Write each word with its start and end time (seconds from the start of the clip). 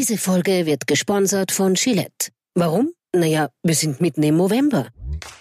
Diese 0.00 0.16
Folge 0.16 0.64
wird 0.64 0.86
gesponsert 0.86 1.52
von 1.52 1.74
Gillette. 1.74 2.30
Warum? 2.54 2.94
Naja, 3.14 3.50
wir 3.62 3.74
sind 3.74 4.00
mitten 4.00 4.22
im 4.22 4.38
November. 4.38 4.88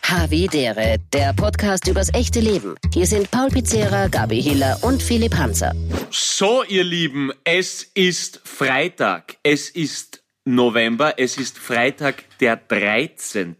Havidere, 0.03 0.97
der 1.13 1.31
Podcast 1.31 1.87
übers 1.87 2.13
echte 2.13 2.41
Leben. 2.41 2.75
Hier 2.93 3.05
sind 3.05 3.31
Paul 3.31 3.47
Pizzera, 3.47 4.09
Gabi 4.09 4.41
Hiller 4.41 4.77
und 4.81 5.01
Philipp 5.01 5.33
Hanser. 5.37 5.73
So, 6.11 6.65
ihr 6.65 6.83
Lieben, 6.83 7.31
es 7.45 7.83
ist 7.93 8.41
Freitag. 8.43 9.37
Es 9.43 9.69
ist 9.69 10.25
November. 10.43 11.13
Es 11.15 11.37
ist 11.37 11.57
Freitag, 11.57 12.25
der 12.41 12.57
13. 12.57 13.55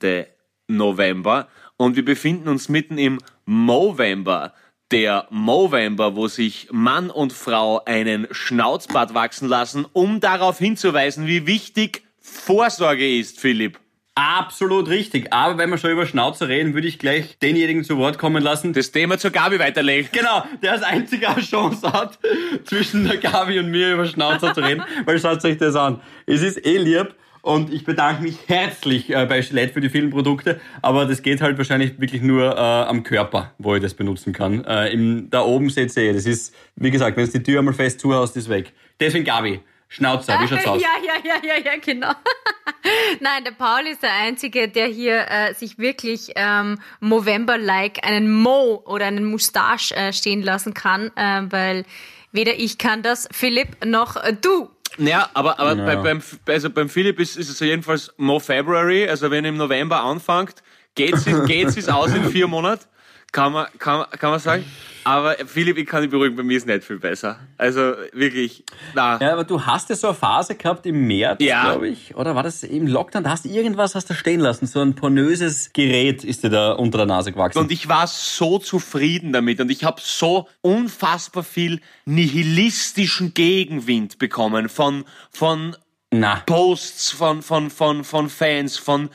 November. 0.68 1.48
Und 1.78 1.96
wir 1.96 2.04
befinden 2.04 2.50
uns 2.50 2.68
mitten 2.68 2.98
im 2.98 3.20
Movember. 3.46 4.54
Der 4.92 5.28
Movember, 5.30 6.16
wo 6.16 6.28
sich 6.28 6.68
Mann 6.71 7.12
und 7.12 7.32
Frau 7.32 7.84
einen 7.86 8.28
Schnauzbart 8.32 9.14
wachsen 9.14 9.48
lassen, 9.48 9.86
um 9.94 10.20
darauf 10.20 10.58
hinzuweisen, 10.58 11.28
wie 11.28 11.46
wichtig 11.46 12.02
Vorsorge 12.20 13.20
ist, 13.20 13.39
Philipp. 13.39 13.79
Absolut 14.15 14.89
richtig. 14.89 15.32
Aber 15.32 15.60
wenn 15.60 15.70
wir 15.70 15.78
schon 15.78 15.92
über 15.92 16.07
Schnauzer 16.07 16.50
reden, 16.50 16.74
würde 16.74 16.88
ich 16.88 16.98
gleich 16.98 17.38
denjenigen 17.38 17.84
zu 17.84 17.98
Wort 17.98 18.18
kommen 18.18 18.43
lassen. 18.43 18.74
Das 18.74 18.92
Thema 18.92 19.20
zur 19.20 19.29
Gabi 19.32 19.60
weiterlegen. 19.60 20.10
Genau, 20.12 20.43
der 20.62 20.71
als 20.74 20.82
einziger 20.82 21.29
eine 21.29 21.42
Chance 21.42 21.93
hat, 21.93 22.18
zwischen 22.65 23.07
der 23.07 23.18
Gabi 23.18 23.60
und 23.60 23.70
mir 23.70 23.93
über 23.93 24.06
Schnauzer 24.06 24.54
zu 24.54 24.62
reden. 24.62 24.84
Weil 25.06 25.20
schaut 25.20 25.46
euch 25.46 25.57
das 25.57 25.76
an. 25.76 26.01
Es 26.26 26.42
ist 26.42 26.65
eh 26.65 26.78
lieb. 26.78 27.15
Und 27.42 27.71
ich 27.71 27.86
bedanke 27.86 28.21
mich 28.21 28.38
herzlich 28.48 29.10
äh, 29.10 29.25
bei 29.25 29.42
Gillette 29.42 29.74
für 29.74 29.82
die 29.82 29.89
vielen 29.89 30.10
Produkte, 30.10 30.60
aber 30.82 31.06
das 31.06 31.21
geht 31.21 31.42
halt 31.42 31.57
wahrscheinlich 31.57 32.00
wirklich 32.00 32.22
nur 32.22 32.56
äh, 32.56 32.59
am 32.59 33.03
Körper, 33.03 33.53
wo 33.58 33.75
ich 33.75 33.81
das 33.81 33.94
benutzen 33.94 34.34
kann. 34.34 34.66
Äh, 34.66 34.89
im, 34.89 35.30
da 35.30 35.42
oben 35.42 35.70
seht 35.70 35.95
ihr, 35.95 36.14
das 36.14 36.25
ist, 36.25 36.53
wie 36.75 36.92
gesagt, 36.92 37.16
wenn 37.16 37.25
du 37.25 37.31
die 37.31 37.44
Tür 37.44 37.59
einmal 37.59 37.73
fest 37.73 38.02
zuhaust, 38.02 38.36
ist 38.36 38.50
weg. 38.50 38.73
Deswegen 39.00 39.23
Gabi, 39.23 39.62
Schnauzer, 39.88 40.39
wie 40.42 40.48
schaut's 40.48 40.66
aus? 40.67 40.81
Ja, 40.81 40.89
ja, 41.03 41.14
ja, 41.23 41.36
ja, 41.42 41.64
ja, 41.64 41.78
genau. 41.80 42.12
Nein, 43.22 43.44
der 43.45 43.52
Paul 43.52 43.88
ist 43.88 44.03
der 44.03 44.14
Einzige, 44.14 44.67
der 44.67 44.88
hier 44.88 45.26
äh, 45.30 45.54
sich 45.54 45.78
wirklich 45.78 46.32
ähm, 46.36 46.80
Movember-like 47.00 48.06
einen 48.06 48.32
Mo 48.32 48.84
oder 48.86 49.06
einen 49.06 49.26
Mustache 49.26 49.95
äh, 49.95 50.14
stehen 50.14 50.42
lassen 50.42 50.73
kann, 50.73 51.12
äh, 51.16 51.42
weil 51.50 51.86
weder 52.32 52.54
ich 52.56 52.78
kann 52.78 53.02
das, 53.02 53.28
Philipp, 53.32 53.86
noch 53.86 54.16
du. 54.42 54.70
Ja, 54.98 55.30
aber, 55.34 55.59
aber 55.59 55.76
Ja. 55.76 55.86
Bei, 55.86 55.95
beim, 55.95 56.22
also 56.48 56.70
beim 56.70 56.90
Philipp 56.90 57.20
ist, 57.20 57.38
ist 57.38 57.50
es 57.50 57.59
jedenfalls 57.59 58.14
Mo 58.18 58.40
February, 58.40 59.08
also 59.08 59.32
wenn 59.32 59.45
er 59.45 59.50
im 59.50 59.58
November 59.58 60.02
anfängt, 60.02 60.64
geht's 60.95 61.28
es 61.28 61.45
geht's 61.48 61.78
es 61.78 61.90
aus 61.90 62.14
in 62.14 62.26
vier 62.26 62.48
Monaten, 62.48 62.86
kann 63.32 63.54
man, 63.54 63.68
kann, 63.78 64.00
man- 64.00 64.10
kann 64.12 64.32
man 64.32 64.40
sagen. 64.40 64.66
Aber 65.06 65.36
Philipp, 65.46 65.78
ich 65.78 65.88
kann 65.88 66.02
dich 66.02 66.12
beruhigen, 66.12 66.36
bei 66.36 66.44
mir 66.44 66.58
ist 66.58 66.68
nicht 66.68 66.84
viel 66.84 67.00
besser. 67.00 67.40
Also 67.58 67.94
wirklich, 68.12 68.64
na. 68.94 69.18
Ja, 69.22 69.32
aber 69.34 69.44
du 69.46 69.66
hast 69.66 69.90
ja 69.90 69.96
so 69.96 70.08
eine 70.08 70.16
Phase 70.16 70.56
gehabt 70.56 70.86
im 70.86 71.08
März, 71.08 71.42
Ja. 71.42 71.64
glaube 71.64 71.88
ich. 71.88 72.16
Oder 72.16 72.36
war 72.36 72.44
das 72.44 72.64
im 72.64 72.86
Lockdown? 72.86 73.24
Da 73.24 73.32
hast 73.32 73.46
du 73.46 73.50
irgendwas 73.50 73.96
hast 73.96 74.10
du 74.10 74.14
stehen 74.14 74.40
lassen. 74.42 74.68
So 74.68 74.82
ein 74.82 74.96
pornöses 74.96 75.72
Gerät 75.74 76.24
ist 76.24 76.44
dir 76.44 76.50
da 76.50 76.74
unter 76.74 76.98
der 77.00 77.08
Nase 77.08 77.32
gewachsen. 77.32 77.60
Und 77.60 77.72
ich 77.72 77.88
war 77.88 78.08
so 78.08 78.60
zufrieden 78.60 79.32
damit 79.32 79.60
und 79.62 79.72
ich 79.72 79.84
habe 79.84 80.02
so 80.04 80.48
unfassbar 80.62 81.44
viel 81.44 81.80
nihilistischen 82.06 83.34
Gegenwind 83.34 84.20
bekommen 84.20 84.70
von, 84.70 85.06
von 85.32 85.76
Na, 86.12 86.42
Posts 86.46 87.12
von, 87.12 87.42
von, 87.42 87.70
von, 87.70 88.04
von 88.04 88.30
Fans, 88.30 88.78
von 88.78 89.10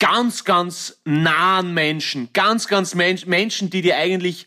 ganz, 0.00 0.44
ganz 0.44 1.00
nahen 1.04 1.72
Menschen, 1.74 2.30
ganz, 2.32 2.66
ganz 2.66 2.94
Mensch, 2.96 3.26
Menschen, 3.26 3.70
die 3.70 3.82
dir 3.82 3.96
eigentlich 3.96 4.46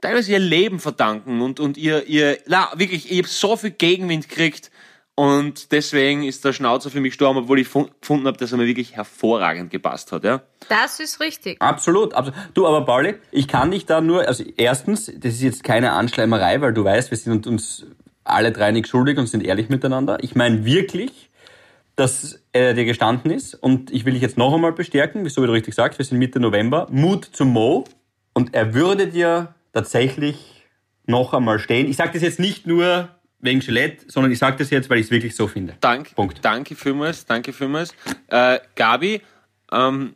teilweise 0.00 0.32
ihr 0.32 0.38
Leben 0.38 0.80
verdanken 0.80 1.40
und, 1.40 1.60
und 1.60 1.76
ihr, 1.76 2.06
ihr, 2.06 2.38
na, 2.46 2.70
wirklich, 2.74 3.10
ich 3.10 3.18
habe 3.18 3.28
so 3.28 3.56
viel 3.56 3.70
Gegenwind 3.70 4.28
gekriegt 4.28 4.70
und 5.14 5.70
deswegen 5.70 6.24
ist 6.24 6.44
der 6.44 6.52
Schnauzer 6.52 6.90
für 6.90 7.00
mich 7.00 7.12
gestorben, 7.12 7.38
obwohl 7.40 7.60
ich 7.60 7.68
fun- 7.68 7.90
gefunden 8.00 8.26
habe, 8.26 8.36
dass 8.36 8.50
er 8.50 8.58
mir 8.58 8.66
wirklich 8.66 8.96
hervorragend 8.96 9.70
gepasst 9.70 10.10
hat, 10.10 10.24
ja. 10.24 10.42
Das 10.68 10.98
ist 11.00 11.20
richtig. 11.20 11.62
absolut, 11.62 12.14
absolut. 12.14 12.38
Du, 12.54 12.66
aber 12.66 12.84
Pauli, 12.84 13.14
ich 13.30 13.46
kann 13.46 13.70
dich 13.70 13.86
da 13.86 14.00
nur, 14.00 14.26
also 14.26 14.42
erstens, 14.56 15.06
das 15.06 15.34
ist 15.34 15.42
jetzt 15.42 15.62
keine 15.64 15.92
Anschleimerei, 15.92 16.60
weil 16.60 16.72
du 16.74 16.82
weißt, 16.84 17.10
wir 17.10 17.18
sind 17.18 17.46
uns 17.46 17.86
alle 18.24 18.50
drei 18.52 18.72
nicht 18.72 18.88
schuldig 18.88 19.18
und 19.18 19.26
sind 19.28 19.44
ehrlich 19.44 19.68
miteinander. 19.68 20.18
Ich 20.22 20.34
meine 20.34 20.64
wirklich, 20.64 21.30
dass 21.96 22.42
er 22.52 22.74
dir 22.74 22.84
gestanden 22.84 23.30
ist 23.30 23.54
und 23.54 23.92
ich 23.92 24.04
will 24.04 24.14
dich 24.14 24.22
jetzt 24.22 24.36
noch 24.36 24.52
einmal 24.52 24.72
bestärken, 24.72 25.28
so 25.28 25.42
wie 25.42 25.46
du 25.46 25.52
richtig 25.52 25.74
sagst, 25.74 25.98
wir 25.98 26.04
sind 26.04 26.18
Mitte 26.18 26.40
November, 26.40 26.88
Mut 26.90 27.24
zum 27.24 27.48
Mo 27.48 27.84
und 28.32 28.54
er 28.54 28.74
würde 28.74 29.06
dir 29.06 29.54
tatsächlich 29.72 30.66
noch 31.06 31.34
einmal 31.34 31.58
stehen. 31.58 31.88
Ich 31.88 31.96
sage 31.96 32.12
das 32.14 32.22
jetzt 32.22 32.40
nicht 32.40 32.66
nur 32.66 33.08
wegen 33.40 33.60
Gillette, 33.60 34.06
sondern 34.08 34.32
ich 34.32 34.38
sage 34.38 34.56
das 34.56 34.70
jetzt, 34.70 34.88
weil 34.90 34.98
ich 34.98 35.06
es 35.06 35.10
wirklich 35.10 35.36
so 35.36 35.46
finde. 35.46 35.76
Dank, 35.80 36.14
Punkt. 36.14 36.38
Danke 36.42 36.74
vielmals, 36.74 37.26
danke 37.26 37.52
vielmals. 37.52 37.94
Äh, 38.28 38.58
Gabi, 38.74 39.20
ähm, 39.70 40.14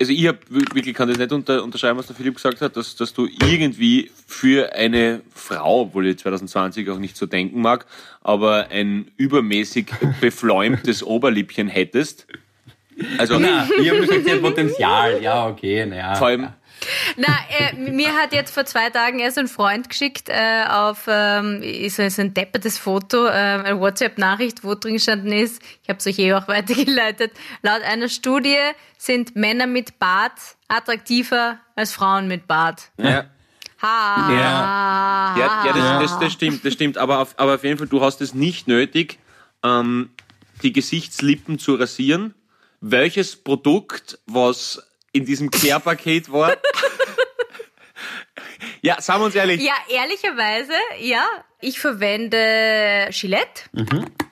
also 0.00 0.12
ich 0.12 0.26
hab 0.26 0.38
wirklich 0.50 0.94
kann 0.94 1.08
das 1.08 1.18
nicht 1.18 1.32
unter, 1.32 1.62
unterschreiben, 1.62 1.98
was 1.98 2.06
der 2.06 2.16
Philipp 2.16 2.34
gesagt 2.34 2.60
hat, 2.60 2.76
dass, 2.76 2.96
dass 2.96 3.14
du 3.14 3.26
irgendwie 3.26 4.10
für 4.26 4.72
eine 4.74 5.22
Frau, 5.34 5.82
obwohl 5.82 6.06
ich 6.08 6.18
2020 6.18 6.88
auch 6.90 6.98
nicht 6.98 7.16
so 7.16 7.26
denken 7.26 7.60
mag, 7.60 7.86
aber 8.22 8.68
ein 8.70 9.10
übermäßig 9.16 9.86
befläumtes 10.20 11.02
Oberlippchen 11.02 11.68
hättest. 11.68 12.26
Also 13.18 13.38
Na, 13.38 13.68
ich 13.80 13.90
habe 13.90 14.06
gesagt, 14.06 14.42
Potenzial. 14.42 15.22
Ja, 15.22 15.46
okay, 15.46 15.84
naja. 15.84 16.14
vor 16.14 16.28
allem, 16.28 16.48
Na, 17.16 17.28
äh, 17.58 17.74
mir 17.74 18.14
hat 18.14 18.32
jetzt 18.32 18.52
vor 18.52 18.64
zwei 18.66 18.90
Tagen 18.90 19.18
erst 19.18 19.38
ein 19.38 19.48
Freund 19.48 19.88
geschickt 19.88 20.28
äh, 20.28 20.64
auf 20.68 21.04
ähm, 21.08 21.62
ist 21.62 21.96
so 21.96 22.02
ein 22.02 22.34
deppertes 22.34 22.78
Foto, 22.78 23.26
äh, 23.26 23.30
eine 23.30 23.80
WhatsApp-Nachricht, 23.80 24.62
wo 24.62 24.74
drin 24.74 24.94
gestanden 24.94 25.32
ist, 25.32 25.62
ich 25.82 25.88
habe 25.88 25.98
es 25.98 26.06
euch 26.06 26.18
eh 26.18 26.34
auch 26.34 26.48
weitergeleitet, 26.48 27.32
laut 27.62 27.82
einer 27.82 28.08
Studie 28.08 28.58
sind 28.98 29.36
Männer 29.36 29.66
mit 29.66 29.98
Bart 29.98 30.38
attraktiver 30.68 31.58
als 31.74 31.92
Frauen 31.92 32.28
mit 32.28 32.46
Bart. 32.46 32.90
ja, 32.98 33.26
Ha. 33.82 34.32
Ja, 34.32 35.64
ja 35.66 35.72
das, 35.72 36.10
das, 36.10 36.18
das 36.18 36.32
stimmt, 36.32 36.64
das 36.64 36.72
stimmt. 36.72 36.98
Aber 36.98 37.20
auf, 37.20 37.38
aber 37.38 37.56
auf 37.56 37.64
jeden 37.64 37.78
Fall, 37.78 37.86
du 37.86 38.00
hast 38.00 38.20
es 38.20 38.34
nicht 38.34 38.68
nötig, 38.68 39.18
ähm, 39.62 40.10
die 40.62 40.72
Gesichtslippen 40.72 41.58
zu 41.58 41.74
rasieren. 41.74 42.34
Welches 42.80 43.36
Produkt, 43.36 44.18
was 44.26 44.82
in 45.16 45.24
diesem 45.24 45.50
Care-Paket 45.50 46.30
war? 46.32 46.56
ja, 48.82 49.00
sagen 49.00 49.20
wir 49.20 49.26
uns 49.26 49.34
ehrlich. 49.34 49.62
Ja, 49.62 49.74
ehrlicherweise, 49.88 50.72
ja. 51.00 51.24
Ich 51.60 51.80
verwende 51.80 53.08
Gillette. 53.10 53.62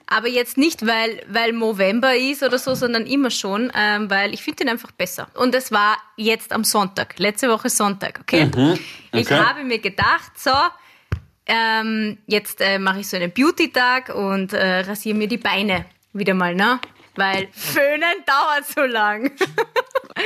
Aber 0.06 0.28
jetzt 0.28 0.58
nicht, 0.58 0.86
weil, 0.86 1.22
weil 1.28 1.52
Movember 1.52 2.14
ist 2.14 2.42
oder 2.42 2.58
so, 2.58 2.74
sondern 2.74 3.06
immer 3.06 3.30
schon, 3.30 3.72
ähm, 3.74 4.10
weil 4.10 4.34
ich 4.34 4.42
finde 4.42 4.58
den 4.64 4.68
einfach 4.68 4.92
besser. 4.92 5.28
Und 5.34 5.54
es 5.54 5.72
war 5.72 5.96
jetzt 6.16 6.52
am 6.52 6.62
Sonntag, 6.64 7.18
letzte 7.18 7.48
Woche 7.48 7.70
Sonntag, 7.70 8.20
okay? 8.20 8.50
Ich 9.12 9.26
Okay. 9.26 9.38
habe 9.38 9.64
mir 9.64 9.78
gedacht, 9.78 10.38
so, 10.38 10.52
ähm, 11.46 12.18
jetzt 12.26 12.60
äh, 12.60 12.78
mache 12.78 13.00
ich 13.00 13.08
so 13.08 13.16
einen 13.16 13.32
Beauty-Tag 13.32 14.14
und 14.14 14.52
äh, 14.52 14.80
rasiere 14.80 15.16
mir 15.16 15.28
die 15.28 15.38
Beine 15.38 15.86
wieder 16.12 16.34
mal, 16.34 16.54
ne? 16.54 16.78
Weil 17.16 17.48
Föhnen 17.52 18.24
dauert 18.26 18.66
so 18.66 18.82
lang. 18.82 19.30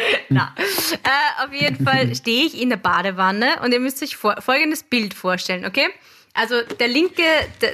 Na, 0.28 0.54
äh, 0.58 1.44
auf 1.44 1.52
jeden 1.52 1.84
Fall 1.84 2.14
stehe 2.16 2.44
ich 2.46 2.60
in 2.60 2.70
der 2.70 2.76
Badewanne 2.76 3.60
und 3.62 3.72
ihr 3.72 3.80
müsst 3.80 4.02
euch 4.02 4.16
vor, 4.16 4.40
folgendes 4.40 4.82
Bild 4.82 5.14
vorstellen, 5.14 5.64
okay? 5.64 5.86
Also 6.34 6.62
der 6.62 6.88
linke, 6.88 7.22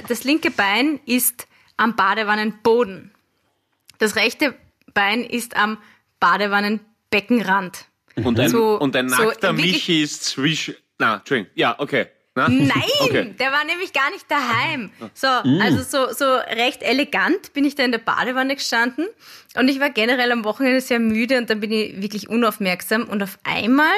das 0.07 0.23
linke 0.23 0.49
Bein 0.51 0.99
ist 1.05 1.47
am 1.77 1.95
Badewannenboden. 1.95 3.11
Das 3.99 4.15
rechte 4.15 4.55
Bein 4.93 5.23
ist 5.23 5.55
am 5.55 5.77
Badewannenbeckenrand. 6.19 7.85
Und 8.15 8.39
ein, 8.39 8.49
So- 8.49 8.79
und 8.79 8.95
ein 8.95 9.09
so 9.09 9.23
nackter 9.23 9.55
wirklich- 9.57 9.73
Michi 9.87 10.03
ist 10.03 10.23
zwischen. 10.23 10.75
Na, 10.97 11.17
Entschuldigung. 11.17 11.51
Ja, 11.55 11.75
okay. 11.79 12.07
Na? 12.35 12.49
Nein, 12.49 12.69
Okay. 13.01 13.33
der 13.39 13.51
war 13.53 13.63
nämlich 13.63 13.93
gar 13.93 14.09
nicht 14.11 14.29
daheim. 14.29 14.91
So, 15.13 15.27
also 15.27 15.81
so, 15.83 16.13
so 16.13 16.25
recht 16.35 16.83
elegant 16.83 17.53
bin 17.53 17.63
ich 17.63 17.75
da 17.75 17.83
in 17.83 17.91
der 17.93 17.99
Badewanne 17.99 18.55
gestanden 18.55 19.07
und 19.55 19.69
ich 19.69 19.79
war 19.79 19.89
generell 19.89 20.31
am 20.33 20.43
Wochenende 20.43 20.81
sehr 20.81 20.99
müde 20.99 21.37
und 21.37 21.49
dann 21.49 21.61
bin 21.61 21.71
ich 21.71 22.01
wirklich 22.01 22.27
unaufmerksam 22.29 23.03
und 23.05 23.23
auf 23.23 23.39
einmal 23.45 23.95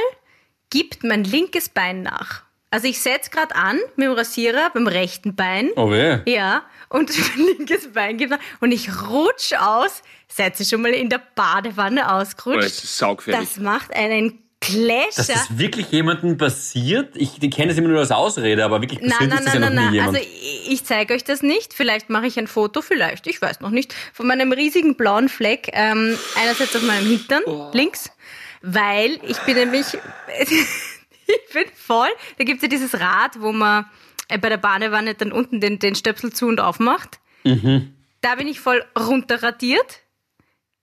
gibt 0.70 1.04
mein 1.04 1.24
linkes 1.24 1.70
Bein 1.70 2.04
nach. 2.04 2.44
Also 2.70 2.88
ich 2.88 3.00
setz 3.00 3.32
gerade 3.32 3.56
an 3.56 3.80
mit 3.96 4.06
dem 4.08 4.12
Rasierer 4.14 4.70
beim 4.74 4.86
rechten 4.88 5.36
Bein. 5.36 5.72
Oh 5.78 5.90
weh. 5.90 6.20
Ja, 6.32 6.64
und 6.90 7.10
mein 7.38 7.48
linkes 7.58 7.94
Bein 7.94 8.18
gibt 8.18 8.30
nach 8.32 8.40
und 8.60 8.72
ich 8.72 8.90
rutsch 9.10 9.54
aus. 9.54 10.04
Seid 10.28 10.60
ihr 10.60 10.66
schon 10.66 10.82
mal 10.84 10.92
in 10.94 11.10
der 11.10 11.22
Badewanne 11.34 12.02
Oh, 12.06 12.12
ausgerutscht? 12.12 12.66
das 12.66 12.84
ist 12.84 12.98
saugefährlich. 12.98 13.50
Das 13.56 13.58
macht 13.64 13.96
einen 13.96 14.44
Clash. 14.60 15.16
Dass 15.16 15.28
das 15.28 15.58
wirklich 15.58 15.92
jemandem 15.92 16.38
passiert? 16.38 17.16
Ich 17.16 17.40
kenne 17.52 17.72
es 17.72 17.78
immer 17.78 17.90
nur 17.90 18.00
als 18.00 18.12
Ausrede, 18.12 18.66
aber 18.66 18.82
wirklich 18.82 19.00
passiert 19.00 19.20
Nein, 19.20 19.30
nein, 19.30 19.40
ist 19.40 19.46
das 19.48 19.54
nein, 19.54 19.64
ja 19.64 19.70
noch 19.70 19.76
nein, 19.76 19.92
nie 19.92 19.98
nein. 19.98 20.06
jemand. 20.14 20.18
Also 20.18 20.30
ich, 20.70 20.84
zeige 20.84 21.14
euch 21.14 21.24
das 21.24 21.44
nicht. 21.44 21.74
Vielleicht 21.74 22.10
mache 22.10 22.26
ich 22.26 22.40
ein 22.40 22.48
Foto, 22.48 22.82
vielleicht, 22.82 23.28
ich 23.28 23.42
weiß 23.42 23.62
noch 23.62 23.70
nicht, 23.70 23.94
von 24.14 24.26
meinem 24.28 24.52
riesigen 24.52 24.96
blauen 24.96 25.30
Fleck. 25.30 25.70
Ähm, 25.74 26.18
einerseits 26.36 26.76
auf 26.76 26.82
meinem 26.82 27.08
Hintern, 27.08 27.44
links, 27.74 28.12
weil 28.62 29.20
ich 29.28 29.38
bin 29.40 29.56
nämlich, 29.56 29.86
ich 30.40 31.54
bin 31.54 31.66
voll. 31.76 32.10
Da 32.38 32.44
gibt's 32.44 32.64
ja 32.64 32.68
dieses 32.68 33.00
Rad, 33.00 33.40
wo 33.40 33.52
man 33.52 33.86
äh, 34.28 34.40
bei 34.40 34.50
der 34.50 34.58
Badewanne 34.58 35.14
dann 35.14 35.32
unten 35.32 35.62
den, 35.62 35.78
den 35.78 35.94
Stöpsel 35.94 36.34
zu 36.34 36.48
und 36.48 36.60
aufmacht. 36.60 37.20
Mhm. 37.44 37.94
da 38.22 38.36
bin 38.36 38.48
ich 38.48 38.60
voll 38.60 38.84
runterradiert. 38.98 40.02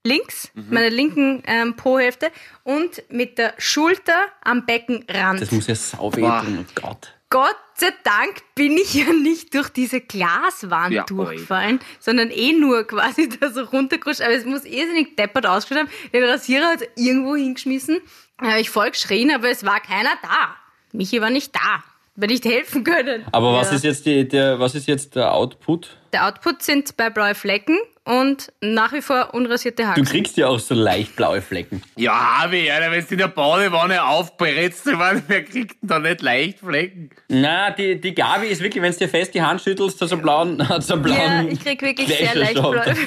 Links, 0.07 0.51
Mhm. 0.55 0.67
meine 0.71 0.89
linken 0.91 1.43
ähm, 1.47 1.75
Po-Hälfte 1.77 2.31
und 2.63 3.03
mit 3.09 3.39
der 3.39 3.55
Schulter 3.57 4.27
am 4.43 4.67
Beckenrand. 4.67 5.41
Das 5.41 5.51
muss 5.51 5.67
ja 5.67 5.75
sau 5.75 6.15
weh 6.15 6.21
Boah. 6.21 6.43
tun, 6.45 6.59
oh 6.69 6.81
Gott. 6.81 7.15
Gott 7.31 7.57
sei 7.77 7.89
Dank 8.05 8.43
bin 8.55 8.77
ich 8.77 8.93
ja 8.95 9.13
nicht 9.13 9.55
durch 9.55 9.71
diese 9.71 10.01
Glaswand 10.03 10.93
Ja, 10.93 11.05
durchgefallen, 11.05 11.81
sondern 11.99 12.31
eh 12.31 12.53
nur 12.53 12.85
quasi 12.85 13.29
da 13.41 13.51
so 13.51 13.63
runtergerutscht. 13.63 14.21
Aber 14.21 14.35
es 14.35 14.45
muss 14.45 14.65
irrsinnig 14.65 15.17
deppert 15.17 15.47
ausgeschaut 15.47 15.85
haben. 15.87 15.91
Den 16.13 16.23
Rasierer 16.25 16.67
hat 16.73 16.83
irgendwo 16.97 17.35
hingeschmissen. 17.35 18.01
Da 18.39 18.49
habe 18.51 18.61
ich 18.61 18.69
voll 18.71 18.91
geschrien, 18.91 19.33
aber 19.35 19.49
es 19.49 19.65
war 19.65 19.81
keiner 19.81 20.11
da. 20.23 20.55
Michi 20.93 21.21
war 21.21 21.31
nicht 21.31 21.57
da. 21.57 21.83
Wird 22.15 22.31
nicht 22.31 22.45
helfen 22.45 22.85
können. 22.85 23.25
Aber 23.33 23.55
was 23.55 23.71
Ja. 23.71 23.77
ist 23.77 23.85
jetzt 23.85 24.07
die, 24.07 24.29
der, 24.29 24.61
was 24.61 24.77
ist 24.77 24.87
jetzt 24.87 25.17
der 25.17 25.33
Output? 25.33 25.97
Der 26.13 26.29
Output 26.29 26.63
sind 26.63 26.97
bei 26.97 27.11
blaue 27.11 27.35
Flecken 27.35 27.79
und 28.05 28.53
nach 28.61 28.93
wie 28.93 29.01
vor 29.01 29.33
unrasierte 29.33 29.83
Du 29.83 29.89
Haare. 29.89 30.03
kriegst 30.03 30.37
ja 30.37 30.49
auch 30.49 30.59
so 30.59 30.75
leicht 30.75 31.17
blaue 31.17 31.41
Flecken. 31.41 31.83
Ja, 31.97 32.13
Harvey, 32.41 32.71
Alter, 32.71 32.91
wenn 32.91 33.05
du 33.05 33.11
in 33.13 33.19
der 33.19 33.29
Badewanne 33.29 34.05
aufbrätst, 34.05 34.87
wer 35.29 35.43
kriegt 35.45 35.83
denn 35.83 35.89
da 35.89 35.99
nicht 35.99 36.23
leicht 36.23 36.59
Flecken? 36.61 37.11
Na, 37.29 37.71
die, 37.71 38.01
die 38.01 38.15
Gabi 38.15 38.47
ist 38.49 38.63
wirklich, 38.63 38.83
wenn 38.83 38.93
du 38.93 38.99
dir 38.99 39.09
fest 39.09 39.35
die 39.35 39.43
Hand 39.43 39.63
schüttelst, 39.63 40.01
hat 40.01 40.09
so 40.09 40.15
einen 40.17 40.23
blauen, 40.23 40.69
hat 40.69 40.83
so 40.83 40.95
einen 40.95 41.03
blauen 41.03 41.19
Ja, 41.19 41.43
ich 41.53 41.61
krieg 41.61 41.81
wirklich 41.83 42.09
sehr 42.09 42.35
leicht 42.35 42.55
blaue 42.55 42.83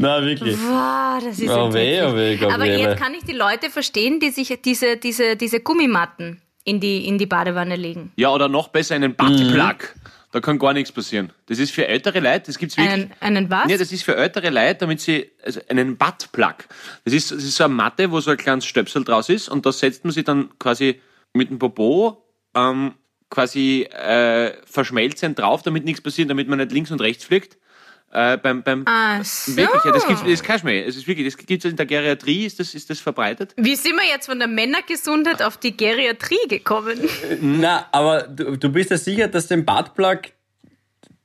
Na, 0.00 0.22
wirklich. 0.24 0.56
Boah, 0.56 1.18
das 1.24 1.40
ist 1.40 1.50
Oh 1.50 1.72
weh, 1.72 2.00
oh 2.02 2.14
weh. 2.14 2.38
Aber 2.46 2.66
jetzt 2.66 3.00
kann 3.00 3.14
ich 3.14 3.24
die 3.24 3.32
Leute 3.32 3.68
verstehen, 3.68 4.20
die 4.20 4.30
sich 4.30 4.56
diese, 4.64 4.96
diese, 4.96 5.34
diese 5.34 5.58
Gummimatten 5.58 6.40
in 6.62 6.78
die, 6.78 7.08
in 7.08 7.18
die 7.18 7.26
Badewanne 7.26 7.74
legen. 7.74 8.12
Ja, 8.16 8.28
oder 8.30 8.48
noch 8.48 8.68
besser 8.68 8.94
einen 8.94 9.14
Buttplug. 9.16 9.94
Da 10.30 10.40
kann 10.40 10.58
gar 10.58 10.74
nichts 10.74 10.92
passieren. 10.92 11.32
Das 11.46 11.58
ist 11.58 11.70
für 11.70 11.86
ältere 11.88 12.20
Leute, 12.20 12.46
das 12.46 12.58
gibt's 12.58 12.76
wirklich. 12.76 12.92
Einen, 12.92 13.12
einen 13.20 13.50
was? 13.50 13.66
Nee, 13.66 13.78
das 13.78 13.92
ist 13.92 14.02
für 14.02 14.14
ältere 14.14 14.50
Leute, 14.50 14.80
damit 14.80 15.00
sie, 15.00 15.30
also 15.42 15.60
einen 15.68 15.96
Buttplug. 15.96 16.66
Das 17.04 17.14
ist, 17.14 17.30
das 17.30 17.44
ist 17.44 17.56
so 17.56 17.64
eine 17.64 17.72
Matte, 17.74 18.10
wo 18.10 18.20
so 18.20 18.32
ein 18.32 18.36
kleines 18.36 18.66
Stöpsel 18.66 19.04
draus 19.04 19.30
ist 19.30 19.48
und 19.48 19.64
da 19.64 19.72
setzt 19.72 20.04
man 20.04 20.12
sich 20.12 20.24
dann 20.24 20.50
quasi 20.58 21.00
mit 21.32 21.48
dem 21.48 21.58
Popo 21.58 22.22
ähm, 22.54 22.94
quasi 23.30 23.82
äh, 23.84 24.52
verschmelzend 24.66 25.38
drauf, 25.38 25.62
damit 25.62 25.84
nichts 25.84 26.02
passiert, 26.02 26.28
damit 26.28 26.48
man 26.48 26.58
nicht 26.58 26.72
links 26.72 26.90
und 26.90 27.00
rechts 27.00 27.24
fliegt. 27.24 27.56
Äh, 28.10 28.38
beim, 28.38 28.62
beim 28.62 28.84
Ach 28.86 29.22
so. 29.22 29.54
Wirklich, 29.54 29.84
ja, 29.84 29.92
das 29.92 30.06
gibt's, 30.06 30.22
das 30.22 30.32
ist 30.32 30.42
kein 30.42 30.58
Schmäh. 30.58 30.82
Es 30.82 30.96
ist 30.96 31.06
wirklich, 31.06 31.26
das 31.26 31.36
gibt's 31.36 31.66
in 31.66 31.76
der 31.76 31.84
Geriatrie, 31.84 32.46
ist 32.46 32.58
das, 32.58 32.74
ist 32.74 32.88
das 32.88 33.00
verbreitet. 33.00 33.52
Wie 33.56 33.76
sind 33.76 33.96
wir 33.96 34.08
jetzt 34.08 34.26
von 34.26 34.38
der 34.38 34.48
Männergesundheit 34.48 35.42
auf 35.42 35.58
die 35.58 35.76
Geriatrie 35.76 36.48
gekommen? 36.48 36.98
Na, 37.42 37.86
aber 37.92 38.22
du, 38.22 38.56
du 38.56 38.70
bist 38.70 38.90
ja 38.90 38.96
sicher, 38.96 39.28
dass 39.28 39.48
den 39.48 39.66
Buttplug, 39.66 40.22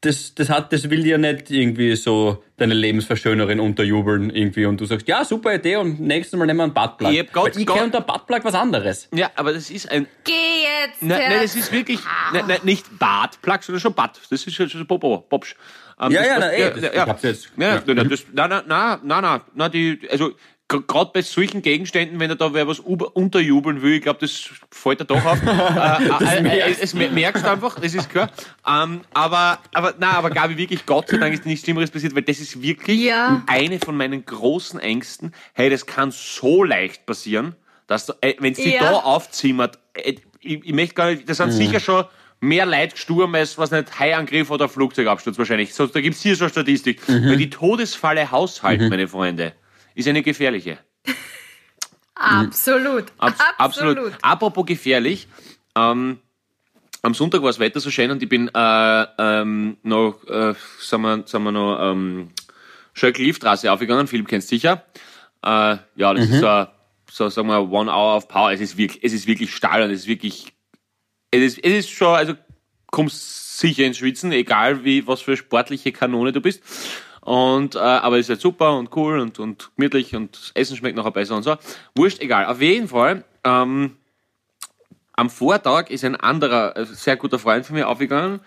das, 0.06 0.36
das 0.36 0.50
hat, 0.50 0.72
das 0.74 0.90
will 0.90 1.04
dir 1.04 1.18
nicht 1.18 1.50
irgendwie 1.50 1.96
so 1.96 2.44
deine 2.58 2.74
Lebensverschönerin 2.74 3.60
unterjubeln 3.60 4.30
irgendwie 4.30 4.66
und 4.66 4.80
du 4.80 4.86
sagst, 4.86 5.08
ja, 5.08 5.24
super 5.26 5.54
Idee 5.56 5.78
und 5.78 6.00
nächstes 6.00 6.38
Mal 6.38 6.46
nehmen 6.46 6.58
wir 6.60 6.64
einen 6.66 6.74
Buttplug. 6.74 7.12
Ich 7.12 7.20
hab 7.20 7.32
Gott- 7.34 7.58
ich 7.58 7.66
Gott- 7.66 7.76
kenne 7.78 7.86
unter 7.88 8.02
Buttplug 8.02 8.44
was 8.44 8.54
anderes. 8.56 9.08
Ja, 9.14 9.32
aber 9.36 9.54
das 9.54 9.70
ist 9.70 9.90
ein, 9.92 10.08
Geh 10.24 10.32
jetzt! 10.34 11.02
Nein, 11.02 11.20
nein, 11.30 11.42
das 11.42 11.56
ist 11.56 11.72
wirklich 11.72 12.00
nein, 12.34 12.44
nein, 12.48 12.60
nicht 12.64 12.86
Bartplug, 13.00 13.64
sondern 13.64 13.80
schon 13.82 13.94
Bart. 13.94 14.20
Das 14.30 14.46
ist 14.46 14.54
schon, 14.54 14.70
schon 14.70 14.86
Popo, 14.88 15.20
Popsch. 15.30 15.56
Ähm, 16.00 16.12
Ja, 16.12 16.20
das- 16.22 16.28
ja, 16.28 16.34
das- 16.36 16.40
na, 16.40 16.50
ey, 16.52 16.82
das- 16.82 16.94
ich 16.94 17.00
hab's 17.00 17.24
jetzt- 17.24 17.52
Ja, 17.58 17.68
ja. 17.76 17.84
nein, 17.86 17.96
nein, 17.98 18.10
das, 18.10 18.26
nein, 18.34 18.50
nein, 18.50 18.64
nein, 18.68 19.00
nein, 19.04 19.22
nein, 19.24 19.42
nein, 19.56 19.72
die, 19.72 20.00
also 20.12 20.32
gerade 20.68 21.12
bei 21.14 21.22
solchen 21.22 21.62
Gegenständen, 21.62 22.20
wenn 22.20 22.30
er 22.32 22.36
da 22.36 22.54
wer 22.54 22.68
was 22.68 22.80
unterjubeln 22.80 23.82
will, 23.82 23.94
ich 23.94 24.02
glaube, 24.02 24.20
das 24.22 24.50
fällt 24.72 25.02
er 25.02 25.06
doch 25.06 25.24
auf. 25.24 25.40
äh, 25.46 26.36
äh, 26.38 26.60
äh, 26.72 26.76
es 26.82 26.94
mer- 26.94 27.12
merkst 27.12 27.44
du 27.46 27.52
einfach, 27.52 27.80
das 27.80 27.94
ist 27.94 28.10
klar. 28.10 28.30
Ähm, 28.68 29.02
aber, 29.14 29.60
aber, 29.74 29.94
nein, 30.00 30.16
aber 30.16 30.30
Gabi, 30.30 30.58
wirklich, 30.58 30.86
Gott 30.86 31.10
sei 31.10 31.18
Dank 31.18 31.34
ist 31.34 31.46
nichts 31.46 31.64
Schlimmeres 31.64 31.92
passiert, 31.92 32.16
weil 32.16 32.24
das 32.24 32.40
ist 32.40 32.62
wirklich 32.62 33.02
Ja. 33.02 33.44
eine 33.48 33.80
von 33.80 33.96
meinen 33.96 34.26
großen 34.26 34.80
Ängsten. 34.80 35.34
Hey, 35.54 35.70
das 35.70 35.86
kann 35.86 36.12
so 36.12 36.64
leicht 36.64 37.06
passieren, 37.06 37.56
dass 37.88 38.08
du, 38.08 38.14
äh, 38.22 38.34
wenn 38.40 38.54
es 38.54 38.58
dich 38.60 38.74
Ja. 38.74 38.82
da 38.82 38.92
aufzimmert, 38.94 39.78
äh, 39.94 40.16
ich, 40.40 40.66
ich 40.66 40.74
möchte 40.74 40.96
gar 40.96 41.12
nicht, 41.12 41.30
das 41.30 41.38
sind 41.38 41.52
sicher 41.52 41.80
schon 41.80 42.06
mehr 42.42 42.66
Leute 42.66 42.94
gestorben 42.96 43.36
als, 43.36 43.58
was 43.58 43.72
nicht, 43.72 43.98
Haiangriff 44.00 44.50
oder 44.50 44.68
Flugzeugabsturz 44.68 45.38
wahrscheinlich. 45.38 45.74
So, 45.74 45.88
da 45.88 46.02
gibt's 46.02 46.22
hier 46.22 46.36
so 46.36 46.44
eine 46.46 46.50
Statistik. 46.52 47.02
Weil 47.08 47.38
die 47.38 47.50
Todesfalle 47.50 48.32
Haushalt, 48.32 48.82
meine 48.90 49.08
Freunde, 49.08 49.54
ist 49.96 50.08
eine 50.08 50.22
gefährliche. 50.24 50.78
Absolut. 52.16 53.06
Abs 53.18 53.40
absolut. 53.58 54.14
Apropos 54.22 54.66
gefährlich, 54.66 55.28
ähm, 55.76 56.20
am 57.02 57.14
Sonntag 57.14 57.42
war 57.42 57.50
das 57.50 57.60
Wetter 57.60 57.80
so 57.80 57.90
schön 57.92 58.12
und 58.12 58.22
ich 58.24 58.30
bin 58.30 58.50
äh, 58.54 59.06
ähm, 59.18 59.78
noch, 59.84 60.24
äh, 60.28 60.54
sind 60.80 61.02
wir, 61.02 61.24
sind 61.26 61.44
wir 61.44 61.52
noch 61.52 61.80
ähm, 61.92 62.30
Schöckl-Liefstraße 62.94 63.72
aufgegangen, 63.72 64.08
Philipp 64.08 64.28
kennst 64.28 64.48
sicher. 64.48 64.86
Äh, 65.44 65.78
ja, 65.96 66.14
das 66.14 66.26
ist 66.30 66.40
so, 66.40 66.48
ein- 66.48 66.68
so, 67.12 67.30
sagen 67.30 67.48
wir, 67.48 67.70
One 67.70 67.92
Hour 67.92 68.16
of 68.18 68.28
Power. 68.28 68.52
Es 68.54 68.62
ist 68.62 68.78
wirklich, 68.78 69.04
es 69.04 69.12
ist 69.12 69.28
wirklich 69.28 69.54
Stahl 69.54 69.82
und 69.84 69.92
es 69.92 70.02
ist 70.02 70.08
wirklich, 70.08 70.54
es 71.32 71.42
ist, 71.42 71.58
es 71.64 71.74
ist 71.74 71.90
schon, 71.90 72.16
also 72.16 72.36
kommst 72.92 73.58
sicher 73.60 73.84
ins 73.84 73.98
Schwitzen, 73.98 74.32
egal 74.32 74.86
wie, 74.86 75.06
was 75.08 75.22
für 75.22 75.36
sportliche 75.36 75.92
Kanone 75.92 76.32
du 76.32 76.40
bist. 76.42 76.62
Und, 77.24 77.76
äh, 77.76 77.80
aber 77.80 78.18
ist 78.18 78.30
halt 78.30 78.42
super 78.42 78.78
und 78.78 78.94
cool 78.98 79.20
und, 79.20 79.40
und 79.40 79.72
gemütlich 79.78 80.14
und 80.14 80.36
das 80.36 80.52
Essen 80.56 80.76
schmeckt 80.76 80.98
nachher 80.98 81.12
besser 81.12 81.38
und 81.38 81.44
so. 81.44 81.56
Wurscht, 81.96 82.20
egal. 82.20 82.46
Auf 82.48 82.62
jeden 82.62 82.90
Fall, 82.90 83.24
ähm, 83.46 83.96
am 85.14 85.30
Vortag 85.30 85.90
ist 85.90 86.04
ein 86.04 86.18
anderer, 86.18 86.76
äh, 86.76 86.86
sehr 86.86 87.16
guter 87.16 87.40
Freund 87.40 87.66
von 87.66 87.78
mir 87.78 87.88
aufgegangen 87.88 88.42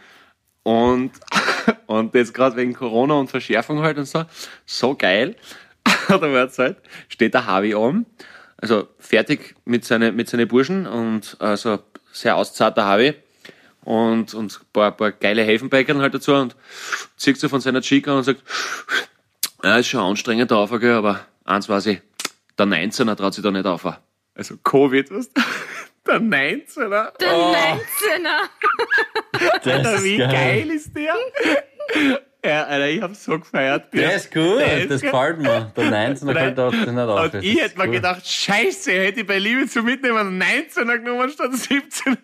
und, 0.62 1.12
und 1.87 2.14
jetzt 2.14 2.34
gerade 2.34 2.56
wegen 2.56 2.75
Corona 2.75 3.14
und 3.14 3.31
Verschärfung 3.31 3.81
halt 3.81 3.96
und 3.96 4.06
so, 4.06 4.25
so 4.67 4.94
geil, 4.94 5.37
hat 6.08 6.20
er 6.20 6.29
mir 6.29 6.38
erzählt, 6.38 6.76
steht 7.08 7.32
der 7.32 7.46
Harvey 7.46 7.75
an, 7.75 8.05
also 8.58 8.88
fertig 8.99 9.55
mit 9.64 9.87
seinen 9.87 10.14
mit 10.17 10.29
seine 10.29 10.46
Burschen 10.46 10.87
und 10.87 11.37
also 11.38 11.79
sehr 12.12 12.37
auszarter 12.37 12.84
Harvey 12.84 13.14
und, 13.87 14.35
und 14.35 14.53
ein 14.61 14.67
paar, 14.73 14.93
paar 14.93 15.12
geile 15.12 15.44
Helfenbäckern 15.44 16.00
halt 16.00 16.12
dazu 16.12 16.35
und 16.35 16.56
zieht 17.17 17.38
so 17.38 17.49
von 17.49 17.61
seiner 17.61 17.81
Chica 17.81 18.17
und 18.17 18.25
sagt, 18.25 18.43
ja, 19.62 19.77
ist 19.79 19.87
schon 19.87 20.00
anstrengend 20.00 20.50
der 20.50 20.59
Aufwand, 20.59 20.85
aber 20.85 21.21
eins 21.44 21.69
weiß 21.69 21.87
ich, 21.87 22.03
der 22.59 22.67
19er 22.67 23.15
traut 23.17 23.35
sich 23.35 23.44
da 23.44 23.50
nicht 23.53 23.65
auf. 23.67 23.87
Also 24.35 24.56
Covid, 24.59 25.11
was? 25.12 25.31
Der 26.06 26.21
19er? 26.21 27.17
Der 27.19 27.33
Oh. 27.35 27.53
19er. 27.53 28.49
Das 29.65 29.67
Alter, 29.67 30.05
wie 30.05 30.19
geil 30.19 30.71
ist 30.71 30.94
der? 30.97 31.15
Ja, 32.46 32.62
Alter, 32.64 32.88
ich 32.88 33.02
hab 33.02 33.14
so 33.16 33.38
gefeiert. 33.38 33.93
Der 33.93 34.14
ist 34.14 34.32
gut, 34.32 34.60
Der 34.60 34.82
ist 34.82 34.90
das 34.90 35.00
gefällt 35.00 35.38
mir. 35.38 35.72
Der 35.76 35.84
19er 35.84 36.32
fällt 36.32 36.60
auch 36.60 36.72
nicht 36.72 36.88
auf. 36.88 37.34
Und 37.34 37.43
ich 37.43 37.60
hätte 37.60 37.79
mir 37.79 37.88
gedacht, 37.88 38.26
scheiße, 38.26 38.93
hätte 38.93 39.20
ich 39.20 39.26
bei 39.26 39.38
Liebe 39.38 39.67
zu 39.67 39.82
mitnehmen 39.82 40.41
19er 40.41 40.98
genommen 40.98 41.29
statt 41.31 41.50
17er. 41.50 42.17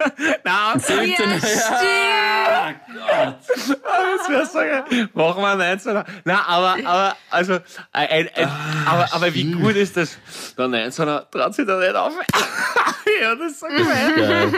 Nein, 0.45 0.81
17er, 0.81 1.83
Ja, 1.83 2.75
ja. 3.09 3.39
das 3.47 4.29
wäre 4.29 4.47
so 4.47 4.59
geil. 4.59 5.09
Machen 5.13 5.43
wir 5.43 5.49
einen 5.49 5.79
19er. 5.79 6.05
Nein, 6.25 6.39
aber, 6.47 6.77
aber, 6.85 7.17
also, 7.31 7.55
ein, 7.93 8.09
ein, 8.09 8.29
ein, 8.35 8.51
aber, 8.87 9.09
aber 9.13 9.35
wie 9.35 9.51
gut 9.51 9.75
ist 9.75 9.97
das? 9.97 10.19
Der 10.57 10.67
19er 10.67 11.31
traut 11.31 11.55
sich 11.55 11.67
da 11.67 11.79
nicht 11.79 11.95
auf. 11.95 12.13
ja, 13.23 13.35
das 13.35 13.53
ist 13.53 13.61
so 13.61 13.67
geil. 13.67 13.83
Geil. 14.17 14.53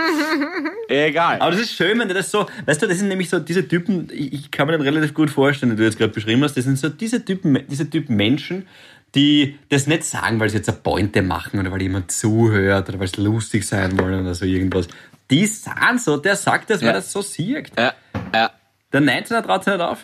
Egal. 0.89 1.41
Aber 1.41 1.51
das 1.53 1.61
ist 1.61 1.75
schön, 1.75 1.99
wenn 1.99 2.09
du 2.09 2.15
das 2.15 2.31
so, 2.31 2.47
weißt 2.67 2.83
du, 2.83 2.87
das 2.87 2.99
sind 2.99 3.09
nämlich 3.09 3.31
so 3.31 3.39
diese 3.39 3.67
Typen, 3.67 4.09
ich, 4.13 4.33
ich 4.33 4.51
kann 4.51 4.67
mir 4.67 4.73
den 4.73 4.83
relativ 4.83 5.15
gut 5.15 5.31
vorstellen, 5.31 5.54
die 5.61 5.77
du 5.77 5.83
jetzt 5.85 5.99
gerade 5.99 6.13
beschrieben 6.13 6.43
hast, 6.43 6.57
das 6.57 6.65
sind 6.65 6.79
so 6.79 6.89
diese 6.89 7.25
Typen, 7.25 7.59
diese 7.69 7.89
Typen 7.89 8.17
Menschen, 8.17 8.67
die 9.15 9.59
das 9.69 9.87
nicht 9.87 10.05
sagen, 10.05 10.41
weil 10.41 10.51
sie 10.51 10.57
jetzt 10.57 10.69
eine 10.69 10.79
Pointe 10.79 11.23
machen 11.23 11.61
oder 11.61 11.71
weil 11.71 11.83
jemand 11.83 12.11
zuhört 12.11 12.89
oder 12.89 12.99
weil 12.99 13.07
sie 13.09 13.21
lustig 13.23 13.67
sein 13.67 13.99
wollen 13.99 14.21
oder 14.23 14.35
so 14.35 14.45
irgendwas. 14.45 14.89
Die 15.31 15.47
sind 15.47 16.01
so, 16.01 16.17
der 16.17 16.37
sagt 16.37 16.71
das, 16.71 16.81
weil 16.83 16.89
Ja. 16.89 16.95
er 16.95 17.03
so 17.03 17.23
sieht. 17.23 17.71
Ja, 17.79 17.95
ja. 18.35 18.51
Der 18.93 19.01
19er 19.01 19.43
traut 19.43 19.65
sich 19.65 19.73
nicht 19.73 19.83
auf. 19.83 20.03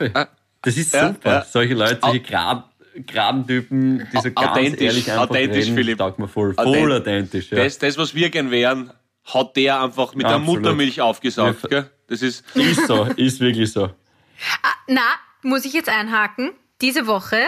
Das 0.63 0.77
ist 0.77 0.93
super. 0.93 1.15
ja. 1.25 1.43
Solche 1.45 1.75
Leute, 1.75 1.99
solche 2.03 2.21
Grad, 2.21 2.65
geraden 3.07 3.47
Typen, 3.47 3.99
die 4.13 4.17
so 4.17 4.31
ganz 4.31 4.49
Authentisch, 4.51 4.81
ehrlich 4.83 5.11
einfach 5.11 5.31
authentisch, 5.31 5.65
reden, 5.67 5.75
Philipp. 5.77 5.99
taugt 5.99 6.19
mir 6.19 6.29
voll. 6.29 6.55
Authent- 6.57 6.77
Voll 6.77 6.93
authentisch, 6.93 7.51
ja. 7.51 7.63
Das, 7.65 7.79
das, 7.79 7.97
was 7.99 8.15
wir 8.15 8.31
gern 8.31 8.51
wären, 8.51 8.91
hat 9.25 9.57
der 9.57 9.83
einfach 9.83 10.15
mit 10.15 10.25
Absolut. 10.27 10.47
der 10.49 10.55
Muttermilch 10.55 11.01
aufgesaugt. 11.01 11.69
Gell? 11.69 11.89
Das 12.09 12.23
ist, 12.23 12.45
Ist 12.57 12.87
so, 12.87 13.05
ist 13.17 13.41
wirklich 13.41 13.71
so. 13.73 13.91
Na, 14.89 15.03
muss 15.43 15.65
ich 15.65 15.73
jetzt 15.73 15.89
einhaken. 15.89 16.51
Diese 16.81 17.07
Woche 17.07 17.39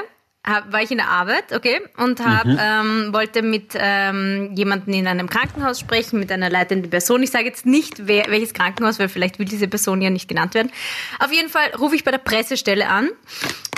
hab, 0.44 0.72
war 0.72 0.82
ich 0.82 0.90
in 0.90 0.98
der 0.98 1.08
Arbeit, 1.08 1.52
okay, 1.52 1.80
und 1.98 2.18
hab, 2.18 2.44
Mhm. 2.44 2.58
ähm, 2.60 3.12
wollte 3.12 3.42
mit 3.42 3.74
ähm, 3.76 4.50
jemandem 4.56 4.92
in 4.92 5.06
einem 5.06 5.30
Krankenhaus 5.30 5.78
sprechen, 5.78 6.18
mit 6.18 6.32
einer 6.32 6.50
leitenden 6.50 6.90
Person. 6.90 7.22
Ich 7.22 7.30
sage 7.30 7.44
jetzt 7.44 7.64
nicht, 7.64 8.08
wer, 8.08 8.24
welches 8.28 8.52
Krankenhaus, 8.52 8.98
weil 8.98 9.08
vielleicht 9.08 9.38
will 9.38 9.46
diese 9.46 9.68
Person 9.68 10.02
ja 10.02 10.10
nicht 10.10 10.28
genannt 10.28 10.54
werden. 10.54 10.72
Auf 11.20 11.32
jeden 11.32 11.48
Fall 11.48 11.70
rufe 11.78 11.94
ich 11.94 12.02
bei 12.02 12.10
der 12.10 12.18
Pressestelle 12.18 12.88
an 12.88 13.10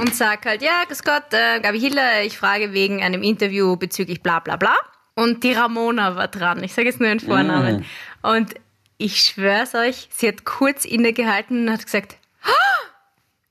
und 0.00 0.14
sag 0.14 0.46
halt, 0.46 0.62
ja, 0.62 0.84
grüß 0.88 1.02
Gott, 1.02 1.24
äh, 1.32 1.60
Gabi 1.60 1.78
Hiller, 1.80 2.22
ich 2.22 2.38
frage 2.38 2.72
wegen 2.72 3.02
einem 3.02 3.22
Interview 3.22 3.76
bezüglich 3.76 4.22
bla 4.22 4.40
bla 4.40 4.56
bla. 4.56 4.74
Und 5.16 5.44
die 5.44 5.52
Ramona 5.52 6.16
war 6.16 6.28
dran. 6.28 6.64
Ich 6.64 6.72
sage 6.72 6.88
jetzt 6.88 6.98
nur 6.98 7.08
ihren 7.08 7.20
Vornamen. 7.20 7.84
Und 8.22 8.54
ich 8.96 9.20
schwör's 9.20 9.74
euch, 9.74 10.08
sie 10.10 10.28
hat 10.28 10.44
kurz 10.44 10.84
innegehalten 10.86 11.68
und 11.68 11.72
hat 11.74 11.84
gesagt, 11.84 12.16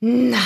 na, 0.03 0.37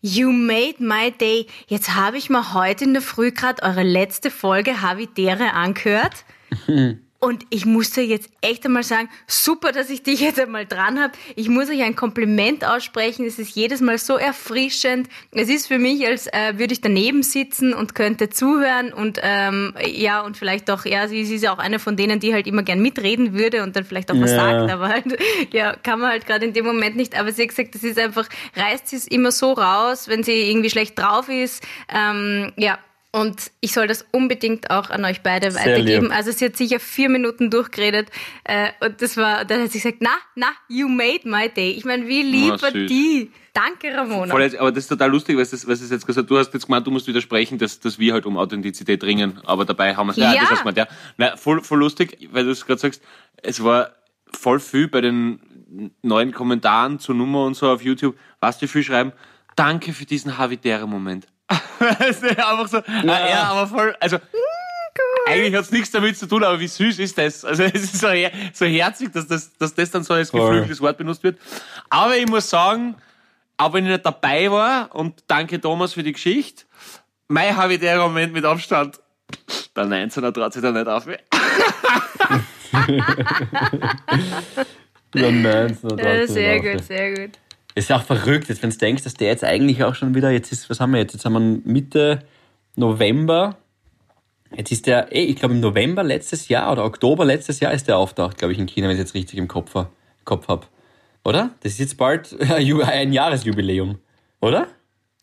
You 0.00 0.32
made 0.32 0.80
my 0.80 1.12
day. 1.12 1.46
Jetzt 1.68 1.94
habe 1.94 2.16
ich 2.18 2.28
mal 2.28 2.52
heute 2.52 2.82
in 2.82 2.92
der 2.92 3.02
Früh 3.02 3.30
gerade 3.30 3.62
eure 3.62 3.84
letzte 3.84 4.32
Folge 4.32 4.82
Havidere 4.82 5.52
angehört. 5.52 6.24
Und 7.24 7.46
ich 7.50 7.66
musste 7.66 8.00
jetzt 8.00 8.30
echt 8.40 8.66
einmal 8.66 8.82
sagen, 8.82 9.08
super, 9.28 9.70
dass 9.70 9.90
ich 9.90 10.02
dich 10.02 10.18
jetzt 10.18 10.40
einmal 10.40 10.66
dran 10.66 11.00
habe. 11.00 11.12
Ich 11.36 11.48
muss 11.48 11.68
euch 11.70 11.80
ein 11.80 11.94
Kompliment 11.94 12.64
aussprechen. 12.64 13.24
Es 13.24 13.38
ist 13.38 13.54
jedes 13.54 13.80
Mal 13.80 13.96
so 13.98 14.16
erfrischend. 14.16 15.08
Es 15.30 15.48
ist 15.48 15.68
für 15.68 15.78
mich, 15.78 16.04
als 16.04 16.26
äh, 16.26 16.54
würde 16.58 16.72
ich 16.72 16.80
daneben 16.80 17.22
sitzen 17.22 17.74
und 17.74 17.94
könnte 17.94 18.28
zuhören 18.28 18.92
und 18.92 19.20
ähm, 19.22 19.72
ja 19.86 20.22
und 20.22 20.36
vielleicht 20.36 20.68
auch 20.68 20.84
ja, 20.84 21.06
sie, 21.06 21.24
sie 21.24 21.36
ist 21.36 21.42
ja 21.42 21.54
auch 21.54 21.60
eine 21.60 21.78
von 21.78 21.96
denen, 21.96 22.18
die 22.18 22.34
halt 22.34 22.48
immer 22.48 22.64
gern 22.64 22.82
mitreden 22.82 23.34
würde 23.34 23.62
und 23.62 23.76
dann 23.76 23.84
vielleicht 23.84 24.10
auch 24.10 24.20
was 24.20 24.32
Ja. 24.32 24.36
sagt, 24.58 24.72
aber 24.72 24.88
halt 24.88 25.04
ja 25.52 25.76
kann 25.76 26.00
man 26.00 26.10
halt 26.10 26.26
gerade 26.26 26.44
in 26.44 26.54
dem 26.54 26.64
Moment 26.66 26.96
nicht. 26.96 27.16
Aber 27.16 27.30
sie 27.30 27.42
hat 27.42 27.50
gesagt, 27.50 27.76
das 27.76 27.84
ist 27.84 28.00
einfach 28.00 28.26
reißt 28.56 28.88
sie 28.88 28.96
es 28.96 29.06
immer 29.06 29.30
so 29.30 29.52
raus, 29.52 30.08
wenn 30.08 30.24
sie 30.24 30.50
irgendwie 30.50 30.70
schlecht 30.70 30.98
drauf 30.98 31.28
ist. 31.28 31.62
Ähm, 31.88 32.52
ja. 32.56 32.80
Und 33.14 33.50
ich 33.60 33.72
soll 33.72 33.86
das 33.88 34.06
unbedingt 34.10 34.70
auch 34.70 34.88
an 34.88 35.04
euch 35.04 35.20
beide 35.20 35.50
Sehr 35.50 35.60
weitergeben. 35.60 36.06
lieb. 36.06 36.16
Also 36.16 36.32
sie 36.32 36.46
hat 36.46 36.56
sicher 36.56 36.80
vier 36.80 37.10
Minuten 37.10 37.50
durchgeredet 37.50 38.08
äh, 38.44 38.70
und 38.80 39.02
das 39.02 39.18
war, 39.18 39.44
dann 39.44 39.60
hat 39.62 39.70
sie 39.70 39.80
gesagt, 39.80 39.98
na, 40.00 40.14
na, 40.34 40.46
you 40.68 40.88
made 40.88 41.20
my 41.28 41.50
day. 41.50 41.72
Ich 41.72 41.84
meine, 41.84 42.08
wie 42.08 42.22
lieb 42.22 42.54
Na, 42.56 42.62
war 42.62 42.70
süß. 42.70 42.88
die? 42.88 43.30
Danke, 43.52 43.94
Ramona. 43.94 44.30
Voll 44.30 44.40
jetzt, 44.40 44.56
aber 44.56 44.72
das 44.72 44.84
ist 44.84 44.88
total 44.88 45.10
lustig, 45.10 45.36
weil 45.36 45.44
das, 45.44 45.68
was 45.68 45.80
das 45.80 45.90
jetzt 45.90 46.06
gesagt 46.06 46.30
Du 46.30 46.38
hast 46.38 46.54
jetzt 46.54 46.64
gemeint, 46.64 46.86
du 46.86 46.90
musst 46.90 47.06
widersprechen, 47.06 47.58
dass, 47.58 47.78
dass 47.80 47.98
wir 47.98 48.14
halt 48.14 48.24
um 48.24 48.38
Authentizität 48.38 49.04
ringen. 49.04 49.38
Aber 49.44 49.66
dabei 49.66 49.94
haben 49.94 50.06
wir 50.06 50.12
es. 50.12 50.16
Ja, 50.16 50.32
Ja. 50.32 50.40
das 50.40 50.50
hast 50.52 50.58
du 50.60 50.62
gemeint, 50.62 50.78
ja. 50.78 50.86
Na, 51.18 51.36
voll, 51.36 51.62
voll 51.62 51.80
lustig, 51.80 52.16
weil 52.32 52.44
du 52.46 52.50
es 52.50 52.64
gerade 52.64 52.80
sagst, 52.80 53.02
es 53.42 53.62
war 53.62 53.90
voll 54.32 54.58
viel 54.58 54.88
bei 54.88 55.02
den 55.02 55.92
neuen 56.00 56.32
Kommentaren 56.32 56.98
zur 56.98 57.14
Nummer 57.14 57.44
und 57.44 57.54
so 57.56 57.68
auf 57.68 57.82
YouTube. 57.82 58.16
Was 58.40 58.56
die 58.58 58.68
viel 58.68 58.82
schreiben? 58.82 59.12
Danke 59.54 59.92
für 59.92 60.04
didiesen 60.06 60.38
Havidere-Moment. 60.38 61.26
Weißt 61.26 61.28
du, 61.28 61.31
Einfach 61.80 62.68
so, 62.68 62.78
ja. 62.78 63.28
ja, 63.28 63.42
aber 63.44 63.66
voll, 63.66 63.96
also, 64.00 64.18
eigentlich 65.26 65.54
hat 65.54 65.64
es 65.64 65.70
nichts 65.70 65.90
damit 65.90 66.16
zu 66.18 66.26
tun, 66.26 66.42
aber 66.44 66.58
wie 66.60 66.68
süß 66.68 66.98
ist 66.98 67.16
das? 67.18 67.44
Also 67.44 67.62
es 67.74 67.84
ist 67.84 68.00
so, 68.00 68.08
her 68.08 68.30
so 68.52 68.66
herzig, 68.66 69.12
dass 69.12 69.26
das, 69.26 69.56
dass 69.56 69.74
das 69.74 69.90
dann 69.90 70.02
so 70.04 70.14
als 70.14 70.30
geflügeltes 70.32 70.80
Wort 70.80 70.98
benutzt 70.98 71.22
wird. 71.22 71.38
Aber 71.90 72.16
ich 72.16 72.26
muss 72.26 72.48
sagen, 72.48 72.96
auch 73.56 73.72
wenn 73.72 73.84
ich 73.84 73.92
nicht 73.92 74.04
dabei 74.06 74.50
war, 74.50 74.94
und 74.94 75.22
danke 75.26 75.60
Thomas 75.60 75.92
für 75.94 76.02
die 76.02 76.12
Geschichte, 76.12 76.64
mein 77.28 77.56
habe 77.56 77.74
ich 77.74 77.80
der 77.80 77.98
Moment 77.98 78.32
mit 78.32 78.44
Abstand. 78.44 79.00
Der 79.74 79.84
19er 79.84 80.32
traut 80.32 80.52
sich 80.52 80.62
da 80.62 80.70
nicht 80.70 80.86
auf. 80.86 81.06
Nein, 85.14 85.78
so 85.80 85.88
äh, 85.88 85.96
drauf, 85.96 86.28
sehr 86.28 86.60
gut, 86.60 86.84
sehr 86.84 87.14
gut. 87.14 87.38
Ist 87.74 87.90
auch 87.92 88.02
verrückt, 88.02 88.48
jetzt, 88.48 88.62
wenn 88.62 88.70
du 88.70 88.76
denkst, 88.76 89.02
dass 89.04 89.14
der 89.14 89.28
jetzt 89.28 89.44
eigentlich 89.44 89.82
auch 89.84 89.94
schon 89.94 90.14
wieder, 90.14 90.30
jetzt 90.30 90.52
ist, 90.52 90.68
was 90.68 90.78
haben 90.80 90.92
wir 90.92 91.00
jetzt? 91.00 91.14
Jetzt 91.14 91.24
haben 91.24 91.32
wir 91.32 91.40
Mitte 91.72 92.22
November. 92.76 93.56
Jetzt 94.54 94.70
ist 94.72 94.86
der, 94.86 95.14
ey, 95.16 95.24
ich 95.24 95.36
glaube 95.36 95.54
im 95.54 95.60
November 95.60 96.02
letztes 96.02 96.48
Jahr 96.48 96.70
oder 96.70 96.84
Oktober 96.84 97.24
letztes 97.24 97.60
Jahr 97.60 97.72
ist 97.72 97.88
der 97.88 97.96
auftaucht, 97.96 98.36
glaube 98.36 98.52
ich, 98.52 98.58
in 98.58 98.66
China, 98.66 98.88
wenn 98.88 98.96
ich 98.96 99.00
es 99.00 99.08
jetzt 99.08 99.14
richtig 99.14 99.38
im 99.38 99.48
Kopf, 99.48 99.74
Kopf 100.24 100.48
habe. 100.48 100.66
Oder? 101.24 101.50
Das 101.62 101.72
ist 101.72 101.78
jetzt 101.78 101.96
bald 101.96 102.36
ein 102.50 103.12
Jahresjubiläum. 103.12 103.98
Oder? 104.40 104.66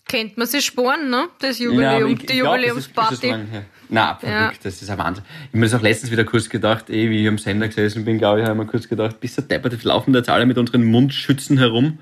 Kennt 0.08 0.38
man 0.38 0.48
sich 0.48 0.66
sporen, 0.66 1.12
ne? 1.12 1.28
Das 1.40 1.60
Ja, 1.60 1.66
Jubiläum, 1.66 2.14
ich- 2.14 2.20
die 2.26 2.38
glaub, 2.40 2.56
das 2.56 2.64
ist- 2.64 2.78
ist 2.78 2.88
Jubiläumsparty. 2.88 3.16
das 3.16 3.24
lang. 3.30 3.48
Na, 3.90 4.16
verrückt, 4.16 4.34
Ja. 4.36 4.52
das 4.64 4.82
ist 4.82 4.90
ein 4.90 4.98
Wahnsinn. 4.98 5.24
Ich 5.28 5.48
habe 5.50 5.58
mir 5.60 5.66
das 5.68 5.74
auch 5.76 5.82
letztens 5.84 6.12
wieder 6.12 6.24
kurz 6.24 6.50
gedacht, 6.50 6.90
eh, 6.90 7.10
wie 7.12 7.22
ich 7.22 7.28
am 7.28 7.38
Sender 7.38 7.68
gesessen 7.68 8.06
bin, 8.06 8.18
glaube 8.18 8.40
ich, 8.42 8.48
habe 8.48 8.58
ich 8.60 8.66
mir 8.66 8.72
kurz 8.72 8.88
gedacht, 8.88 9.20
bis 9.20 9.36
der 9.36 9.44
Deppert, 9.44 9.74
jetzt 9.74 9.84
laufen 9.84 10.12
da 10.14 10.20
jetzt 10.20 10.30
alle 10.30 10.48
mit 10.48 10.58
unseren 10.58 10.84
Mundschützen 10.86 11.60
herum. 11.60 12.00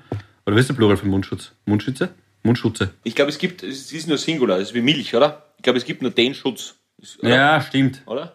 Oder 0.48 0.56
was 0.56 0.62
ist 0.62 0.68
der 0.68 0.76
Plural 0.76 0.96
für 0.96 1.06
Mundschutz? 1.06 1.52
Mundschütze? 1.66 2.08
Mundschutze. 2.42 2.94
Ich 3.04 3.14
glaube, 3.14 3.28
es 3.28 3.36
gibt, 3.36 3.62
es 3.62 3.92
ist 3.92 4.08
nur 4.08 4.16
Singular, 4.16 4.58
das 4.58 4.68
ist 4.68 4.74
wie 4.74 4.80
Milch, 4.80 5.14
oder? 5.14 5.44
Ich 5.58 5.62
glaube, 5.62 5.78
es 5.78 5.84
gibt 5.84 6.00
nur 6.00 6.10
den 6.10 6.32
Schutz. 6.32 6.76
Oder? 7.18 7.28
Ja, 7.28 7.60
stimmt. 7.60 8.00
Oder? 8.06 8.32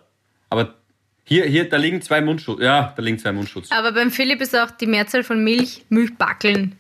Aber 0.52 0.76
hier, 1.24 1.46
hier, 1.46 1.68
da 1.68 1.78
liegen 1.78 2.04
zwei 2.04 2.22
Mundschutz. 2.22 2.62
Ja, 2.62 2.94
da 2.96 3.02
liegen 3.02 3.18
zwei 3.18 3.32
Mundschutz. 3.32 3.72
Aber 3.72 3.94
beim 3.94 4.12
Philipp 4.12 4.42
ist 4.42 4.56
auch 4.56 4.70
die 4.70 4.86
Mehrzahl 4.86 5.24
von 5.24 5.44
Milch 5.44 5.86
Milchbackeln. 5.90 6.78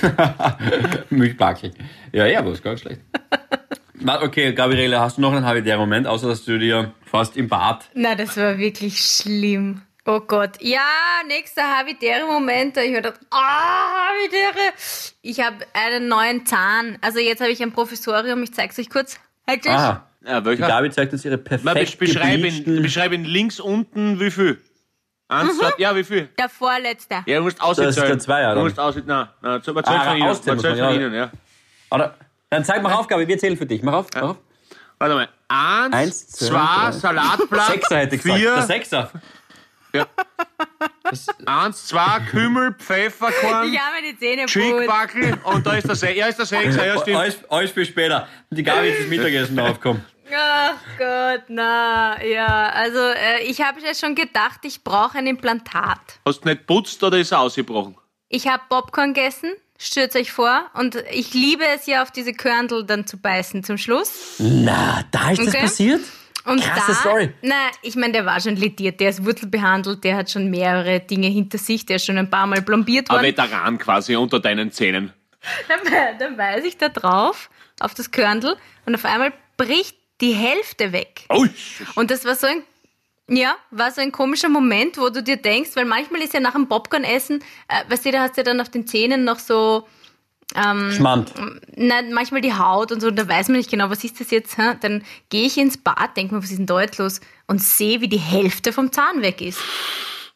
Milchbackel. 1.10 1.72
Ja, 2.12 2.26
ja, 2.26 2.38
aber 2.38 2.52
ist 2.52 2.62
gar 2.62 2.74
nicht 2.74 2.82
schlecht. 2.82 3.00
Okay, 4.06 4.52
Gabriele, 4.52 5.00
hast 5.00 5.16
du 5.16 5.22
noch 5.22 5.32
einen 5.32 5.46
Habitäre-Moment, 5.46 6.06
außer 6.06 6.28
dass 6.28 6.44
du 6.44 6.58
dir 6.58 6.92
fast 7.06 7.38
im 7.38 7.48
Bad. 7.48 7.88
Na, 7.94 8.14
das 8.14 8.36
war 8.36 8.58
wirklich 8.58 9.00
schlimm. 9.00 9.80
Oh 10.06 10.20
Gott. 10.20 10.60
Ja, 10.60 10.80
nächster 11.26 11.62
Habitäre-Moment. 11.78 12.76
Ich 12.76 12.90
mir 12.90 12.96
gedacht, 13.00 13.20
ah, 13.30 14.08
Habitäre. 14.10 14.72
Ich 15.22 15.40
habe 15.40 15.56
einen 15.72 16.08
neuen 16.08 16.44
Zahn. 16.44 16.98
Also 17.00 17.20
jetzt 17.20 17.40
habe 17.40 17.50
ich 17.50 17.62
ein 17.62 17.72
Professorium. 17.72 18.42
Ich 18.42 18.52
zeig's 18.52 18.78
euch 18.78 18.90
kurz. 18.90 19.18
Halt. 19.46 19.66
Ah, 19.66 20.06
Ja, 20.26 20.40
die 20.40 20.46
welcher? 20.46 20.66
Gabi 20.68 20.90
zeigt 20.90 21.12
uns 21.14 21.24
ihre 21.24 21.38
perfekt 21.38 21.98
beschreib 21.98 22.38
ihn, 22.44 22.82
beschreib 22.82 23.12
ihn 23.12 23.24
links 23.24 23.60
unten, 23.60 24.20
wie 24.20 24.30
viel? 24.30 24.60
Eins, 25.28 25.58
zwei, 25.58 25.72
ja, 25.78 25.96
wie 25.96 26.04
viel? 26.04 26.28
Der 26.38 26.48
vorletzte. 26.50 27.16
Ja, 27.26 27.38
du 27.38 27.44
musst 27.44 27.60
auszählen. 27.62 27.88
Das 27.88 27.96
ist 27.96 28.02
der 28.08 28.18
Zweier, 28.18 28.50
Du 28.50 28.56
dann. 28.56 28.64
musst 28.64 28.78
auszählen, 28.78 29.06
nein, 29.06 29.28
nein, 29.40 29.62
zähl 29.62 29.72
mal 29.74 29.84
zähl 29.84 29.94
Ah, 29.96 30.04
von 30.04 30.16
Ihnen, 30.16 30.26
man, 30.28 30.60
von 30.60 30.76
ja. 30.76 30.90
Ihnen, 30.92 31.14
ja. 31.14 31.30
Oder, 31.90 32.14
dann 32.50 32.64
zeig 32.64 32.82
mal 32.82 32.92
auf, 32.92 33.08
Gabi, 33.08 33.26
wir 33.26 33.38
zählen 33.38 33.56
für 33.56 33.64
dich. 33.66 33.82
Mach 33.82 33.94
auf, 33.94 34.06
mach 34.14 34.22
auf. 34.22 34.36
Warte 34.98 35.14
mal. 35.14 35.28
Eins, 35.48 35.94
Eins, 35.94 36.28
zwei, 36.28 36.46
zwei. 36.46 36.92
Salatblatt, 36.92 37.66
Sechser 37.72 37.98
hätte 37.98 38.16
ich 38.16 38.22
gesagt. 38.22 38.40
vier, 38.40 38.54
Der 38.54 38.62
Sechser. 38.62 39.10
Ja. 39.94 40.06
Das, 41.04 41.26
eins, 41.46 41.86
zwei, 41.86 42.20
Kümmel, 42.30 42.74
Pfefferkorn, 42.78 43.72
Ich 43.72 43.78
habe 43.78 43.96
die 44.02 44.18
Zähne 44.18 44.42
putzt. 44.42 44.52
Schickbackel 44.52 45.38
und 45.44 45.66
da 45.66 45.74
ist 45.74 45.86
der 45.88 45.94
Sechser. 45.94 46.14
Ja, 46.16 46.26
ist 46.26 46.38
der 46.38 46.46
Sechser, 46.46 46.86
ja, 46.86 47.00
stimmt. 47.00 47.16
alles, 47.16 47.38
alles 47.48 47.70
für 47.70 47.84
später. 47.86 48.28
Die 48.50 48.62
Gabi 48.62 48.88
ist 48.88 49.00
das 49.02 49.08
Mittagessen 49.08 49.58
aufkommen. 49.60 50.04
Ach 50.36 50.74
Gott, 50.98 51.42
na, 51.48 52.22
ja. 52.24 52.68
Also 52.70 52.98
äh, 52.98 53.42
ich 53.44 53.60
habe 53.60 53.80
ja 53.80 53.94
schon 53.94 54.14
gedacht, 54.14 54.60
ich 54.64 54.82
brauche 54.82 55.18
ein 55.18 55.26
Implantat. 55.26 56.00
Hast 56.26 56.40
du 56.44 56.48
nicht 56.48 56.66
putzt 56.66 57.02
oder 57.04 57.18
ist 57.18 57.30
er 57.32 57.40
ausgebrochen? 57.40 57.96
Ich 58.30 58.48
habe 58.48 58.62
Popcorn 58.68 59.14
gegessen, 59.14 59.52
stürzt 59.78 60.16
euch 60.16 60.32
vor. 60.32 60.64
Und 60.74 60.96
ich 61.12 61.34
liebe 61.34 61.64
es 61.76 61.86
ja, 61.86 62.02
auf 62.02 62.10
diese 62.10 62.32
Körndl 62.32 62.84
dann 62.84 63.06
zu 63.06 63.18
beißen 63.18 63.62
zum 63.62 63.78
Schluss. 63.78 64.36
Na, 64.38 65.04
da 65.12 65.30
ist 65.30 65.40
das 65.40 65.48
Okay. 65.48 65.60
passiert? 65.60 66.00
Und 66.44 66.60
Krasse 66.60 66.92
da, 66.92 66.94
Story. 66.94 67.32
Na, 67.42 67.70
ich 67.82 67.96
meine, 67.96 68.12
der 68.12 68.26
war 68.26 68.40
schon 68.40 68.56
lediert, 68.56 69.00
der 69.00 69.10
ist 69.10 69.24
wurzelbehandelt, 69.24 70.04
der 70.04 70.16
hat 70.16 70.30
schon 70.30 70.50
mehrere 70.50 71.00
Dinge 71.00 71.28
hinter 71.28 71.58
sich, 71.58 71.86
der 71.86 71.96
ist 71.96 72.04
schon 72.04 72.18
ein 72.18 72.28
paar 72.28 72.46
Mal 72.46 72.60
plombiert 72.62 73.08
Ein 73.08 73.16
worden. 73.16 73.26
Veteran 73.26 73.78
quasi 73.78 74.14
unter 74.16 74.40
deinen 74.40 74.70
Zähnen. 74.70 75.12
Dann, 75.68 76.18
dann 76.18 76.38
weiß 76.38 76.64
ich 76.64 76.76
da 76.76 76.88
drauf, 76.88 77.50
auf 77.80 77.94
das 77.94 78.10
Körndl, 78.10 78.56
und 78.86 78.94
auf 78.94 79.04
einmal 79.04 79.32
bricht 79.56 79.96
die 80.20 80.32
Hälfte 80.32 80.92
weg. 80.92 81.26
Ui. 81.32 81.50
Und 81.94 82.10
das 82.10 82.24
war 82.24 82.34
so 82.34 82.46
ein, 82.46 82.62
ja, 83.28 83.54
war 83.70 83.90
so 83.90 84.00
ein 84.00 84.12
komischer 84.12 84.48
Moment, 84.48 84.98
wo 84.98 85.08
du 85.08 85.22
dir 85.22 85.36
denkst, 85.36 85.70
weil 85.74 85.84
manchmal 85.84 86.20
ist 86.20 86.34
ja 86.34 86.40
nach 86.40 86.52
dem 86.52 86.68
Popcorn-Essen, 86.68 87.42
äh, 87.68 87.90
weißt 87.90 88.06
du, 88.06 88.12
da 88.12 88.22
hast 88.22 88.36
du 88.36 88.40
ja 88.40 88.44
dann 88.44 88.60
auf 88.60 88.68
den 88.68 88.86
Zähnen 88.86 89.24
noch 89.24 89.38
so, 89.38 89.86
Schmand. 90.92 91.32
na, 91.76 92.02
manchmal 92.12 92.40
die 92.40 92.54
Haut 92.54 92.92
und 92.92 93.00
so, 93.00 93.10
da 93.10 93.26
weiß 93.26 93.48
man 93.48 93.58
nicht 93.58 93.70
genau, 93.70 93.90
was 93.90 94.04
ist 94.04 94.20
das 94.20 94.30
jetzt, 94.30 94.58
hä? 94.58 94.76
dann 94.80 95.02
gehe 95.28 95.46
ich 95.46 95.58
ins 95.58 95.78
Bad, 95.78 96.16
denke 96.16 96.34
mir, 96.34 96.42
was 96.42 96.50
ist 96.50 96.58
denn 96.58 96.66
da 96.66 96.80
jetzt 96.80 96.98
los, 96.98 97.20
und 97.46 97.62
sehe, 97.62 98.00
wie 98.00 98.08
die 98.08 98.18
Hälfte 98.18 98.72
vom 98.72 98.92
Zahn 98.92 99.22
weg 99.22 99.40
ist. 99.40 99.58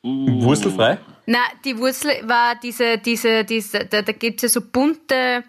Wurzelfrei? 0.02 0.98
Na, 1.26 1.38
die 1.64 1.76
Wurzel 1.78 2.10
war 2.24 2.54
diese, 2.62 2.98
diese, 2.98 3.44
diese 3.44 3.84
da, 3.84 4.02
da 4.02 4.12
gibt's 4.12 4.42
ja 4.42 4.48
so 4.48 4.60
bunte, 4.60 5.44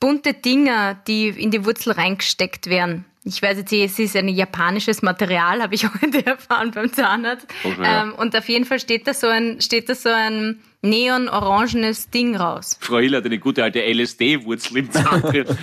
bunte 0.00 0.34
Dinger, 0.34 0.94
die 1.06 1.28
in 1.28 1.50
die 1.50 1.64
Wurzel 1.64 1.92
reingesteckt 1.92 2.66
werden. 2.68 3.04
Ich 3.24 3.40
weiß 3.40 3.58
jetzt, 3.58 3.72
es 3.72 3.98
ist 3.98 4.16
ein 4.16 4.28
japanisches 4.28 5.02
Material, 5.02 5.62
habe 5.62 5.74
ich 5.74 5.84
heute 6.02 6.26
erfahren 6.26 6.72
beim 6.72 6.92
Zahnarzt. 6.92 7.46
Okay, 7.62 7.84
ähm, 7.84 8.14
und 8.14 8.34
auf 8.36 8.48
jeden 8.48 8.64
Fall 8.64 8.80
steht 8.80 9.06
da 9.06 9.14
so 9.14 9.28
ein, 9.28 9.60
steht 9.60 9.88
da 9.88 9.94
so 9.94 10.08
ein 10.08 10.60
neon-orangenes 10.82 12.10
Ding 12.10 12.36
raus. 12.36 12.76
Frau 12.80 12.98
Hill 12.98 13.16
hat 13.16 13.24
eine 13.24 13.38
gute 13.38 13.62
alte 13.62 13.80
LSD-Wurzel 13.80 14.78
im 14.78 14.90
Zahn 14.90 15.22
drin. 15.22 15.46
So, 15.46 15.56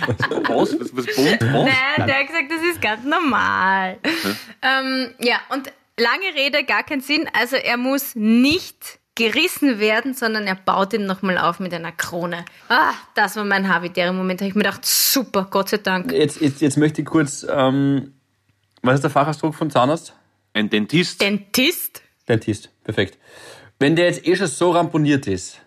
was? 0.48 0.80
Was, 0.80 0.96
was 0.96 1.06
bunt? 1.14 1.40
Was? 1.40 1.52
Nein, 1.96 2.06
der 2.06 2.18
hat 2.18 2.26
gesagt, 2.26 2.50
das 2.50 2.62
ist 2.62 2.82
ganz 2.82 3.04
normal. 3.04 3.98
Ähm, 4.62 5.14
ja, 5.20 5.40
und 5.50 5.70
lange 5.98 6.34
Rede, 6.34 6.64
gar 6.64 6.82
keinen 6.82 7.02
Sinn. 7.02 7.28
Also 7.38 7.56
er 7.56 7.76
muss 7.76 8.14
nicht 8.14 8.98
gerissen 9.14 9.78
werden, 9.78 10.14
sondern 10.14 10.46
er 10.46 10.54
baut 10.54 10.94
ihn 10.94 11.04
nochmal 11.04 11.36
auf 11.36 11.60
mit 11.60 11.74
einer 11.74 11.92
Krone. 11.92 12.44
Ah, 12.68 12.92
das 13.14 13.36
war 13.36 13.44
mein 13.44 13.68
habitäre 13.68 14.12
Moment. 14.14 14.40
Da 14.40 14.44
habe 14.44 14.50
ich 14.50 14.54
mir 14.54 14.62
gedacht, 14.62 14.86
super, 14.86 15.48
Gott 15.50 15.68
sei 15.68 15.76
Dank. 15.76 16.10
Jetzt, 16.12 16.40
jetzt, 16.40 16.62
jetzt 16.62 16.78
möchte 16.78 17.02
ich 17.02 17.06
kurz, 17.06 17.46
ähm, 17.48 18.14
was 18.82 18.94
ist 18.94 19.02
der 19.02 19.10
Fachausdruck 19.10 19.54
von 19.54 19.70
Zahnarzt? 19.70 20.14
Ein 20.54 20.70
Dentist. 20.70 21.20
Dentist? 21.20 22.02
Dentist, 22.26 22.70
perfekt. 22.82 23.18
Wenn 23.80 23.96
der 23.96 24.04
jetzt 24.06 24.26
eh 24.26 24.36
schon 24.36 24.46
so 24.46 24.70
ramponiert 24.70 25.26
ist 25.26 25.60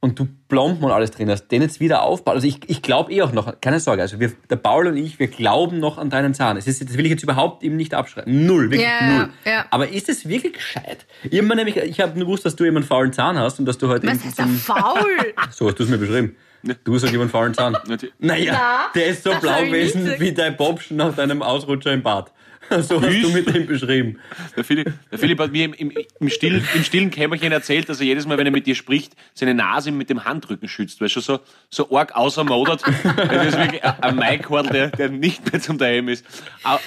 und 0.00 0.18
du 0.18 0.28
Plomben 0.48 0.84
und 0.84 0.92
alles 0.92 1.10
drin 1.10 1.30
hast, 1.30 1.48
den 1.48 1.62
jetzt 1.62 1.80
wieder 1.80 2.02
aufbaut. 2.02 2.34
Also 2.34 2.46
ich, 2.46 2.60
ich 2.68 2.82
glaube 2.82 3.12
eh 3.12 3.22
auch 3.22 3.32
noch, 3.32 3.60
keine 3.60 3.80
Sorge, 3.80 4.02
also 4.02 4.20
wir, 4.20 4.32
der 4.50 4.56
Paul 4.56 4.86
und 4.88 4.96
ich, 4.96 5.18
wir 5.18 5.26
glauben 5.28 5.78
noch 5.80 5.98
an 5.98 6.10
deinen 6.10 6.34
Zahn. 6.34 6.56
Es 6.56 6.66
ist, 6.68 6.80
das 6.82 6.96
will 6.96 7.04
ich 7.06 7.10
jetzt 7.12 7.22
überhaupt 7.24 7.62
ihm 7.64 7.76
nicht 7.76 7.94
abschreiben. 7.94 8.46
Null, 8.46 8.70
wirklich 8.70 8.82
Ja, 8.88 9.18
null. 9.18 9.28
ja, 9.44 9.50
ja. 9.52 9.66
Aber 9.70 9.88
ist 9.88 10.08
es 10.08 10.28
wirklich 10.28 10.52
gescheit? 10.54 11.06
Ich 11.28 11.38
habe 11.40 11.56
nämlich, 11.56 11.76
ich 11.76 12.00
habe 12.00 12.16
nur 12.18 12.26
gewusst, 12.26 12.44
dass 12.44 12.54
du 12.56 12.64
eben 12.64 12.76
einen 12.76 12.86
faulen 12.86 13.12
Zahn 13.12 13.38
hast 13.38 13.58
und 13.58 13.66
dass 13.66 13.78
du 13.78 13.88
heute 13.88 14.06
Was 14.06 14.22
heißt 14.24 14.38
da 14.38 14.44
diesem- 14.44 14.58
faul? 14.58 15.06
so 15.50 15.66
hast 15.68 15.78
du 15.78 15.82
es 15.84 15.88
mir 15.88 15.98
beschrieben. 15.98 16.36
Du 16.84 16.96
ich 16.96 17.02
habe 17.04 17.20
einen 17.20 17.30
faulen 17.30 17.54
Zahn. 17.54 17.76
Naja, 18.18 18.52
Na, 18.54 18.90
der 18.94 19.06
ist 19.06 19.22
so 19.22 19.30
blau 19.40 19.60
gewesen 19.64 20.12
wie 20.18 20.32
dein 20.32 20.56
Bobschen 20.56 20.96
nach 20.96 21.14
deinem 21.14 21.42
Ausrutscher 21.42 21.92
im 21.92 22.02
Bad. 22.02 22.32
So 22.82 23.00
hast 23.00 23.22
du 23.22 23.28
mit 23.30 23.54
ihm 23.54 23.66
beschrieben. 23.66 24.18
Der 24.56 24.64
Philipp, 24.64 24.92
der 25.10 25.18
Philipp 25.18 25.38
hat 25.38 25.52
mir 25.52 25.64
im, 25.66 25.72
im, 25.74 25.92
im, 26.20 26.28
stillen, 26.28 26.66
im 26.74 26.82
stillen 26.84 27.10
Kämmerchen 27.10 27.52
erzählt, 27.52 27.88
dass 27.88 28.00
er 28.00 28.06
jedes 28.06 28.26
Mal, 28.26 28.38
wenn 28.38 28.46
er 28.46 28.52
mit 28.52 28.66
dir 28.66 28.74
spricht, 28.74 29.12
seine 29.34 29.54
Nase 29.54 29.90
mit 29.90 30.10
dem 30.10 30.24
Handrücken 30.24 30.68
schützt, 30.68 31.00
weil 31.00 31.06
er 31.06 31.10
schon 31.10 31.22
so, 31.22 31.38
so 31.70 31.90
arg 31.96 32.14
außermodert. 32.16 32.82
Das 32.82 33.46
ist 33.46 33.58
wirklich 33.58 33.84
ein- 33.84 34.16
Maikhorn, 34.16 34.66
der, 34.68 34.88
der 34.90 35.08
nicht 35.10 35.50
mehr 35.50 35.60
zum 35.60 35.78
Daheim 35.78 36.08
ist. 36.08 36.24
Aber, 36.62 36.80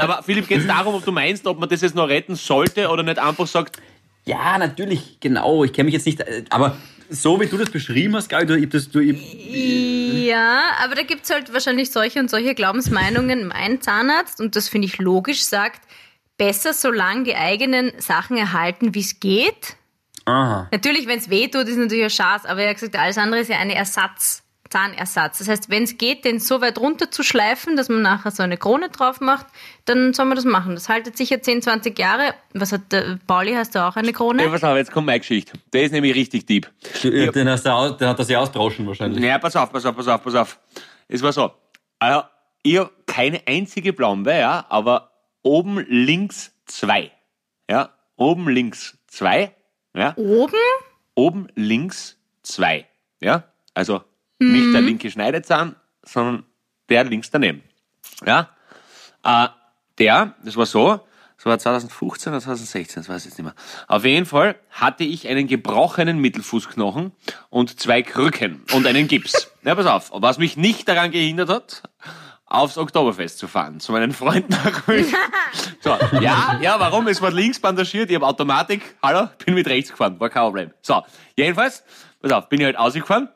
aber 0.00 0.22
Philipp, 0.22 0.48
geht 0.48 0.58
es 0.60 0.66
darum, 0.66 0.94
ob 0.94 1.04
du 1.04 1.12
meinst, 1.12 1.46
ob 1.46 1.58
man 1.58 1.68
das 1.68 1.80
jetzt 1.80 1.94
noch 1.94 2.08
retten 2.08 2.34
sollte 2.34 2.88
oder 2.88 3.02
nicht 3.02 3.18
einfach 3.18 3.46
sagt, 3.46 3.78
Ja, 4.24 4.56
natürlich, 4.58 5.18
genau. 5.20 5.64
Ich 5.64 5.72
kenne 5.72 5.86
mich 5.86 5.94
jetzt 5.94 6.06
nicht, 6.06 6.20
äh, 6.20 6.44
aber 6.50 6.76
so 7.12 7.40
wie 7.40 7.46
du 7.46 7.56
das 7.56 7.70
beschrieben 7.70 8.16
hast, 8.16 8.28
Gabi, 8.28 8.46
du, 8.46 8.66
das, 8.66 8.90
du, 8.90 9.00
ich, 9.00 10.24
Ja, 10.26 10.62
aber 10.82 10.94
da 10.94 11.02
gibt's 11.02 11.30
halt 11.30 11.52
wahrscheinlich 11.52 11.90
solche 11.90 12.18
und 12.20 12.30
solche 12.30 12.54
Glaubensmeinungen. 12.54 13.48
Mein 13.48 13.80
Zahnarzt, 13.80 14.40
und 14.40 14.56
das 14.56 14.68
finde 14.68 14.86
ich 14.86 14.98
logisch, 14.98 15.42
sagt, 15.42 15.82
besser 16.38 16.72
solange 16.72 17.24
die 17.24 17.36
eigenen 17.36 17.92
Sachen 17.98 18.36
erhalten, 18.36 18.94
wie 18.94 19.00
es 19.00 19.20
geht. 19.20 19.76
aha. 20.24 20.68
Natürlich, 20.72 21.06
wenn 21.06 21.18
es 21.18 21.30
weh 21.30 21.48
tut, 21.48 21.68
ist 21.68 21.76
natürlich 21.76 22.04
ein 22.04 22.10
Schatz, 22.10 22.44
aber 22.44 22.62
er 22.62 22.70
hat 22.70 22.76
gesagt, 22.76 22.96
alles 22.96 23.18
andere 23.18 23.40
ist 23.40 23.48
ja 23.48 23.58
eine 23.58 23.74
Ersatz, 23.74 24.41
Zahnersatz. 24.72 25.38
Das 25.38 25.48
heißt, 25.48 25.70
wenn 25.70 25.82
es 25.82 25.98
geht, 25.98 26.24
den 26.24 26.40
so 26.40 26.62
weit 26.62 26.78
runter 26.78 27.10
zu 27.10 27.22
schleifen, 27.22 27.76
dass 27.76 27.90
man 27.90 28.00
nachher 28.00 28.30
so 28.30 28.42
eine 28.42 28.56
Krone 28.56 28.88
drauf 28.88 29.20
macht, 29.20 29.46
dann 29.84 30.14
soll 30.14 30.24
man 30.24 30.36
das 30.36 30.46
machen. 30.46 30.74
Das 30.74 30.88
haltet 30.88 31.16
sicher 31.18 31.42
10, 31.42 31.60
20 31.62 31.98
Jahre. 31.98 32.34
Was 32.54 32.72
hat 32.72 32.90
der 32.90 33.18
Pauli, 33.26 33.52
hast 33.52 33.74
du 33.74 33.86
auch 33.86 33.96
eine 33.96 34.08
ja, 34.08 34.12
Krone? 34.14 34.48
pass 34.48 34.64
auf, 34.64 34.76
jetzt 34.76 34.90
kommt 34.90 35.06
meine 35.06 35.20
Geschichte. 35.20 35.52
Der 35.74 35.82
ist 35.82 35.92
nämlich 35.92 36.14
richtig 36.14 36.46
deep. 36.46 36.70
Äh, 37.04 37.30
den, 37.30 37.48
hast 37.50 37.66
du 37.66 37.70
aus, 37.70 37.98
den 37.98 38.08
hat 38.08 38.18
er 38.18 38.24
sich 38.24 38.36
ausdroschen 38.36 38.86
wahrscheinlich. 38.86 39.22
Ja, 39.22 39.38
pass 39.38 39.54
auf, 39.56 39.70
pass 39.70 39.84
auf, 39.84 39.94
pass 39.94 40.08
auf, 40.08 40.22
pass 40.22 40.34
auf. 40.34 40.58
Es 41.06 41.22
war 41.22 41.32
so. 41.32 41.52
Also, 41.98 42.22
ich 42.62 42.78
hab 42.78 43.06
keine 43.06 43.42
einzige 43.46 43.92
Blombe, 43.92 44.32
ja, 44.32 44.64
aber 44.70 45.10
oben 45.42 45.84
links 45.88 46.52
zwei. 46.64 47.12
Ja, 47.70 47.90
oben 48.16 48.48
links 48.48 48.96
zwei. 49.06 49.54
Ja, 49.94 50.14
Oben? 50.16 50.54
oben 51.14 51.48
links 51.54 52.16
zwei. 52.42 52.86
Ja, 53.20 53.44
also 53.74 54.02
nicht 54.42 54.74
der 54.74 54.80
linke 54.80 55.10
Schneidezahn, 55.10 55.76
sondern 56.02 56.44
der 56.88 57.04
links 57.04 57.30
daneben. 57.30 57.62
Ja, 58.26 58.50
äh, 59.24 59.48
der, 59.98 60.34
das 60.44 60.56
war 60.56 60.66
so, 60.66 61.00
das 61.36 61.46
war 61.46 61.58
2015 61.58 62.32
oder 62.32 62.40
2016, 62.40 63.02
das 63.02 63.08
weiß 63.08 63.22
ich 63.22 63.30
jetzt 63.30 63.38
nicht 63.38 63.44
mehr. 63.44 63.54
Auf 63.88 64.04
jeden 64.04 64.26
Fall 64.26 64.54
hatte 64.70 65.04
ich 65.04 65.26
einen 65.28 65.48
gebrochenen 65.48 66.18
Mittelfußknochen 66.18 67.12
und 67.50 67.80
zwei 67.80 68.02
Krücken 68.02 68.62
und 68.74 68.86
einen 68.86 69.08
Gips. 69.08 69.50
ja, 69.64 69.74
pass 69.74 69.86
auf. 69.86 70.10
Was 70.14 70.38
mich 70.38 70.56
nicht 70.56 70.88
daran 70.88 71.10
gehindert 71.10 71.48
hat, 71.48 71.82
aufs 72.46 72.78
Oktoberfest 72.78 73.38
zu 73.38 73.48
fahren, 73.48 73.80
zu 73.80 73.92
meinen 73.92 74.12
Freunden 74.12 74.52
nach 74.52 74.86
München. 74.86 75.16
So, 75.80 75.98
ja, 76.20 76.60
ja, 76.62 76.78
warum? 76.78 77.08
Es 77.08 77.20
war 77.20 77.32
links 77.32 77.58
bandagiert, 77.58 78.08
ich 78.08 78.14
habe 78.14 78.24
Automatik, 78.24 78.94
hallo, 79.02 79.28
bin 79.44 79.54
mit 79.54 79.66
rechts 79.66 79.90
gefahren, 79.90 80.18
war 80.20 80.30
kein 80.30 80.44
Problem. 80.44 80.70
So, 80.80 81.02
jedenfalls, 81.36 81.82
pass 82.20 82.30
auf, 82.30 82.48
bin 82.48 82.60
ich 82.60 82.66
halt 82.66 82.78
ausgefahren. 82.78 83.28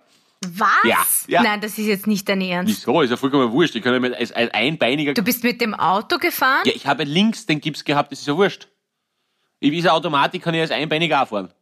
Was? 0.44 0.68
Ja, 0.84 1.04
ja. 1.28 1.42
Nein, 1.42 1.60
das 1.60 1.78
ist 1.78 1.86
jetzt 1.86 2.06
nicht 2.06 2.28
dein 2.28 2.40
Ernst. 2.40 2.72
Wieso? 2.86 3.00
Ist 3.02 3.10
ja 3.10 3.16
vollkommen 3.16 3.50
wurscht. 3.52 3.74
Ich 3.74 3.82
kann 3.82 3.92
ja 3.94 4.00
mit, 4.00 4.14
als, 4.14 4.32
einbeiniger. 4.32 5.14
Du 5.14 5.22
bist 5.22 5.42
mit 5.44 5.60
dem 5.60 5.74
Auto 5.74 6.18
gefahren? 6.18 6.62
Ja, 6.64 6.72
ich 6.74 6.86
habe 6.86 7.04
links 7.04 7.46
den 7.46 7.60
Gips 7.60 7.84
gehabt, 7.84 8.12
das 8.12 8.20
ist 8.20 8.26
ja 8.26 8.36
wurscht. 8.36 8.68
Ich 9.60 9.72
ist 9.72 9.84
eine 9.86 9.94
Automatik, 9.94 10.42
kann 10.42 10.54
ich 10.54 10.60
als 10.60 10.70
einbeiniger 10.70 11.22
auch 11.22 11.28
fahren. 11.28 11.52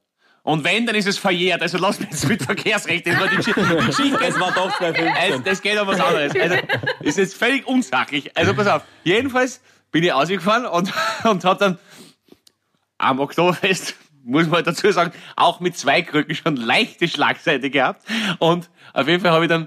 Und 0.42 0.62
wenn, 0.64 0.84
dann 0.84 0.94
ist 0.94 1.06
es 1.06 1.16
verjährt. 1.16 1.62
Also 1.62 1.78
lass 1.78 1.98
mich 2.00 2.10
jetzt 2.10 2.28
mit 2.28 2.42
Verkehrsrecht. 2.42 3.06
Das 3.06 3.18
war 3.18 3.28
die, 3.28 3.36
Geschichte- 3.36 3.64
die 3.80 3.86
Geschichte. 3.86 4.18
Es 4.24 4.38
war 4.38 4.52
doch 4.52 4.76
2015. 4.76 5.08
Also, 5.16 5.38
das 5.38 5.62
geht 5.62 5.80
um 5.80 5.86
was 5.86 6.00
anderes. 6.00 6.34
Also, 6.38 6.56
ist 7.00 7.16
jetzt 7.18 7.34
völlig 7.34 7.66
unsachlich. 7.66 8.36
Also, 8.36 8.52
pass 8.52 8.66
auf. 8.66 8.82
Jedenfalls 9.04 9.62
bin 9.90 10.02
ich 10.04 10.12
ausgefahren 10.12 10.66
und, 10.66 10.92
und 11.24 11.44
hat 11.44 11.60
dann 11.62 11.78
am 12.98 13.20
Oktoberfest, 13.20 13.94
muss 14.24 14.48
man 14.48 14.64
dazu 14.64 14.90
sagen, 14.90 15.12
auch 15.36 15.60
mit 15.60 15.76
zwei 15.76 16.02
Krücken 16.02 16.34
schon 16.34 16.56
leichte 16.56 17.08
Schlagseite 17.08 17.70
gehabt. 17.70 18.02
Und 18.38 18.70
auf 18.92 19.06
jeden 19.06 19.22
Fall 19.22 19.32
habe 19.32 19.44
ich 19.44 19.48
dann, 19.48 19.66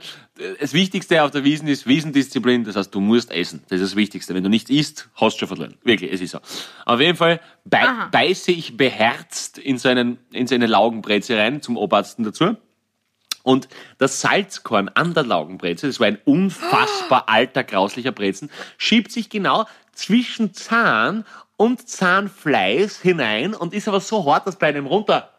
das 0.59 0.73
Wichtigste 0.73 1.23
auf 1.23 1.31
der 1.31 1.43
Wiesen 1.43 1.67
ist 1.67 1.87
Wiesendisziplin. 1.87 2.63
Das 2.63 2.75
heißt, 2.75 2.93
du 2.93 2.99
musst 2.99 3.31
essen. 3.31 3.63
Das 3.69 3.79
ist 3.79 3.91
das 3.91 3.95
Wichtigste. 3.95 4.35
Wenn 4.35 4.43
du 4.43 4.49
nicht 4.49 4.69
isst, 4.69 5.09
hast 5.15 5.35
du 5.35 5.39
schon 5.39 5.47
verloren. 5.47 5.77
Wirklich, 5.83 6.11
es 6.11 6.21
ist 6.21 6.31
so. 6.31 6.39
Auf 6.85 6.99
jeden 6.99 7.17
Fall 7.17 7.39
bei, 7.65 7.85
beiße 8.11 8.51
ich 8.51 8.77
beherzt 8.77 9.57
in 9.57 9.77
so, 9.77 9.89
einen, 9.89 10.17
in 10.31 10.47
so 10.47 10.55
eine 10.55 10.67
Laugenbreze 10.67 11.37
rein, 11.37 11.61
zum 11.61 11.77
Obarzten 11.77 12.23
dazu. 12.23 12.57
Und 13.43 13.69
das 13.97 14.19
Salzkorn 14.19 14.89
an 14.89 15.13
der 15.13 15.23
Laugenbreze, 15.23 15.87
das 15.87 16.01
war 16.01 16.07
ein 16.07 16.19
unfassbar 16.25 17.29
alter, 17.29 17.63
grauslicher 17.63 18.11
Brezen, 18.11 18.49
schiebt 18.77 19.09
sich 19.09 19.29
genau 19.29 19.65
zwischen 19.97 20.53
Zahn 20.53 21.25
und 21.57 21.89
Zahnfleisch 21.89 22.97
hinein 23.01 23.55
und 23.55 23.73
ist 23.73 23.87
aber 23.87 23.99
so 23.99 24.31
hart, 24.31 24.45
dass 24.45 24.57
bei 24.57 24.67
einem 24.67 24.85
runter 24.85 25.31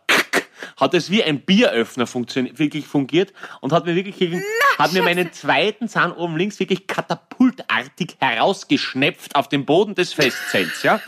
hat 0.76 0.94
es 0.94 1.10
wie 1.10 1.22
ein 1.22 1.40
Bieröffner 1.40 2.06
funktioniert, 2.06 2.58
wirklich 2.58 2.86
fungiert 2.86 3.32
und 3.60 3.72
hat 3.72 3.86
mir 3.86 3.94
wirklich 3.94 4.16
gegen, 4.16 4.42
hat 4.78 4.92
mir 4.92 5.02
meinen 5.02 5.32
zweiten 5.32 5.88
Zahn 5.88 6.12
oben 6.12 6.36
links 6.36 6.58
wirklich 6.60 6.86
katapultartig 6.86 8.16
herausgeschnepft 8.20 9.34
auf 9.34 9.48
den 9.48 9.64
Boden 9.64 9.94
des 9.94 10.12
Festzells, 10.12 10.82
ja. 10.82 11.00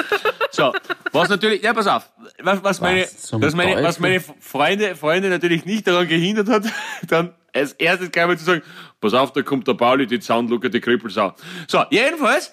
So, 0.51 0.73
was 1.13 1.29
natürlich, 1.29 1.63
ja, 1.63 1.73
pass 1.73 1.87
auf, 1.87 2.11
was, 2.43 2.63
was 2.63 2.81
meine, 2.81 3.07
was 3.33 3.55
meine, 3.55 3.83
was 3.83 4.01
meine 4.01 4.21
Freunde, 4.21 4.97
Freunde 4.97 5.29
natürlich 5.29 5.65
nicht 5.65 5.87
daran 5.87 6.09
gehindert 6.09 6.49
hat, 6.49 6.65
dann 7.09 7.35
als 7.53 7.73
erstes 7.73 8.11
gleich 8.11 8.27
mal 8.27 8.39
zu 8.39 8.45
sagen, 8.45 8.63
pass 9.01 9.15
auf, 9.15 9.33
da 9.33 9.43
kommt 9.43 9.67
der 9.67 9.75
Pauli, 9.75 10.07
die 10.07 10.21
Soundlucke, 10.21 10.71
die 10.71 10.81
Krippelsau. 10.81 11.35
So, 11.67 11.83
jedenfalls, 11.91 12.53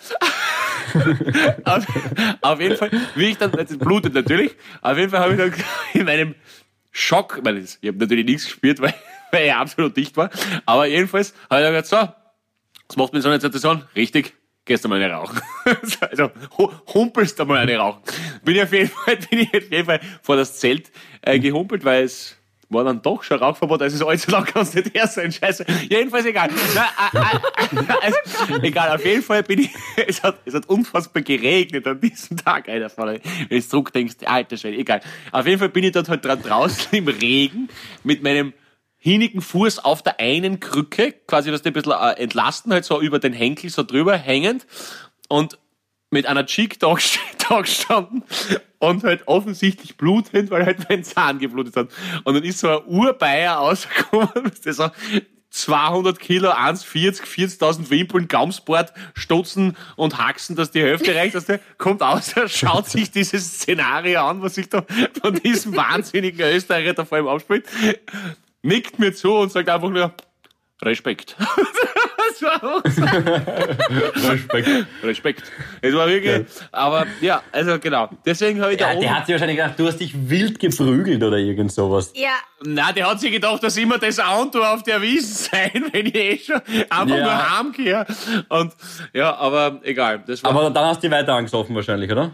auf, 1.63 1.85
auf 2.41 2.59
jeden 2.59 2.77
Fall, 2.77 2.91
wie 3.15 3.25
ich 3.25 3.37
dann, 3.37 3.51
das 3.51 3.77
blutet 3.77 4.13
natürlich, 4.13 4.55
auf 4.81 4.97
jeden 4.97 5.09
Fall 5.09 5.19
habe 5.19 5.33
ich 5.33 5.39
dann 5.39 5.53
in 5.93 6.05
meinem 6.05 6.35
Schock, 6.99 7.35
ich, 7.37 7.43
meine, 7.43 7.59
ich 7.59 7.77
habe 7.87 7.97
natürlich 7.97 8.25
nichts 8.25 8.45
gespürt, 8.45 8.79
weil, 8.81 8.93
weil 9.31 9.43
er 9.45 9.59
absolut 9.59 9.95
dicht 9.95 10.17
war, 10.17 10.29
aber 10.65 10.87
jedenfalls 10.87 11.33
habe 11.49 11.61
ich 11.61 11.67
gesagt, 11.83 11.87
so, 11.87 11.97
was 12.87 12.97
macht 12.97 13.13
man 13.13 13.17
in 13.17 13.21
so 13.21 13.29
einer 13.29 13.39
Situation? 13.39 13.83
Richtig, 13.95 14.33
gehst 14.65 14.83
du 14.83 14.89
mal 14.89 15.01
eine 15.01 15.13
rauchen. 15.13 15.39
also 16.09 16.31
hu- 16.57 16.71
humpelst 16.93 17.37
du 17.37 17.45
mal 17.45 17.59
eine 17.59 17.77
rauchen. 17.77 18.01
Bin 18.43 18.55
ich 18.55 18.63
auf 18.63 18.73
jeden 18.73 18.89
Fall, 18.89 19.17
bin 19.29 19.39
ich 19.39 19.49
auf 19.55 19.69
jeden 19.71 19.85
Fall 19.85 19.99
vor 20.23 20.37
das 20.37 20.57
Zelt 20.59 20.91
äh, 21.21 21.37
gehumpelt, 21.39 21.83
weil 21.85 22.03
es 22.05 22.36
war 22.69 22.83
dann 22.83 23.01
doch 23.01 23.23
schon 23.23 23.39
Rauchverbot, 23.39 23.81
also 23.81 24.07
allzu 24.07 24.31
lang 24.31 24.45
kann 24.45 24.63
es 24.63 24.73
nicht 24.73 24.93
her 24.93 25.07
sein, 25.07 25.31
scheiße. 25.31 25.65
Jedenfalls 25.89 26.25
egal. 26.25 26.49
Na, 26.75 26.85
äh, 27.13 27.75
äh, 27.75 27.93
also, 28.01 28.61
egal, 28.61 28.95
auf 28.95 29.05
jeden 29.05 29.23
Fall 29.23 29.43
bin 29.43 29.59
ich, 29.59 29.69
es 30.07 30.21
hat, 30.21 30.39
es 30.45 30.53
hat 30.53 30.67
unfassbar 30.67 31.21
geregnet 31.21 31.87
an 31.87 31.99
diesem 31.99 32.37
Tag, 32.37 32.67
Alter, 32.67 32.91
wenn 32.97 33.15
du 33.15 33.55
jetzt 33.55 33.69
zurückdenkst, 33.69 34.15
alter 34.25 34.57
Schwede, 34.57 34.77
egal. 34.77 35.01
Auf 35.31 35.45
jeden 35.45 35.59
Fall 35.59 35.69
bin 35.69 35.83
ich 35.83 35.93
dort 35.93 36.09
halt 36.09 36.25
draußen 36.25 36.87
im 36.91 37.07
Regen 37.07 37.69
mit 38.03 38.21
meinem 38.23 38.53
hinigen 38.97 39.41
Fuß 39.41 39.79
auf 39.79 40.01
der 40.01 40.19
einen 40.19 40.59
Krücke, 40.59 41.13
quasi 41.27 41.51
was 41.51 41.63
ein 41.65 41.73
bisschen 41.73 41.93
äh, 41.93 42.21
entlasten, 42.21 42.73
halt 42.73 42.83
so 42.83 42.99
über 42.99 43.19
den 43.19 43.33
Henkel 43.33 43.69
so 43.69 43.83
drüber 43.83 44.17
hängend 44.17 44.65
und 45.29 45.57
mit 46.09 46.25
einer 46.25 46.45
Cheek 46.45 46.79
da 46.79 46.87
gest- 46.93 47.19
da 47.49 47.61
gestanden 47.61 48.23
und 48.79 49.03
halt 49.03 49.27
offensichtlich 49.27 49.97
blutend, 49.97 50.51
weil 50.51 50.65
halt 50.65 50.89
mein 50.89 51.03
Zahn 51.03 51.39
geblutet 51.39 51.75
hat. 51.75 51.89
Und 52.23 52.33
dann 52.35 52.43
ist 52.43 52.59
so 52.59 52.69
ein 52.69 52.85
Urbeier 52.85 53.55
rausgekommen, 53.55 54.51
der 54.65 54.73
so 54.73 54.89
200 55.49 56.19
Kilo, 56.19 56.51
1,40, 56.51 57.23
40.000 57.23 57.89
Wimpeln, 57.89 58.27
Gaumsbord, 58.27 58.93
Stutzen 59.15 59.75
und 59.95 60.17
Haxen, 60.17 60.55
dass 60.55 60.71
die 60.71 60.81
Hälfte 60.81 61.15
reicht, 61.15 61.35
dass 61.35 61.45
der 61.45 61.59
kommt 61.77 62.03
aus, 62.03 62.35
schaut 62.47 62.89
sich 62.89 63.09
dieses 63.11 63.53
Szenario 63.53 64.27
an, 64.27 64.41
was 64.41 64.55
sich 64.55 64.69
da 64.69 64.85
von 65.21 65.33
diesem 65.35 65.75
wahnsinnigen 65.75 66.41
Österreicher 66.41 66.93
da 66.93 67.05
vor 67.05 67.17
ihm 67.17 67.27
abspielt, 67.27 67.65
nickt 68.61 68.99
mir 68.99 69.13
zu 69.15 69.33
und 69.33 69.51
sagt 69.51 69.69
einfach 69.69 69.89
nur, 69.89 70.13
Respekt. 70.81 71.35
das 72.41 72.61
war 72.61 72.63
auch 72.63 72.81
so. 72.85 74.27
Respekt. 74.29 74.69
Respekt. 75.03 75.43
Es 75.81 75.93
war 75.93 76.07
wirklich, 76.07 76.45
aber 76.71 77.05
ja, 77.21 77.41
also 77.51 77.79
genau. 77.79 78.09
Deswegen 78.25 78.61
habe 78.61 78.73
ich 78.73 78.77
da 78.77 78.87
Ja, 78.87 78.91
oben. 78.93 79.01
der 79.01 79.15
hat 79.15 79.25
sich 79.25 79.33
wahrscheinlich 79.33 79.57
gedacht, 79.57 79.73
du 79.79 79.87
hast 79.87 79.97
dich 79.97 80.13
wild 80.29 80.59
geprügelt 80.59 81.23
oder 81.23 81.37
irgend 81.37 81.71
sowas. 81.71 82.11
Ja, 82.15 82.31
Na, 82.63 82.91
der 82.91 83.09
hat 83.09 83.19
sich 83.19 83.31
gedacht, 83.31 83.63
dass 83.63 83.77
immer 83.77 83.97
das 83.97 84.19
Auto 84.19 84.59
auf 84.63 84.83
der 84.83 85.01
Wiese 85.01 85.49
sein, 85.51 85.85
wenn 85.91 86.05
ich 86.07 86.15
eh 86.15 86.37
schon 86.39 86.61
einfach 86.89 87.07
Ja. 87.07 87.23
nur 87.23 87.57
heimgehe. 87.57 88.05
Und 88.49 88.73
ja, 89.13 89.35
aber 89.35 89.79
egal. 89.83 90.23
Das 90.25 90.43
war, 90.43 90.51
Aber 90.51 90.69
dann 90.69 90.85
hast 90.85 90.97
du 91.03 91.07
dich 91.07 91.11
weiter 91.17 91.33
angesoffen 91.33 91.75
wahrscheinlich, 91.75 92.11
oder? 92.11 92.31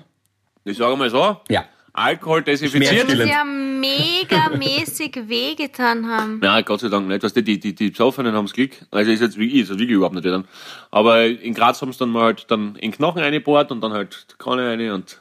ich 0.66 0.78
sage 0.78 0.96
mal 0.96 1.10
so, 1.10 1.42
Ja. 1.50 1.66
Alkohol 1.93 2.41
desinfiziert. 2.41 3.08
Sie 3.10 3.17
ja 3.29 3.43
mega 3.43 4.49
mäßig 4.49 5.15
wehgetan 5.27 6.08
haben. 6.10 6.41
Ja, 6.43 6.60
Gott 6.62 6.79
sei 6.79 6.89
Dank 6.89 7.08
nicht. 7.08 7.21
Weißt 7.23 7.36
du, 7.36 7.43
die, 7.43 7.60
die, 7.60 7.75
die 7.75 7.91
Besoffenen 7.91 8.34
haben 8.34 8.45
das 8.45 8.53
Glück. 8.53 8.71
Also 8.89 9.12
ist 9.12 9.21
jetzt 9.21 9.38
wirklich, 9.38 9.62
ist 9.62 9.69
jetzt 9.69 9.79
wirklich 9.79 9.95
überhaupt 9.95 10.15
nicht 10.15 10.25
dann. 10.25 10.45
Aber 10.89 11.23
in 11.25 11.53
Graz 11.53 11.82
haben 11.82 11.93
sie 11.93 11.99
dann 11.99 12.10
mal 12.10 12.23
halt 12.23 12.45
dann 12.49 12.75
in 12.77 12.91
Knochen 12.91 13.21
eingebohrt 13.21 13.71
und 13.71 13.82
dann 13.82 13.93
halt 13.93 14.25
die 14.32 14.43
Kanne 14.43 14.69
rein 14.69 14.89
und 14.91 15.19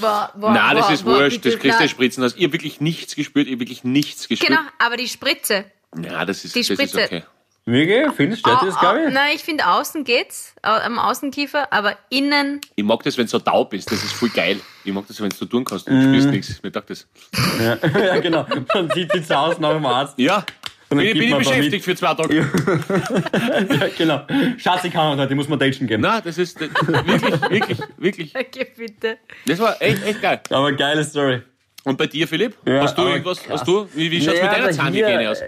Boah, 0.00 0.30
boah, 0.36 0.52
Nein, 0.52 0.76
das 0.76 0.86
boah, 0.86 0.92
ist 0.94 1.02
boah, 1.04 1.18
wurscht, 1.18 1.42
bitte, 1.42 1.50
das 1.50 1.60
kriegst 1.60 1.80
du. 1.80 1.88
Spritzen. 1.88 2.22
Also, 2.22 2.36
ich 2.38 2.44
hab 2.44 2.52
wirklich 2.52 2.80
nichts 2.80 3.16
gespürt, 3.16 3.48
ich 3.48 3.54
hab 3.54 3.60
wirklich 3.60 3.82
nichts 3.84 4.28
gespürt. 4.28 4.48
Genau, 4.48 4.60
aber 4.78 4.96
die 4.96 5.08
Spritze. 5.08 5.64
Ja, 6.00 6.24
das 6.24 6.44
ist, 6.44 6.54
Die 6.54 6.60
das 6.60 6.70
ist 6.70 6.90
Spritze. 6.90 7.04
okay. 7.04 7.22
Wirklich? 7.66 8.12
Findest 8.14 8.44
du, 8.44 8.50
stört 8.50 8.62
dir 8.62 8.66
das, 8.66 8.76
Au- 8.76 8.80
glaube 8.80 9.00
au- 9.00 9.06
ich? 9.08 9.14
Nein, 9.14 9.30
ich 9.34 9.42
finde 9.42 9.66
außen 9.66 10.04
geht's, 10.04 10.54
am 10.62 10.98
Außenkiefer, 10.98 11.72
aber 11.72 11.96
innen, 12.10 12.60
Ich 12.76 12.84
mag 12.84 13.02
das, 13.02 13.16
wenn 13.16 13.24
du 13.24 13.30
so 13.30 13.38
taub 13.38 13.70
bist. 13.70 13.90
Das 13.90 14.02
ist 14.04 14.12
voll 14.12 14.28
geil. 14.28 14.60
Ich 14.84 14.92
mag 14.92 15.06
das, 15.08 15.18
wenn 15.20 15.30
du 15.30 15.36
so 15.36 15.46
tun 15.46 15.64
kannst. 15.64 15.88
Mhm. 15.88 16.00
Du 16.00 16.08
spürst 16.08 16.28
nichts. 16.28 16.62
Mir 16.62 16.70
taugt 16.70 16.90
das. 16.90 17.06
Ja, 17.58 17.78
ja 18.00 18.18
genau. 18.20 18.46
Dann 18.72 18.90
zieht 18.90 19.10
sie 19.12 19.22
zu 19.22 19.34
Hause 19.34 19.62
nach 19.62 19.72
dem 19.72 19.86
Arzt. 19.86 20.18
Ja. 20.18 20.44
Und 20.90 20.98
dann 20.98 21.06
Bin, 21.06 21.18
bin 21.18 21.28
ich 21.30 21.38
beschäftigt 21.38 21.84
für 21.86 21.96
zwei 21.96 22.12
Tage. 22.14 22.36
Ja, 22.36 23.86
genau. 23.98 24.26
Schatz, 24.58 24.84
ich 24.84 24.92
kann 24.92 25.16
heute, 25.18 25.26
die 25.28 25.34
muss 25.34 25.48
man 25.48 25.58
Datchen 25.58 25.86
geben. 25.86 26.02
Nein, 26.02 26.20
das 26.22 26.36
ist 26.36 26.60
das, 26.60 26.68
wirklich, 26.86 27.40
wirklich, 27.50 27.78
wirklich. 27.96 28.36
okay, 28.36 28.66
bitte. 28.76 29.16
Das 29.46 29.58
war 29.58 29.80
echt, 29.80 30.04
echt 30.04 30.20
geil. 30.20 30.40
Aber 30.50 30.70
geile 30.72 31.02
Story. 31.02 31.40
Und 31.84 31.96
bei 31.96 32.06
dir, 32.06 32.28
Philipp? 32.28 32.56
Ja, 32.66 32.82
hast 32.82 32.96
du 32.96 33.02
irgendwas? 33.02 33.42
krass. 33.42 33.60
Hast 33.60 33.66
du? 33.68 33.88
Wie, 33.94 34.10
wie 34.10 34.20
schaut's 34.20 34.38
Naja, 34.38 34.50
mit 34.52 34.60
deiner 34.60 34.70
Zahnhygiene 34.72 35.30
aus? 35.30 35.38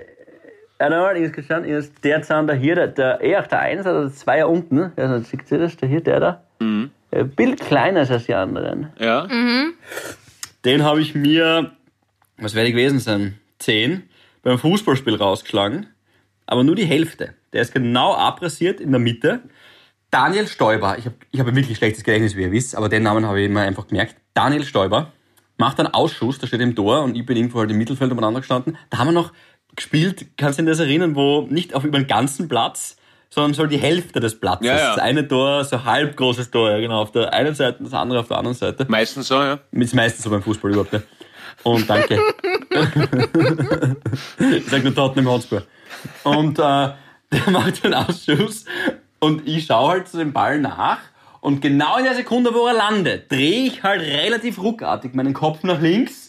Ja, 0.78 0.90
da 0.90 1.10
ist 1.10 1.32
geschaut, 1.32 1.64
ist 1.64 2.04
der 2.04 2.22
Zahn 2.22 2.46
da 2.46 2.52
hier, 2.52 2.74
der, 2.74 2.88
der 2.88 3.20
eh 3.22 3.36
auch 3.36 3.46
der 3.46 3.60
Eins 3.60 3.82
oder 3.82 4.02
der 4.02 4.12
Zweier 4.12 4.48
unten, 4.48 4.92
also, 4.96 5.18
seht 5.20 5.50
ihr 5.50 5.58
das, 5.58 5.76
der 5.76 5.88
hier, 5.88 6.02
der 6.02 6.20
da? 6.20 6.42
Mhm. 6.60 6.90
Ein 7.10 7.30
Bild 7.30 7.60
kleiner 7.60 8.02
ist 8.02 8.10
als 8.10 8.26
die 8.26 8.34
anderen. 8.34 8.92
Ja. 8.98 9.26
Den 10.64 10.84
habe 10.84 11.00
ich 11.00 11.14
mir, 11.14 11.72
was 12.36 12.54
werde 12.54 12.68
ich 12.68 12.74
gewesen 12.74 12.98
sein, 12.98 13.38
10, 13.60 14.02
beim 14.42 14.58
Fußballspiel 14.58 15.16
rausgeschlagen, 15.16 15.86
aber 16.46 16.62
nur 16.62 16.76
die 16.76 16.84
Hälfte. 16.84 17.34
Der 17.52 17.62
ist 17.62 17.72
genau 17.72 18.14
abrasiert 18.14 18.80
in 18.80 18.90
der 18.90 19.00
Mitte. 19.00 19.40
Daniel 20.10 20.46
Stoiber, 20.46 20.98
ich 20.98 21.06
habe 21.06 21.16
ich 21.30 21.40
hab 21.40 21.46
ein 21.46 21.56
wirklich 21.56 21.78
schlechtes 21.78 22.04
Gedächtnis, 22.04 22.36
wie 22.36 22.42
ihr 22.42 22.52
wisst, 22.52 22.76
aber 22.76 22.88
den 22.88 23.02
Namen 23.02 23.26
habe 23.26 23.40
ich 23.40 23.46
immer 23.46 23.62
einfach 23.62 23.88
gemerkt. 23.88 24.16
Daniel 24.34 24.64
Stoiber 24.64 25.12
macht 25.58 25.80
einen 25.80 25.92
Ausschuss, 25.92 26.38
der 26.38 26.46
steht 26.46 26.60
im 26.60 26.74
Tor 26.74 27.02
und 27.02 27.16
ich 27.16 27.24
bin 27.24 27.36
irgendwo 27.36 27.60
halt 27.60 27.70
im 27.70 27.78
Mittelfeld 27.78 28.12
umeinander 28.12 28.40
gestanden. 28.40 28.76
Da 28.90 28.98
haben 28.98 29.08
wir 29.08 29.12
noch 29.12 29.32
gespielt, 29.76 30.26
kannst 30.36 30.58
du 30.58 30.62
dich 30.62 30.70
an 30.70 30.78
das 30.78 30.80
erinnern, 30.80 31.14
wo 31.14 31.42
nicht 31.42 31.74
auf 31.74 31.84
über 31.84 31.98
den 31.98 32.06
ganzen 32.06 32.48
Platz, 32.48 32.96
sondern 33.30 33.54
so 33.54 33.66
die 33.66 33.78
Hälfte 33.78 34.20
des 34.20 34.38
Platzes. 34.40 34.66
Ja, 34.68 34.76
ja. 34.76 34.94
Das 34.94 34.98
eine 34.98 35.28
Tor, 35.28 35.64
so 35.64 35.84
halb 35.84 36.16
großes 36.16 36.50
Tor, 36.50 36.70
ja 36.70 36.78
genau, 36.78 37.02
auf 37.02 37.12
der 37.12 37.32
einen 37.32 37.54
Seite, 37.54 37.82
das 37.82 37.92
andere 37.92 38.20
auf 38.20 38.28
der 38.28 38.38
anderen 38.38 38.56
Seite. 38.56 38.86
Meistens 38.88 39.28
so, 39.28 39.34
ja. 39.34 39.58
Ist 39.72 39.94
meistens 39.94 40.24
so 40.24 40.30
beim 40.30 40.42
Fußball 40.42 40.70
überhaupt. 40.70 40.92
Ja. 40.92 41.02
Und 41.62 41.88
danke. 41.88 42.20
ich 44.38 44.66
sag 44.68 44.84
nur 44.84 44.94
Tottenham 44.94 45.28
Hotspur. 45.28 45.62
Und 46.22 46.58
äh, 46.58 46.88
der 47.32 47.50
macht 47.50 47.84
den 47.84 47.94
Ausschuss 47.94 48.64
und 49.18 49.46
ich 49.46 49.66
schaue 49.66 49.90
halt 49.90 50.08
zu 50.08 50.18
dem 50.18 50.32
Ball 50.32 50.58
nach 50.58 50.98
und 51.40 51.60
genau 51.60 51.96
in 51.98 52.04
der 52.04 52.14
Sekunde, 52.14 52.54
wo 52.54 52.66
er 52.66 52.74
landet, 52.74 53.30
drehe 53.30 53.66
ich 53.66 53.82
halt 53.82 54.00
relativ 54.02 54.58
ruckartig 54.58 55.14
meinen 55.14 55.34
Kopf 55.34 55.62
nach 55.62 55.80
links, 55.80 56.25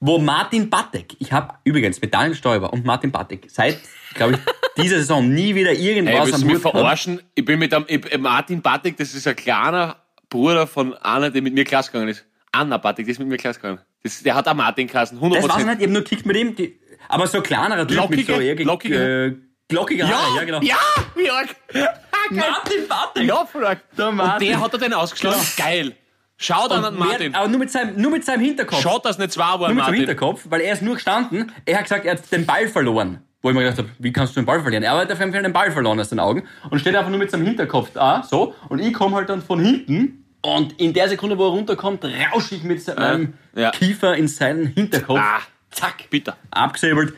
wo 0.00 0.18
Martin 0.18 0.70
Battek, 0.70 1.14
ich 1.18 1.30
habe 1.32 1.54
übrigens 1.64 2.00
mit 2.00 2.12
Daniel 2.14 2.34
Stoiber 2.34 2.72
und 2.72 2.84
Martin 2.84 3.12
Battek 3.12 3.46
seit, 3.50 3.78
glaube 4.14 4.34
ich, 4.34 4.38
dieser 4.82 4.96
Saison 4.98 5.28
nie 5.28 5.54
wieder 5.54 5.70
Ey, 5.70 5.76
irgendwas 5.96 6.26
willst 6.26 6.34
am 6.42 6.46
mich 6.46 6.54
Hut 6.56 6.62
verarschen? 6.62 7.20
Ich 7.34 7.44
bin 7.44 7.58
mit 7.58 7.72
einem, 7.74 7.84
ich, 7.86 8.18
Martin 8.18 8.62
Batik, 8.62 8.96
das 8.96 9.14
ist 9.14 9.26
ein 9.28 9.36
kleiner 9.36 9.96
Bruder 10.30 10.66
von 10.66 10.94
einer, 10.94 11.30
der 11.30 11.42
mit 11.42 11.54
mir 11.54 11.64
Klasse 11.64 11.90
gegangen 11.92 12.08
ist. 12.08 12.24
Anna 12.52 12.78
Batik, 12.78 13.04
die 13.06 13.12
ist 13.12 13.18
mit 13.18 13.28
mir 13.28 13.36
Klasse 13.36 13.60
gegangen. 13.60 13.80
Das, 14.02 14.22
der 14.22 14.34
hat 14.34 14.48
auch 14.48 14.54
Martin 14.54 14.88
Kassen, 14.88 15.18
100%. 15.20 15.34
Das 15.34 15.44
weiß 15.48 15.58
ich 15.60 15.66
nicht, 15.66 15.76
ich 15.76 15.82
habe 15.82 15.92
nur 15.92 16.02
gekickt 16.02 16.24
mit 16.26 16.36
ihm, 16.36 16.56
die, 16.56 16.80
aber 17.08 17.26
so 17.26 17.42
kleinerer 17.42 17.86
Typ 17.86 18.08
mit 18.10 18.26
so 18.26 18.32
Lockige- 18.32 18.42
eher 18.42 18.54
ge- 18.56 18.66
lockige- 18.66 19.26
äh, 19.26 19.36
lockige 19.74 20.08
Haare, 20.08 20.36
ja, 20.36 20.44
genau. 20.44 20.60
Ja, 20.62 20.76
wie 21.14 21.28
arg. 21.30 21.48
Martin 22.30 22.88
Bartek. 22.88 23.24
Ja, 23.24 23.44
voll 23.44 23.66
arg. 23.66 23.80
Der 23.96 24.08
Und 24.08 24.16
Martin. 24.16 24.48
der 24.48 24.60
hat 24.60 24.72
er 24.72 24.78
den 24.78 24.94
ausgeschlagen. 24.94 25.40
Geil. 25.56 25.96
Schaut 26.42 26.72
an 26.72 26.82
Wer- 26.82 26.90
Martin. 26.92 27.34
Aber 27.34 27.48
nur 27.48 27.58
mit 27.58 27.70
seinem, 27.70 28.00
nur 28.00 28.10
mit 28.10 28.24
seinem 28.24 28.40
Hinterkopf. 28.40 28.80
Schaut, 28.80 29.04
dass 29.04 29.18
nicht 29.18 29.30
zwei 29.30 29.42
waren, 29.42 29.58
nur 29.60 29.68
mit 29.68 29.76
seinem 29.76 29.78
Martin. 29.78 29.94
Hinterkopf, 29.96 30.46
weil 30.48 30.62
er 30.62 30.72
ist 30.72 30.80
nur 30.80 30.94
gestanden. 30.94 31.52
Er 31.66 31.76
hat 31.76 31.84
gesagt, 31.84 32.06
er 32.06 32.12
hat 32.12 32.32
den 32.32 32.46
Ball 32.46 32.66
verloren. 32.66 33.20
Wo 33.42 33.50
ich 33.50 33.54
mir 33.54 33.62
gedacht 33.62 33.78
habe, 33.78 33.90
wie 33.98 34.10
kannst 34.10 34.34
du 34.36 34.40
den 34.40 34.46
Ball 34.46 34.60
verlieren? 34.62 34.82
Er 34.82 34.92
hat 34.96 35.12
auf 35.12 35.18
jeden 35.18 35.32
Fall 35.32 35.42
den 35.42 35.52
Ball 35.52 35.70
verloren 35.70 36.00
aus 36.00 36.08
den 36.08 36.18
Augen 36.18 36.44
und 36.70 36.78
steht 36.78 36.96
einfach 36.96 37.10
nur 37.10 37.18
mit 37.18 37.30
seinem 37.30 37.44
Hinterkopf 37.44 37.90
da, 37.92 38.22
so. 38.22 38.54
Und 38.70 38.78
ich 38.78 38.92
komme 38.94 39.16
halt 39.16 39.28
dann 39.28 39.42
von 39.42 39.60
hinten 39.60 40.24
und 40.42 40.80
in 40.80 40.94
der 40.94 41.10
Sekunde, 41.10 41.36
wo 41.36 41.44
er 41.44 41.50
runterkommt, 41.50 42.04
rausche 42.32 42.54
ich 42.54 42.62
mit 42.62 42.82
seinem 42.82 43.34
ja. 43.54 43.70
Kiefer 43.70 44.16
in 44.16 44.26
seinen 44.26 44.66
Hinterkopf. 44.68 45.20
Ah. 45.20 45.40
Zack. 45.70 46.08
Bitter. 46.10 46.36
Abgesäbelt. 46.50 47.14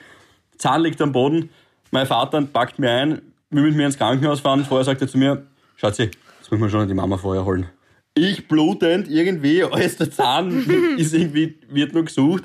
Zahn 0.58 0.82
liegt 0.82 1.00
am 1.00 1.12
Boden. 1.12 1.50
Mein 1.92 2.06
Vater 2.06 2.42
packt 2.42 2.78
mir 2.78 2.90
ein, 2.90 3.22
will 3.50 3.62
mit 3.62 3.76
mir 3.76 3.87
ins 3.87 3.96
Krankenhaus 3.98 4.40
fahren. 4.40 4.64
Vorher 4.64 4.85
sagt 4.85 5.00
er 5.00 5.08
zu 5.08 5.16
mir, 5.18 5.46
Schatzi, 5.76 6.11
jetzt 6.40 6.50
müssen 6.50 6.62
wir 6.62 6.70
schon 6.70 6.88
die 6.88 6.94
Mama 6.94 7.16
vorher 7.16 7.44
holen. 7.44 7.68
Ich 8.14 8.46
blutend, 8.48 9.09
irgendwie, 9.09 9.62
alles 9.70 9.96
der 9.96 10.11
Zahn 10.11 10.96
ist 10.98 11.14
irgendwie, 11.14 11.55
wird 11.68 11.92
nur 11.94 12.05
gesucht. 12.05 12.44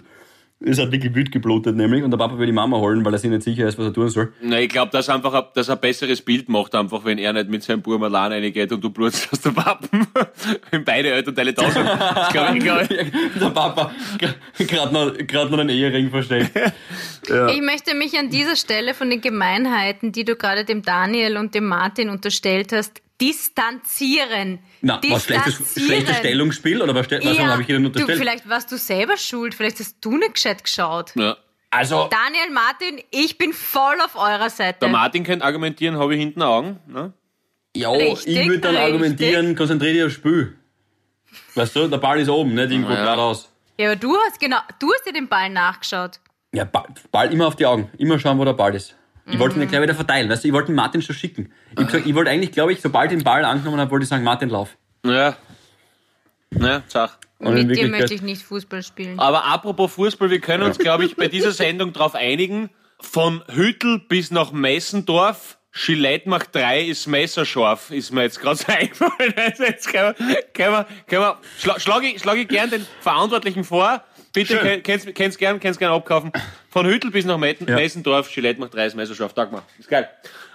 Es 0.59 0.79
hat 0.79 0.91
wirklich 0.91 1.13
wild 1.13 1.31
geblutet 1.31 1.75
nämlich 1.75 2.03
und 2.03 2.09
der 2.09 2.17
Papa 2.17 2.35
will 2.39 2.47
die 2.47 2.51
Mama 2.51 2.77
holen, 2.77 3.05
weil 3.05 3.13
er 3.13 3.19
sich 3.19 3.29
nicht 3.29 3.43
sicher 3.43 3.67
ist, 3.67 3.77
was 3.77 3.85
er 3.85 3.93
tun 3.93 4.09
soll. 4.09 4.33
Na, 4.41 4.59
ich 4.59 4.69
glaube, 4.69 4.91
dass 4.91 5.07
einfach, 5.07 5.31
ein- 5.31 5.43
dass 5.53 5.67
er 5.69 5.75
ein 5.75 5.81
besseres 5.81 6.19
Bild 6.19 6.49
macht, 6.49 6.73
einfach, 6.73 7.05
wenn 7.05 7.19
er 7.19 7.31
nicht 7.33 7.47
mit 7.49 7.61
seinem 7.61 7.83
Buben 7.83 8.03
allein 8.05 8.31
reingeht 8.31 8.71
und 8.71 8.83
du 8.83 8.89
blutst 8.89 9.31
aus 9.31 9.39
der 9.41 9.51
Pappen. 9.51 10.07
wenn 10.71 10.83
beide 10.83 11.11
Elternteile 11.11 11.53
da 11.53 11.69
sind. 11.69 11.85
Das 11.85 12.29
glaub 12.33 12.55
ich, 12.55 12.63
glaub 12.63 12.81
ich. 12.81 12.89
Der 13.39 13.49
Papa 13.51 13.91
gerade 14.57 14.93
noch, 14.95 15.15
grad 15.27 15.51
noch 15.51 15.59
einen 15.59 15.69
Ehering 15.69 16.09
versteckt. 16.09 16.49
Ich 17.29 17.61
möchte 17.61 17.93
mich 17.93 18.17
an 18.17 18.29
dieser 18.29 18.55
Stelle 18.55 18.93
von 18.93 19.09
den 19.09 19.19
Gemeinheiten, 19.19 20.13
die 20.13 20.23
du 20.23 20.37
gerade 20.37 20.63
dem 20.63 20.81
Daniel 20.81 21.35
und 21.35 21.53
dem 21.55 21.65
Martin 21.65 22.07
unterstellt 22.09 22.71
hast, 22.71 23.01
distanzieren. 23.21 24.59
Na, 24.81 24.99
was 25.09 25.23
schlechtes, 25.25 25.57
Distanzieren. 25.57 25.87
schlechtes 25.87 26.17
Stellungsspiel 26.17 26.81
oder 26.81 26.93
was, 26.95 27.09
was 27.09 27.23
Ja, 27.23 27.47
habe 27.47 27.61
ich 27.61 27.69
Ihnen 27.69 27.83
du, 27.83 27.87
unterstellt? 27.89 28.19
vielleicht 28.19 28.49
warst 28.49 28.71
du 28.71 28.77
selber 28.77 29.17
schuld, 29.17 29.53
vielleicht 29.55 29.79
hast 29.79 29.97
du 30.01 30.17
nicht 30.17 30.35
gescheit 30.35 30.63
geschaut. 30.63 31.11
Ja. 31.15 31.37
Also, 31.69 32.07
Daniel, 32.09 32.49
Martin, 32.53 33.01
ich 33.11 33.37
bin 33.37 33.51
voll 33.53 33.99
auf 34.01 34.15
eurer 34.15 34.49
Seite. 34.49 34.79
Der 34.81 34.89
Martin 34.89 35.23
könnte 35.23 35.43
argumentieren, 35.43 35.97
habe 35.97 36.13
ich 36.15 36.19
hinten 36.21 36.41
Augen. 36.41 36.79
Ne? 36.87 37.11
ja, 37.75 37.91
Richtig, 37.91 38.27
ich 38.37 38.47
würde 38.47 38.59
dann 38.59 38.71
richtig. 38.75 38.85
argumentieren, 38.93 39.55
konzentriere 39.55 39.93
dich 39.93 40.03
aufs 40.05 40.13
Spiel. 40.13 40.55
Weißt 41.55 41.75
du, 41.75 41.87
der 41.87 41.97
Ball 41.97 42.19
ist 42.19 42.29
oben, 42.29 42.53
nicht 42.55 42.71
irgendwo 42.71 42.91
Ja. 42.91 43.03
geradeaus. 43.03 43.49
Ja, 43.77 43.87
aber 43.87 43.95
du 43.97 44.15
hast 44.25 44.39
genau, 44.39 44.57
du 44.79 44.91
hast 44.93 45.05
dir 45.05 45.13
den 45.13 45.27
Ball 45.27 45.49
nachgeschaut. 45.49 46.19
Ja, 46.53 46.63
Ball, 46.63 46.85
Ball 47.11 47.31
immer 47.33 47.47
auf 47.47 47.55
die 47.57 47.65
Augen. 47.65 47.91
Immer 47.97 48.17
schauen, 48.17 48.39
wo 48.39 48.45
der 48.45 48.53
Ball 48.53 48.73
ist. 48.73 48.95
Ich 49.27 49.33
Mhm. 49.35 49.39
wollte 49.39 49.55
ihn 49.55 49.59
nicht 49.59 49.69
gleich 49.69 49.81
wieder 49.81 49.95
verteilen. 49.95 50.29
Weißt 50.29 50.43
du, 50.43 50.47
ich 50.47 50.53
wollte 50.53 50.67
den 50.67 50.75
Martin 50.75 51.01
schon 51.01 51.15
schicken. 51.15 51.51
Ich, 51.71 51.85
gesagt, 51.85 52.05
ich 52.05 52.15
wollte 52.15 52.31
eigentlich, 52.31 52.51
glaube 52.51 52.71
ich, 52.73 52.81
sobald 52.81 53.11
ich 53.11 53.17
den 53.17 53.23
Ball 53.23 53.43
angenommen 53.43 53.79
habe, 53.79 53.91
wollte 53.91 54.03
ich 54.03 54.09
sagen, 54.09 54.23
Martin, 54.23 54.49
lauf. 54.49 54.77
Ja. 55.05 55.35
Ja, 56.51 56.81
Zach. 56.87 57.17
Und 57.39 57.53
Mit 57.53 57.75
dir 57.77 57.87
möchte 57.89 58.13
ich 58.13 58.21
nicht 58.21 58.41
Fußball 58.43 58.81
spielen. 58.81 59.19
Aber 59.19 59.45
apropos 59.45 59.91
Fußball, 59.93 60.29
wir 60.29 60.39
können 60.39 60.63
uns, 60.63 60.77
glaube 60.79 61.05
ich, 61.05 61.15
bei 61.15 61.27
dieser 61.27 61.51
Sendung 61.51 61.93
darauf 61.93 62.15
einigen, 62.15 62.69
von 62.99 63.43
Hüttel 63.53 63.99
bis 63.99 64.31
nach 64.31 64.51
Messendorf, 64.51 65.57
Gillette 65.77 66.27
macht 66.27 66.53
drei, 66.55 66.81
ist 66.81 67.05
messerscharf, 67.07 67.91
ist 67.91 68.11
mir 68.11 68.23
jetzt 68.23 68.39
gerade 68.41 68.55
so 68.57 68.65
eingefallen. 68.71 69.33
Also 69.35 69.63
jetzt 69.63 69.87
können 69.91 70.15
wir, 70.17 70.41
können 70.53 70.71
wir, 70.73 70.87
können 71.07 71.21
wir, 71.21 71.37
schla, 71.59 71.79
schlage 71.79 72.07
ich, 72.07 72.21
schlag 72.21 72.37
ich 72.37 72.47
gern 72.47 72.69
den 72.69 72.85
Verantwortlichen 73.01 73.63
vor. 73.63 74.03
Bitte, 74.33 74.53
Schön. 74.53 74.61
ken- 74.63 74.83
kennst, 74.83 75.15
kennst 75.15 75.37
gern, 75.39 75.59
kennst 75.59 75.79
gern 75.79 75.91
abkaufen. 75.93 76.31
Von 76.69 76.85
Hüttel 76.85 77.11
bis 77.11 77.25
nach 77.25 77.37
Metten, 77.37 77.65
Messendorf, 77.65 78.29
Gillette 78.33 78.59
macht 78.59 78.73
drei, 78.73 78.85
ist 78.87 78.95
messerscharf. 78.95 79.33
Tag 79.33 79.51
mal. 79.51 79.61
Ist 79.79 79.89
geil. 79.89 80.09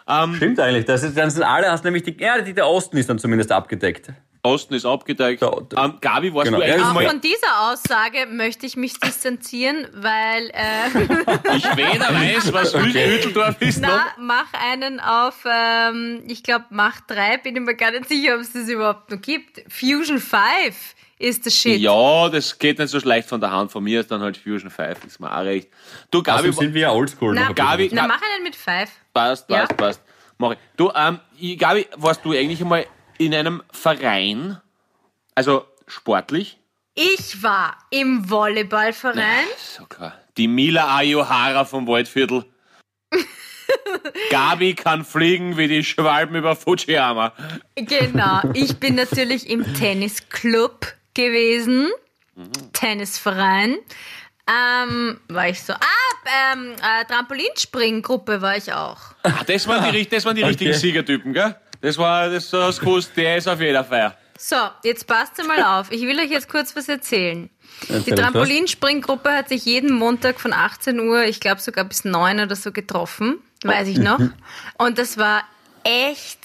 Ähm, 0.09 0.35
Stimmt 0.37 0.59
eigentlich. 0.61 0.85
Das 0.85 1.03
ist, 1.03 1.17
dann 1.17 1.31
sind 1.31 1.43
alle, 1.45 1.71
hast 1.71 1.85
nämlich 1.85 2.03
die, 2.03 2.17
ja, 2.21 2.41
die, 2.41 2.53
der 2.55 2.67
Osten 2.67 2.97
ist 2.97 3.09
dann 3.09 3.19
zumindest 3.19 3.51
abgedeckt. 3.53 4.09
Osten 4.45 4.75
ist 4.75 4.85
abgedeckt. 4.85 5.41
Da- 5.41 5.53
da- 5.69 5.85
Ähm, 5.85 5.99
Gabi, 6.01 6.35
warst 6.35 6.47
Genau. 6.47 6.59
du 6.59 6.65
eigentlich 6.65 6.85
Auch 6.85 6.93
mal, 6.95 7.07
von 7.09 7.21
dieser 7.21 7.71
Aussage 7.71 8.27
möchte 8.29 8.67
ich 8.67 8.77
mich 8.77 8.99
distanzieren, 8.99 9.87
weil 9.95 10.51
äh, 10.53 10.89
ich 11.57 11.77
weder 11.77 12.09
weiß, 12.13 12.53
was 12.53 12.75
Hü- 12.75 12.93
Hütteldorf 12.93 13.61
ist 13.63 13.81
noch. 13.81 13.89
na, 13.89 14.07
mach 14.19 14.53
einen 14.55 14.99
auf, 14.99 15.45
ähm, 15.49 16.25
ich 16.27 16.43
glaube, 16.43 16.65
mach 16.71 17.01
drei, 17.03 17.37
bin 17.39 17.55
ich 17.55 17.63
mir 17.63 17.77
gar 17.77 17.93
nicht 17.93 18.09
sicher, 18.09 18.35
ob 18.35 18.41
es 18.41 18.53
das 18.53 18.69
überhaupt 18.69 19.13
noch 19.13 19.21
gibt. 19.21 19.63
Fusion 19.73 20.19
5 20.19 20.41
ist 21.21 21.47
das 21.47 21.55
Shit. 21.55 21.79
Ja, 21.81 22.29
das 22.29 22.59
geht 22.59 22.81
nicht 22.81 22.91
so 22.91 22.99
leicht 22.99 23.29
von 23.29 23.41
der 23.41 23.53
Hand. 23.53 23.71
Von 23.71 23.85
mir 23.85 24.01
ist 24.01 24.11
dann 24.11 24.23
halt 24.23 24.37
Fusion 24.37 24.71
5, 24.71 25.05
ist 25.05 25.21
mir 25.21 25.31
auch 25.31 25.45
recht. 25.45 25.69
Du, 26.11 26.21
Gabi, 26.21 26.49
Also 26.49 26.61
sind 26.63 26.75
wir 26.75 26.81
ja 26.83 26.91
oldschool. 26.91 27.33
Na, 27.33 27.51
noch. 27.51 27.55
Gabi- 27.55 27.91
Na, 27.93 28.09
mach 28.09 28.21
einen 28.21 28.43
mit 28.43 28.57
5. 28.57 28.91
passt, 29.15 29.49
Ja. 29.49 29.59
passt, 29.61 29.77
passt. 29.77 30.01
Mach 30.37 30.51
ich. 30.51 30.59
Du, 30.77 30.91
ähm, 30.97 31.21
Gabi, 31.57 31.87
warst 31.97 32.25
du 32.25 32.33
eigentlich 32.33 32.61
einmal 32.61 32.87
in 33.27 33.35
einem 33.35 33.63
Verein, 33.73 34.59
also 35.35 35.67
sportlich? 35.87 36.59
Ich 36.95 37.43
war 37.43 37.77
im 37.91 38.29
Volleyballverein. 38.29 39.47
So 39.59 39.85
klar. 39.87 40.15
Die 40.37 40.49
Mila 40.49 40.97
Ayohara 40.97 41.65
vom 41.65 41.87
Waldviertel. 41.87 42.45
Gabi 44.31 44.75
kann 44.75 45.05
fliegen 45.05 45.57
wie 45.57 45.69
die 45.69 45.85
Schwalben 45.85 46.37
über 46.37 46.57
Fujiyama. 46.57 47.33
Genau. 47.77 48.41
Ich 48.55 48.77
bin 48.79 48.95
natürlich 48.95 49.49
im 49.49 49.75
Tennisclub 49.75 50.87
gewesen. 51.15 51.89
Tennisverein. 52.73 53.77
Ähm, 54.49 55.21
war 55.29 55.49
ich 55.49 55.63
so. 55.63 55.73
Ah, 55.73 56.53
ähm, 56.53 56.73
äh, 56.83 57.05
Trampolinspringgruppe 57.05 58.43
war 58.43 58.57
ich 58.57 58.73
auch. 58.73 58.99
Ah, 59.23 59.45
Das 59.47 59.67
waren 59.69 59.85
die, 59.85 59.97
richt- 59.99 60.13
das 60.13 60.25
waren 60.25 60.35
die 60.35 60.43
richtigen 60.43 60.71
Okay. 60.71 60.79
Siegertypen, 60.81 61.33
gell? 61.33 61.55
Das 61.83 61.99
war, 61.99 62.31
das 62.31 62.53
hast 62.53 62.79
du 62.79 62.85
gewusst, 62.85 63.13
der 63.17 63.37
ist 63.37 63.49
auf 63.49 63.61
jeder 63.61 63.85
Feier. 63.85 64.17
So, 64.39 64.57
jetzt 64.85 65.07
passt 65.07 65.45
mal 65.47 65.81
auf. 65.81 65.91
Ich 65.91 66.03
will 66.03 66.19
euch 66.19 66.31
jetzt 66.31 66.49
kurz 66.49 66.75
was 66.75 66.89
erzählen. 66.89 67.51
Die. 67.89 68.13
Trampolinspringgruppe 68.13 69.31
hat 69.31 69.49
sich 69.49 69.65
jeden 69.65 69.93
Montag 69.93 70.41
von 70.41 70.53
18 70.53 71.01
Uhr, 71.01 71.25
ich 71.25 71.41
glaube 71.41 71.61
sogar 71.61 71.85
bis 71.85 72.05
9 72.05 72.41
oder 72.41 72.55
so 72.55 72.71
getroffen. 72.71 73.39
Weiß 73.65 73.89
ich 73.89 73.99
noch. 73.99 74.21
Und 74.79 74.99
das 74.99 75.19
war 75.19 75.43
echt 75.83 76.41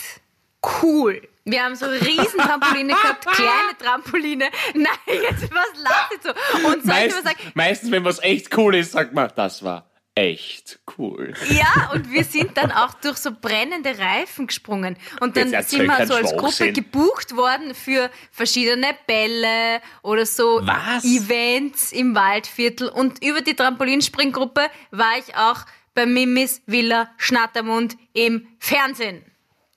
cool. 0.82 1.21
Wir 1.45 1.63
haben 1.63 1.76
so 1.76 1.86
riesen 1.86 2.39
Trampoline 2.39 2.93
gehabt, 2.93 3.26
kleine 3.32 3.78
Trampoline. 3.80 4.50
Nein, 4.73 4.88
jetzt 5.08 5.43
was 5.52 5.84
lacht 5.84 6.12
ihr 6.13 6.19
so? 6.23 6.67
Und 6.67 6.73
soll 6.73 6.80
ich 6.82 6.86
Meist, 6.86 7.15
mal 7.15 7.23
sagen, 7.23 7.52
meistens, 7.54 7.91
wenn 7.91 8.04
was 8.04 8.21
echt 8.21 8.58
cool 8.58 8.76
ist, 8.76 8.91
sagt 8.91 9.13
man, 9.13 9.32
das 9.36 9.63
war 9.63 9.87
echt 10.18 10.80
cool. 10.98 11.34
Ja, 11.50 11.92
und 11.94 12.12
wir 12.12 12.24
sind 12.24 12.58
dann 12.58 12.72
auch 12.72 12.96
durch 12.96 13.18
so 13.18 13.32
brennende 13.32 13.98
Reifen 14.00 14.48
gesprungen. 14.48 14.98
Und 15.20 15.38
dann 15.38 15.50
sind 15.64 15.84
wir 15.84 16.08
so 16.08 16.16
als 16.16 16.36
Gruppe 16.36 16.74
gebucht 16.74 17.36
worden 17.36 17.76
für 17.76 18.10
verschiedene 18.32 18.88
Bälle 19.06 19.80
oder 20.02 20.26
so 20.26 20.62
Was? 20.64 21.06
Events 21.06 21.92
im 21.92 22.16
Waldviertel. 22.16 22.90
Und 22.90 23.24
über 23.24 23.42
die 23.42 23.54
Trampolinspringgruppe 23.56 24.62
war 24.90 25.18
ich 25.20 25.36
auch 25.36 25.66
bei 25.94 26.08
Mimis 26.08 26.62
Villa 26.66 27.10
Schnattermund 27.18 27.96
im 28.14 28.48
Fernsehen. 28.60 29.24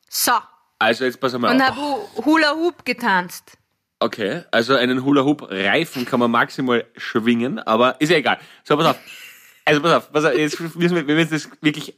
So. 0.09 0.33
Also 0.79 1.05
jetzt 1.05 1.21
pass 1.21 1.37
mal 1.37 1.53
Und 1.55 1.61
auf. 1.61 1.69
habe 1.69 2.25
Hula 2.25 2.55
Hoop 2.55 2.87
getanzt. 2.87 3.59
Okay, 4.03 4.45
also 4.51 4.75
einen 4.75 5.05
Hula-Hoop-Reifen 5.05 6.07
kann 6.07 6.21
man 6.21 6.31
maximal 6.31 6.87
schwingen, 6.97 7.59
aber 7.59 8.01
ist 8.01 8.09
ja 8.09 8.17
egal. 8.17 8.39
So, 8.65 8.75
pass 8.79 8.87
auf. 8.87 8.99
Also 9.65 9.81
pass 9.83 9.93
auf, 9.93 10.13
pass 10.13 10.25
auf 10.25 10.35
jetzt 10.37 10.59
müssen 10.61 10.97
wir, 10.97 11.07
wir 11.07 11.15
müssen 11.15 11.31
das 11.33 11.49
wirklich, 11.61 11.95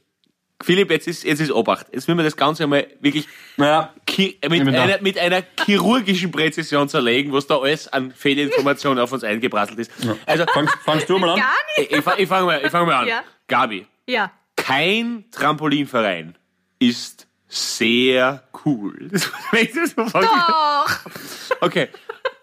Philipp, 0.61 0.91
jetzt 0.91 1.07
ist, 1.07 1.23
jetzt 1.23 1.39
ist 1.39 1.51
Obacht. 1.51 1.87
Jetzt 1.91 2.07
müssen 2.07 2.17
wir 2.17 2.23
das 2.23 2.37
Ganze 2.37 2.63
einmal 2.63 2.87
wirklich 3.01 3.27
Ja, 3.57 3.93
ki 4.05 4.39
mit, 4.49 4.67
einer, 4.67 5.01
mit 5.01 5.17
einer 5.17 5.43
chirurgischen 5.65 6.31
Präzision 6.31 6.87
zerlegen, 6.87 7.33
was 7.33 7.47
da 7.47 7.57
alles 7.57 7.87
an 7.91 8.11
Fehlinformationen 8.11 8.99
auf 9.03 9.11
uns 9.11 9.23
eingeprasselt 9.23 9.79
ist. 9.79 9.91
Also, 10.25 10.45
fangst, 10.53 10.75
fangst 10.85 11.09
du 11.09 11.17
mal 11.17 11.31
an? 11.31 11.39
Gar 11.39 11.47
nicht. 11.77 11.91
ich, 11.91 11.97
ich, 11.97 12.03
fang- 12.03 12.19
ich 12.19 12.27
fange 12.29 12.45
mal, 12.45 12.61
ich 12.63 12.71
fang 12.71 12.85
mal 12.85 12.95
an. 13.01 13.07
Ja. 13.07 13.23
Gabi, 13.47 13.85
Ja. 14.07 14.31
kein 14.55 15.25
Trampolinverein 15.31 16.37
ist 16.79 17.27
sehr 17.47 18.43
cool. 18.65 19.09
Doch. 20.13 20.99
Okay, 21.61 21.89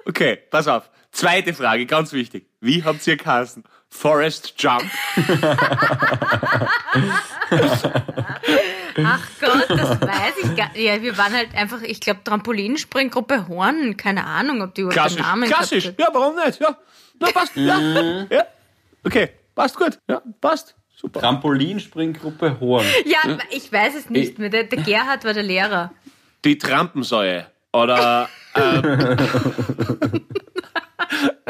okay, 0.07 0.39
pass 0.51 0.69
auf. 0.69 0.91
Zweite 1.13 1.53
Frage, 1.55 1.87
ganz 1.87 2.13
wichtig. 2.13 2.47
Wie 2.61 2.85
habt 2.85 3.05
ihr 3.07 3.17
geheißen? 3.17 3.65
Forest 3.91 4.55
Jump? 4.57 4.85
Ach 9.05 9.21
Gott, 9.41 9.67
das 9.69 10.01
weiß 10.01 10.35
ich 10.45 10.57
gar 10.57 10.69
nicht. 10.73 10.83
Ja, 10.83 11.03
wir 11.03 11.19
waren 11.19 11.33
halt 11.35 11.55
einfach, 11.55 11.83
ich 11.83 12.01
glaube, 12.01 12.21
Trampolinspringgruppe 12.25 13.49
Horn. 13.49 13.97
Keine 13.97 14.25
Ahnung, 14.25 14.63
ob 14.63 14.75
die 14.75 14.83
überhaupt 14.83 14.97
Klassisch, 14.97 15.21
Namen 15.21 15.49
klassisch. 15.49 15.87
hat. 15.89 15.99
Ja, 15.99 16.09
warum 16.13 16.37
nicht? 16.37 16.61
Ja, 16.61 16.77
na, 17.19 17.31
passt. 17.31 17.57
Ja. 17.57 17.79
ja. 18.31 18.45
Okay, 19.05 19.31
passt 19.55 19.77
gut. 19.77 19.99
Ja, 20.09 20.23
passt. 20.41 20.75
Super. 20.97 21.21
Trampolinspringgruppe 21.21 22.61
Horn. 22.61 22.85
Ja, 23.07 23.39
ich 23.51 23.73
weiß 23.73 23.95
es 23.97 24.11
nicht 24.11 24.39
mehr. 24.39 24.51
Der, 24.51 24.65
der 24.65 24.83
Gerhard 24.83 25.25
war 25.25 25.33
der 25.33 25.43
Lehrer. 25.43 25.93
Die 26.45 26.59
Trampensäue. 26.59 27.47
Oder. 27.73 28.29
Ähm, 28.57 30.27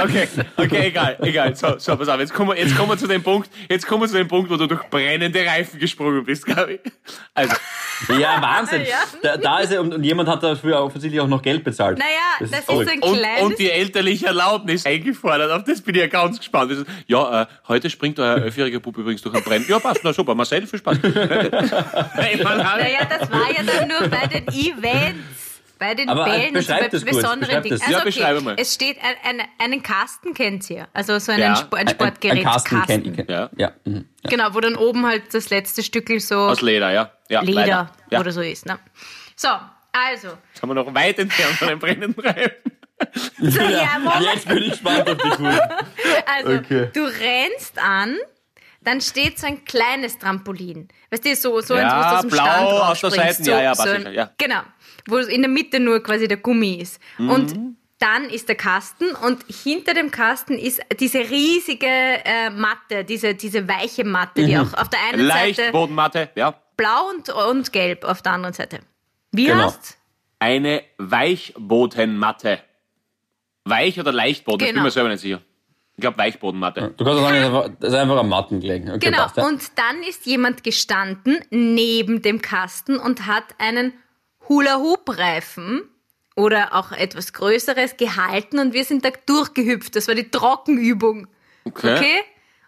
okay, 0.05 0.29
okay, 0.57 0.87
egal, 0.89 1.17
egal. 1.21 1.57
So, 1.57 1.79
so, 1.79 1.97
pass 1.97 2.09
auf. 2.09 2.21
Jetzt 2.21 2.35
kommen, 2.35 2.51
wir, 2.51 2.59
jetzt 2.59 2.77
kommen 2.77 2.91
wir 2.91 2.99
zu 2.99 3.07
dem 3.07 3.23
Punkt, 3.23 3.51
jetzt 3.69 3.87
kommen 3.87 4.03
wir 4.03 4.09
zu 4.09 4.17
dem 4.17 4.29
Punkt, 4.29 4.51
wo 4.51 4.57
du 4.57 4.67
durch 4.67 4.83
brennende 4.91 5.45
Reifen 5.45 5.79
gesprungen 5.79 6.25
bist, 6.25 6.47
Gabi. 6.47 6.79
Also, 7.35 7.55
Ja, 8.09 8.41
Wahnsinn. 8.41 8.83
Ja. 8.83 8.97
Da, 9.23 9.37
da 9.37 9.59
ist 9.59 9.73
er, 9.73 9.81
und, 9.81 9.93
und 9.95 10.03
jemand 10.03 10.29
hat 10.29 10.43
dafür 10.43 10.83
offensichtlich 10.83 11.21
auch 11.21 11.29
noch 11.29 11.43
Geld 11.43 11.65
bezahlt. 11.65 11.99
Naja, 11.99 12.11
das, 12.39 12.51
ist 12.51 12.67
so 12.67 12.73
verrückt. 12.73 12.91
ein 12.91 13.03
und, 13.03 13.19
kleines... 13.19 13.43
und 13.43 13.59
die 13.59 13.71
elterliche 13.71 14.27
Erlaubnis 14.27 14.87
eingefordert. 14.87 15.51
Auf 15.51 15.65
das 15.65 15.81
bin 15.83 15.95
ich 15.95 16.01
ja 16.01 16.07
ganz 16.07 16.39
gespannt. 16.39 16.71
Das 16.73 16.79
ist, 16.79 16.87
Ja, 17.07 17.43
äh, 17.43 17.47
heute 17.69 17.91
springt 17.91 18.19
euer 18.19 18.39
elfjähriger 18.39 18.81
Bub 18.81 18.97
übrigens 18.97 19.23
durch 19.23 19.35
ein 19.35 19.43
Brennen. 19.43 19.67
Ja, 19.69 19.79
passt, 19.79 20.01
na 20.03 20.13
super. 20.13 20.35
Marcel, 20.35 20.67
viel 20.67 20.79
Spaß. 20.79 20.99
Naja, 22.81 23.07
das 23.09 23.31
war 23.31 23.51
ja 23.51 23.63
dann 23.63 23.89
nur 23.89 24.09
bei 24.09 24.27
den 24.27 24.49
Events. 24.49 25.50
Bei 25.81 25.95
den 25.95 26.09
Aber, 26.11 26.27
äh, 26.27 26.31
Bällen 26.39 26.57
und 26.57 26.63
so 26.63 26.73
bei 26.75 26.89
das 26.89 27.05
besonderen 27.05 27.63
Dingen. 27.63 27.81
Also 27.81 27.91
Ja, 27.91 27.99
okay, 27.99 28.05
beschreibe 28.05 28.41
mal. 28.43 28.55
es 28.59 28.75
steht 28.75 28.99
ein, 29.03 29.41
ein, 29.41 29.47
einen 29.59 29.83
Kasten, 29.83 30.35
kennt 30.35 30.69
ihr. 30.71 30.87
Also 30.93 31.19
so 31.19 31.33
einen 31.33 31.41
Ja. 31.41 31.55
Sp 31.57 31.73
ein 31.75 31.89
Sportgerät. 31.89 32.39
Ein 32.39 32.45
Kasten, 32.45 32.77
Kasten. 32.79 33.03
kennt 33.17 33.19
ihr. 33.19 33.35
Ja. 33.35 33.51
Ja. 33.57 33.73
mhm. 33.85 34.05
ja. 34.23 34.31
Genau, 34.31 34.55
wo 34.55 34.61
dann 34.61 34.77
oben 34.77 35.07
halt 35.07 35.33
das 35.35 35.49
letzte 35.51 35.83
Stückel 35.83 36.21
so 36.21 36.37
Aus 36.37 36.61
Leder, 36.61 36.93
ja. 36.93 37.11
ja 37.31 37.41
Leder 37.41 37.61
leider. 37.61 37.93
Ja. 38.11 38.21
oder 38.21 38.31
so 38.31 38.43
ist. 38.43 38.67
Ne? 38.67 38.79
So, 39.37 39.49
also. 39.93 40.29
Jetzt 40.53 40.63
haben 40.63 40.69
wir 40.69 40.75
noch 40.75 40.95
weit 40.95 41.19
entfernt 41.19 41.55
von 41.57 41.69
einem 41.69 41.79
brennenden 41.81 42.23
Reifen. 42.25 42.53
So, 43.39 43.61
ja. 43.63 43.89
Jetzt 44.35 44.47
bin 44.47 44.59
ich 44.59 44.73
gespannt 44.73 45.09
auf 45.09 45.17
die 45.17 45.29
Kurve. 45.31 45.69
Also, 46.37 46.59
Okay. 46.59 46.91
du 46.93 47.01
rennst 47.05 47.79
an, 47.79 48.19
dann 48.83 49.01
steht 49.01 49.39
so 49.39 49.47
ein 49.47 49.65
kleines 49.65 50.19
Trampolin. 50.19 50.89
Weißt 51.11 51.25
du, 51.25 51.35
so, 51.35 51.61
so 51.63 51.77
Ja, 51.77 51.83
eins, 51.83 51.95
wo 51.95 52.11
du 52.11 52.15
aus 52.17 52.21
dem 52.21 52.31
blau 52.31 52.45
Stand 52.45 52.67
auf 52.69 53.01
der. 53.01 53.11
Seite, 53.11 53.51
ja, 53.51 53.63
ja, 53.63 53.75
so 53.75 53.89
ein, 53.89 54.13
ja. 54.13 54.31
Genau, 54.37 54.61
wo 55.07 55.19
in 55.19 55.43
der 55.43 55.51
Mitte 55.51 55.81
nur 55.81 56.03
quasi 56.03 56.29
der 56.29 56.37
Gummi 56.39 56.75
ist. 56.75 57.01
Mhm. 57.19 57.31
Und 57.31 57.55
dann 57.99 58.25
ist 58.31 58.49
der 58.49 58.57
Kasten 58.57 59.11
und 59.27 59.45
hinter 59.47 59.93
dem 59.95 60.11
Kasten 60.11 60.55
ist 60.55 60.81
diese 60.99 61.19
riesige 61.19 61.87
äh, 61.87 62.49
Matte, 62.51 63.05
diese, 63.05 63.35
diese 63.35 63.69
weiche 63.69 64.05
Matte, 64.05 64.43
Mhm. 64.43 64.47
die 64.47 64.59
auch 64.59 64.73
auf 64.75 64.89
der 64.89 65.01
einen 65.13 65.27
Seite 65.29 65.61
Leichtbodenmatte, 65.63 66.31
ja. 66.35 66.55
blau 66.77 67.11
und, 67.11 67.29
und 67.29 67.73
gelb 67.73 68.05
auf 68.05 68.23
der 68.23 68.33
anderen 68.33 68.55
Seite. 68.55 68.81
Wie 69.33 69.45
Genau. 69.47 69.65
heißt 69.67 69.99
Eine 70.39 70.83
Weichbodenmatte. 70.99 72.61
Weich 73.65 73.99
oder 74.01 74.13
Leichtboden? 74.13 74.61
Ich 74.61 74.67
bin 74.69 74.75
Genau. 74.75 74.85
mir 74.85 74.91
selber 74.91 75.11
nicht 75.11 75.21
sicher. 75.21 75.41
Ich 75.97 76.01
glaube 76.01 76.17
Weichbodenmatte. 76.19 76.95
Du 76.97 77.05
kannst 77.05 77.21
auch 77.21 77.25
sagen, 77.29 77.37
das 77.37 77.43
ist 77.43 77.55
einfach, 77.55 77.71
das 77.79 77.89
ist 77.93 77.99
einfach 77.99 78.17
am 78.17 78.29
Matten 78.31 78.61
gelegen. 78.61 78.89
Okay, 78.91 79.11
Genau, 79.11 79.19
passt, 79.25 79.37
ja. 79.37 79.47
und 79.47 79.63
dann 79.79 80.03
ist 80.03 80.25
jemand 80.25 80.65
gestanden 80.65 81.39
neben 81.51 82.23
dem 82.23 82.41
Kasten 82.41 82.97
und 82.97 83.27
hat 83.27 83.45
einen 83.59 83.93
Hula-Hoop-Reifen 84.49 85.83
oder 86.37 86.75
auch 86.75 86.93
etwas 86.93 87.33
Größeres 87.33 87.97
gehalten 87.97 88.59
und 88.59 88.73
wir 88.73 88.85
sind 88.85 89.05
da 89.05 89.11
durchgehüpft. 89.27 89.95
Das 89.97 90.09
war 90.09 90.15
die 90.15 90.31
Trockenübung. 90.31 91.27
Okay. 91.65 91.97
Okay? 91.97 92.19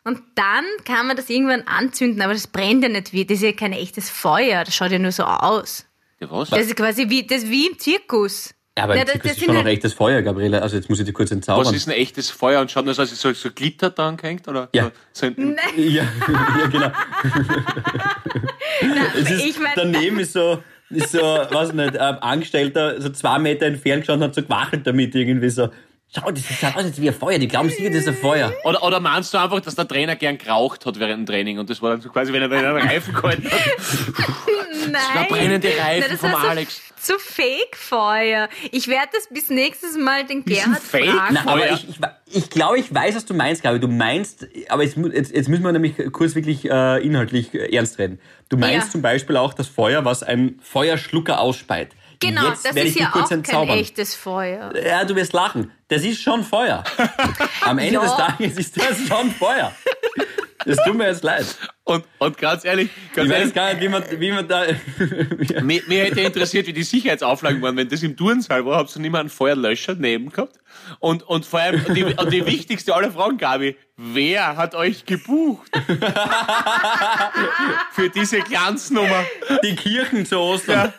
Und 0.04 0.20
dann 0.34 0.64
kann 0.84 1.06
man 1.06 1.16
das 1.16 1.30
irgendwann 1.30 1.62
anzünden, 1.62 2.20
aber 2.22 2.32
das 2.32 2.48
brennt 2.48 2.82
ja 2.82 2.88
nicht 2.88 3.12
wie. 3.12 3.24
Das 3.24 3.36
ist 3.36 3.42
ja 3.44 3.52
kein 3.52 3.72
echtes 3.72 4.10
Feuer, 4.10 4.64
das 4.64 4.74
schaut 4.74 4.90
ja 4.90 4.98
nur 4.98 5.12
so 5.12 5.22
aus. 5.24 5.86
Ja, 6.20 6.28
was? 6.30 6.50
Das 6.50 6.66
ist 6.66 6.76
quasi 6.76 7.08
wie, 7.08 7.24
das 7.26 7.44
ist 7.44 7.50
wie 7.50 7.68
im 7.68 7.78
Zirkus. 7.78 8.52
Ja, 8.76 8.84
aber 8.84 8.96
Ja, 8.96 9.04
das- 9.04 9.18
das, 9.22 9.32
ist 9.36 9.44
schon 9.44 9.54
noch 9.54 9.66
echtes 9.66 9.92
Feuer, 9.94 10.22
Gabriele. 10.22 10.60
Also 10.62 10.76
jetzt 10.76 10.88
muss 10.88 10.98
ich 10.98 11.04
dir 11.04 11.12
kurz 11.12 11.30
Was 11.30 11.36
entzaubern. 11.36 11.74
ist 11.74 11.86
ein 11.88 11.92
echtes 11.92 12.30
Feuer 12.30 12.60
und 12.62 12.70
schaut 12.70 12.84
nur 12.86 12.94
so, 12.94 13.02
als 13.02 13.20
so, 13.20 13.32
so 13.32 13.50
Glitter 13.50 13.90
da 13.90 14.08
angehängt? 14.08 14.48
Oder 14.48 14.70
Ja. 14.74 14.90
so, 15.12 15.26
so 15.26 15.26
ein, 15.26 15.56
Ja, 15.76 16.02
ja, 16.28 16.66
genau. 16.70 16.90
es 19.14 19.30
ist, 19.30 19.44
ich 19.44 19.58
mein- 19.60 19.72
daneben 19.76 20.18
ist 20.20 20.32
so, 20.32 20.62
ist 20.92 21.12
so, 21.12 21.20
weiß 21.20 21.72
nicht, 21.72 21.96
ein 21.96 22.18
Angestellter 22.18 23.00
so 23.00 23.08
zwei 23.10 23.38
Meter 23.38 23.66
entfernt 23.66 24.02
gestanden 24.02 24.24
und 24.24 24.28
hat 24.28 24.34
so 24.34 24.42
gewachelt 24.42 24.86
damit 24.86 25.14
irgendwie 25.14 25.50
so. 25.50 25.68
Schau, 26.14 26.30
das 26.30 26.46
sieht 26.46 26.62
aus 26.76 26.84
jetzt 26.84 27.00
wie 27.00 27.08
ein 27.08 27.14
Feuer. 27.14 27.38
Die 27.38 27.48
glauben 27.48 27.70
sicher, 27.70 27.88
das 27.88 28.00
ist 28.00 28.08
ein 28.08 28.14
Feuer. 28.16 28.52
oder, 28.64 28.82
oder 28.82 29.00
meinst 29.00 29.32
du 29.32 29.38
einfach, 29.38 29.60
dass 29.60 29.74
der 29.76 29.88
Trainer 29.88 30.14
gern 30.14 30.36
geraucht 30.36 30.84
hat 30.84 30.98
während 31.00 31.20
dem 31.20 31.26
Training 31.26 31.58
und 31.58 31.70
das 31.70 31.80
war 31.80 31.90
dann 31.92 32.00
so 32.02 32.10
quasi, 32.10 32.32
wenn 32.34 32.42
er 32.42 32.48
dann 32.48 32.64
einen 32.64 32.86
Reifen 32.86 33.14
gehalten 33.14 33.44
hat? 33.50 33.60
Nein. 34.90 35.26
brennende 35.28 35.68
Reifen 35.68 36.10
das 36.10 36.20
vom 36.20 36.32
war 36.32 36.40
so, 36.42 36.48
Alex. 36.48 36.80
So 37.00 37.14
Fake-Feuer. 37.18 38.48
Ich 38.70 38.88
werde 38.88 39.08
das 39.12 39.28
bis 39.28 39.48
nächstes 39.48 39.96
Mal 39.96 40.24
den 40.26 40.44
Gerhard 40.44 40.82
Fake? 40.82 41.06
fragen. 41.10 41.34
Na, 41.34 41.40
aber 41.50 41.62
Feuer. 41.62 41.74
ich, 41.74 41.88
ich, 41.88 41.98
ich 42.26 42.50
glaube, 42.50 42.78
ich 42.78 42.94
weiß, 42.94 43.16
was 43.16 43.24
du 43.24 43.34
meinst, 43.34 43.62
Gabi. 43.62 43.80
Du 43.80 43.88
meinst, 43.88 44.46
aber 44.68 44.82
jetzt, 44.82 44.96
jetzt, 44.96 45.32
jetzt 45.34 45.48
müssen 45.48 45.64
wir 45.64 45.72
nämlich 45.72 45.94
kurz 46.12 46.34
wirklich 46.34 46.68
äh, 46.70 47.04
inhaltlich 47.04 47.54
äh, 47.54 47.74
ernst 47.74 47.98
reden. 47.98 48.20
Du 48.50 48.56
meinst 48.56 48.88
Ja. 48.88 48.92
zum 48.92 49.02
Beispiel 49.02 49.36
auch 49.36 49.54
das 49.54 49.66
Feuer, 49.68 50.04
was 50.04 50.22
ein 50.22 50.58
Feuerschlucker 50.62 51.40
ausspeit. 51.40 51.90
Genau, 52.20 52.50
Jetzt 52.50 52.64
das 52.64 52.76
ist 52.76 52.98
ja 53.00 53.12
auch 53.12 53.28
kein 53.42 53.68
echtes 53.70 54.14
Feuer. 54.14 54.72
Ja, 54.86 55.04
du 55.04 55.16
wirst 55.16 55.32
lachen. 55.32 55.72
Das 55.92 56.02
ist 56.04 56.22
schon 56.22 56.42
Feuer. 56.42 56.82
Am 57.60 57.78
Ende 57.78 57.96
Ja. 57.96 58.00
des 58.00 58.16
Tages 58.16 58.56
ist 58.56 58.80
das 58.80 58.96
schon 59.06 59.30
Feuer. 59.30 59.70
Das 60.64 60.78
tut 60.86 60.96
mir 60.96 61.08
jetzt 61.08 61.22
leid. 61.22 61.44
Und, 61.84 62.06
und 62.18 62.38
ganz 62.38 62.64
ehrlich, 62.64 62.88
ganz 63.14 63.26
Ich 63.26 63.32
weiß 63.34 63.38
ehrlich 63.40 63.54
gar 63.54 63.74
nicht, 63.74 63.82
wie 63.82 63.88
man, 63.90 64.02
wie 64.18 64.32
man 64.32 64.48
da. 64.48 64.64
mir, 65.62 65.82
mir 65.86 66.04
hätte 66.04 66.22
interessiert, 66.22 66.66
wie 66.66 66.72
die 66.72 66.82
Sicherheitsauflagen 66.82 67.60
waren. 67.60 67.76
Wenn 67.76 67.90
das 67.90 68.02
im 68.02 68.16
Turnsaal 68.16 68.64
war, 68.64 68.78
habt 68.78 68.96
ihr 68.96 69.02
nicht 69.02 69.10
mehr 69.10 69.20
einen 69.20 69.28
Feuerlöscher 69.28 69.94
neben 69.94 70.30
gehabt? 70.30 70.56
Und, 70.98 71.24
und 71.24 71.44
vor 71.44 71.60
allem, 71.60 71.84
und 71.84 71.94
die, 71.94 72.04
und 72.04 72.22
die 72.32 72.46
wichtigste 72.46 72.94
aller 72.94 73.10
Fragen, 73.10 73.36
Gabi, 73.36 73.76
wer 73.98 74.56
hat 74.56 74.74
euch 74.74 75.04
gebucht? 75.04 75.70
Für 77.92 78.08
diese 78.08 78.40
Glanznummer. 78.40 79.26
Die 79.62 79.76
Kirchen 79.76 80.24
zu 80.24 80.38
Ostern. 80.38 80.94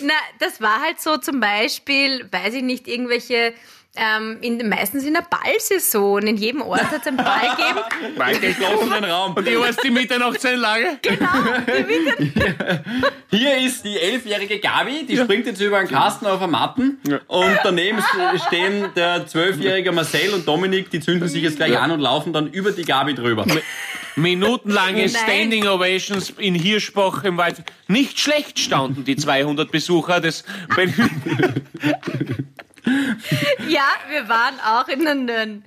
Na, 0.00 0.12
das 0.40 0.60
war 0.60 0.80
halt 0.82 1.00
so 1.00 1.18
zum 1.18 1.38
Beispiel, 1.40 2.26
weiß 2.32 2.54
ich 2.54 2.62
nicht, 2.62 2.88
irgendwelche 2.88 3.54
ähm, 3.96 4.38
in, 4.40 4.68
meistens 4.68 5.04
in 5.04 5.14
der 5.14 5.24
Ballsaison. 5.28 6.26
In 6.26 6.36
jedem 6.36 6.62
Ort 6.62 6.90
hat 6.90 7.00
es 7.00 7.06
einen 7.06 7.16
Ball 7.16 7.48
gegeben. 7.50 7.80
Weil 8.16 8.38
geschlossenen 8.38 9.04
Raum. 9.04 9.34
Und 9.34 9.46
die 9.46 9.56
heißt 9.56 9.82
die 9.84 9.90
Mitternachtseinlage? 9.90 10.98
Genau, 11.02 11.28
die 11.66 11.88
Winter 11.88 12.82
Hier 13.30 13.58
ist 13.58 13.84
die 13.84 13.98
elfjährige 13.98 14.58
Gabi, 14.58 15.04
die 15.06 15.16
springt 15.16 15.46
jetzt 15.46 15.60
über 15.60 15.78
einen 15.78 15.88
Kasten 15.88 16.26
auf 16.26 16.40
eine 16.40 16.50
Matten 16.50 16.98
und 17.26 17.58
daneben 17.62 17.98
stehen 18.46 18.88
der 18.96 19.26
zwölfjährige 19.26 19.92
Marcel 19.92 20.32
und 20.34 20.46
Dominik, 20.46 20.90
die 20.90 21.00
zünden 21.00 21.28
sich 21.28 21.42
jetzt 21.42 21.56
gleich 21.56 21.78
an 21.78 21.90
und 21.90 22.00
laufen 22.00 22.32
dann 22.32 22.48
über 22.48 22.72
die 22.72 22.84
Gabi 22.84 23.14
drüber. 23.14 23.44
Minutenlange. 24.16 25.08
Standing 25.08 25.66
Ovations 25.66 26.30
in 26.38 26.54
Hirschbach 26.54 27.24
im 27.24 27.36
Wald. 27.36 27.62
Nicht 27.88 28.18
schlecht 28.18 28.58
standen 28.58 29.04
die 29.04 29.16
200 29.16 29.70
Besucher 29.70 30.20
des 30.20 30.44
Ja, 33.68 33.86
wir 34.10 34.28
waren 34.28 34.54
auch 34.60 34.88
in 34.88 35.04
der 35.04 35.14
Nönn. 35.14 35.64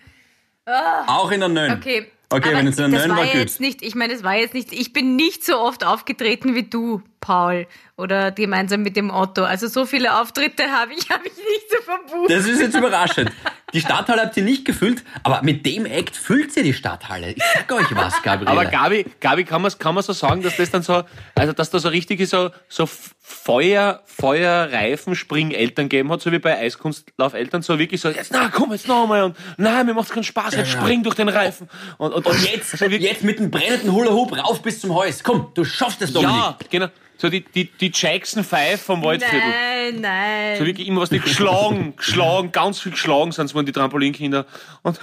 Auch 1.07 1.31
in 1.31 1.39
der 1.39 1.49
Nönn. 1.49 1.71
Okay. 1.71 2.11
Okay, 2.29 2.49
aber 2.49 2.57
wenn 2.57 2.67
es 2.67 2.77
in 2.77 2.91
der 2.91 2.99
Nönn 2.99 3.11
war 3.11 3.25
war, 3.25 3.35
jetzt 3.35 3.61
nicht, 3.61 3.81
ich 3.81 3.95
meine, 3.95 4.11
das 4.13 4.21
war 4.21 4.35
jetzt 4.35 4.53
nicht, 4.53 4.73
ich 4.73 4.91
bin 4.91 5.15
nicht 5.15 5.45
so 5.45 5.57
oft 5.59 5.85
aufgetreten 5.85 6.55
wie 6.55 6.63
du, 6.63 7.01
Paul, 7.21 7.67
oder 7.95 8.31
gemeinsam 8.31 8.81
mit 8.81 8.97
dem 8.97 9.09
Otto. 9.09 9.45
Also 9.45 9.67
so 9.67 9.85
viele 9.85 10.19
Auftritte 10.19 10.69
habe 10.71 10.91
ich, 10.93 11.09
habe 11.09 11.25
ich 11.25 11.37
nicht 11.37 11.69
so 11.69 11.81
verbucht. 11.83 12.29
Das 12.29 12.45
ist 12.45 12.59
jetzt 12.59 12.75
überraschend. 12.75 13.31
Die 13.73 13.81
Stadthalle 13.81 14.21
habt 14.21 14.37
ihr 14.37 14.43
nicht 14.43 14.63
gefüllt, 14.63 15.03
aber 15.23 15.41
mit 15.43 15.65
dem 15.65 15.85
Act 15.85 16.15
füllt 16.15 16.53
sie 16.53 16.63
die 16.63 16.73
Stadthalle. 16.73 17.31
Ich 17.31 17.43
sag 17.53 17.69
euch 17.73 17.93
was, 17.93 18.21
Gabriele. 18.23 18.49
Aber 18.49 18.63
Gabi, 18.63 19.05
Gabi 19.19 19.43
kann 19.43 19.61
man 19.61 19.71
kann 19.77 19.93
man 19.93 20.05
so 20.05 20.13
sagen, 20.13 20.41
dass 20.41 20.55
das 20.55 20.71
dann 20.71 20.83
so, 20.83 21.03
also 21.35 21.51
dass 21.51 21.69
da 21.69 21.79
so 21.79 21.89
richtige 21.89 22.25
so 22.25 22.51
so 22.69 22.87
Feuer 23.19 24.03
Feuerreifen 24.05 25.15
Springeltern 25.15 25.89
gegeben 25.89 26.09
hat, 26.13 26.21
so 26.21 26.31
wie 26.31 26.39
bei 26.39 26.57
Eiskunstlaufeltern, 26.57 27.61
so 27.61 27.77
wirklich 27.77 27.99
so 27.99 28.07
jetzt 28.07 28.31
na 28.31 28.47
komm 28.47 28.71
jetzt 28.71 28.87
noch 28.87 29.05
mal 29.05 29.23
und 29.23 29.35
nein 29.57 29.85
mir 29.85 29.93
macht's 29.93 30.11
keinen 30.11 30.23
Spaß, 30.23 30.55
jetzt 30.55 30.71
spring 30.71 31.03
durch 31.03 31.15
den 31.15 31.27
Reifen 31.27 31.69
und 31.97 32.13
und, 32.13 32.25
und 32.25 32.49
jetzt, 32.49 32.79
jetzt 32.79 33.23
mit 33.25 33.39
dem 33.39 33.51
brennenden 33.51 33.91
Hula 33.91 34.11
Hoop 34.11 34.31
rauf 34.37 34.61
bis 34.61 34.79
zum 34.79 34.95
Haus. 34.95 35.21
Komm, 35.21 35.51
du 35.53 35.65
schaffst 35.65 36.01
es, 36.01 36.13
Dominik. 36.13 36.33
ja 36.33 36.57
genau 36.69 36.87
so 37.17 37.29
die 37.29 37.41
die 37.41 37.65
die 37.65 37.91
Jackson 37.93 38.43
Five 38.43 38.81
vom 38.81 39.03
Waldviertel. 39.03 39.39
Nein, 39.39 40.01
nein. 40.01 40.57
So 40.57 40.65
wirklich 40.65 40.87
immer 40.87 41.01
was 41.01 41.09
die 41.09 41.19
geschlagen, 41.19 41.95
geschlagen, 41.97 42.51
ganz 42.51 42.79
viel 42.79 42.91
geschlagen 42.91 43.31
sind, 43.31 43.53
waren 43.53 43.65
die 43.65 43.71
Trampolinkinder. 43.71 44.45
Und 44.83 44.99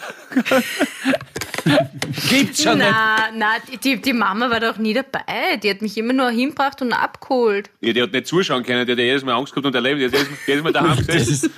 gibt's 2.28 2.62
schon 2.62 2.78
nicht. 2.78 2.90
Na, 2.90 3.30
na, 3.34 3.52
die, 3.82 4.00
die 4.00 4.12
Mama 4.12 4.50
war 4.50 4.60
doch 4.60 4.78
nie 4.78 4.94
dabei. 4.94 5.56
Die 5.62 5.70
hat 5.70 5.82
mich 5.82 5.96
immer 5.98 6.12
nur 6.12 6.30
hingebracht 6.30 6.80
und 6.82 6.92
abgeholt. 6.92 7.70
Ja, 7.80 7.92
die 7.92 8.02
hat 8.02 8.12
nicht 8.12 8.26
zuschauen 8.26 8.62
können, 8.62 8.86
die 8.86 8.92
hat 8.92 8.98
ja 8.98 9.04
jedes 9.04 9.24
Mal 9.24 9.34
Angst 9.34 9.52
gehabt 9.52 9.66
und 9.66 9.74
erlebt, 9.74 10.00
die 10.00 10.04
hat 10.06 10.12
jedes, 10.12 10.28
jedes 10.46 10.62
Mal 10.62 10.72
daheim 10.74 10.96
gesessen. 10.96 11.32
ist, 11.32 11.50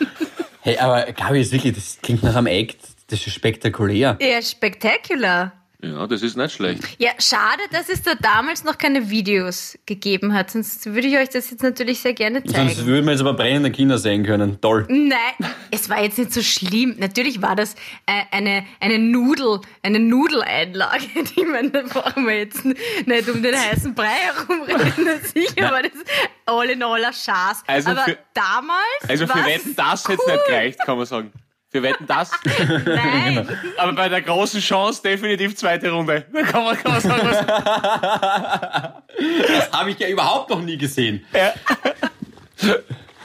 hey, 0.60 0.78
aber 0.78 1.12
Gabi, 1.12 1.40
ist 1.40 1.52
wirklich, 1.52 1.74
das 1.74 1.98
klingt 2.02 2.22
nach 2.22 2.36
einem 2.36 2.46
Act, 2.46 2.78
das 3.08 3.26
ist 3.26 3.34
spektakulär. 3.34 4.16
Ja, 4.20 4.42
spektakulär. 4.42 5.52
Ja, 5.94 6.06
das 6.06 6.22
ist 6.22 6.36
nicht 6.36 6.54
schlecht. 6.54 6.82
Ja, 6.98 7.10
schade, 7.18 7.62
dass 7.70 7.88
es 7.88 8.02
da 8.02 8.14
damals 8.14 8.64
noch 8.64 8.78
keine 8.78 9.10
Videos 9.10 9.78
gegeben 9.86 10.32
hat. 10.34 10.50
Sonst 10.50 10.86
würde 10.86 11.06
ich 11.06 11.16
euch 11.16 11.28
das 11.28 11.50
jetzt 11.50 11.62
natürlich 11.62 12.00
sehr 12.00 12.12
gerne 12.14 12.42
zeigen. 12.44 12.68
Sonst 12.70 12.86
würden 12.86 13.04
wir 13.04 13.12
jetzt 13.12 13.20
aber 13.20 13.34
brennende 13.34 13.70
Kinder 13.70 13.98
sehen 13.98 14.24
können. 14.24 14.60
Toll. 14.60 14.86
Nein, 14.88 15.18
es 15.70 15.88
war 15.88 16.02
jetzt 16.02 16.18
nicht 16.18 16.32
so 16.32 16.42
schlimm. 16.42 16.96
Natürlich 16.98 17.40
war 17.42 17.54
das 17.56 17.74
äh, 18.06 18.22
eine, 18.30 18.64
eine 18.80 18.98
Nudel, 18.98 19.60
eine 19.82 19.98
Nudeleinlage. 20.00 21.04
Ich 21.36 21.46
meine, 21.46 21.70
da 21.70 21.82
brauchen 21.82 22.26
wir 22.26 22.38
jetzt 22.38 22.64
nicht 22.64 23.28
um 23.28 23.42
den 23.42 23.54
heißen 23.54 23.94
Brei 23.94 24.06
herumreden. 24.08 25.20
Sicher 25.34 25.70
war 25.70 25.82
das 25.82 25.92
all 26.46 26.70
in 26.70 26.82
all 26.82 27.04
ein 27.04 27.12
Schatz. 27.12 27.62
Also 27.66 27.90
Aber 27.90 28.02
für- 28.04 28.18
damals 28.34 28.80
Also 29.08 29.26
für 29.26 29.44
Wetten, 29.44 29.74
das 29.76 30.04
hätte 30.08 30.14
es 30.14 30.26
cool. 30.26 30.32
nicht 30.34 30.46
gereicht, 30.46 30.78
kann 30.80 30.96
man 30.96 31.06
sagen. 31.06 31.32
Für 31.76 31.82
Wetten, 31.82 32.06
das. 32.06 32.30
Nein, 32.86 33.46
Aber 33.76 33.92
bei 33.92 34.08
der 34.08 34.22
großen 34.22 34.62
Chance 34.62 35.02
definitiv 35.02 35.56
zweite 35.56 35.90
Runde. 35.90 36.24
Da 36.32 36.42
kann 36.42 36.64
man, 36.64 36.74
kann 36.74 36.92
man 36.92 37.00
sagen, 37.02 37.28
was. 37.28 37.46
Das 39.46 39.72
habe 39.72 39.90
ich 39.90 39.98
ja 39.98 40.08
überhaupt 40.08 40.48
noch 40.48 40.62
nie 40.62 40.78
gesehen. 40.78 41.26
Ja. 41.34 41.52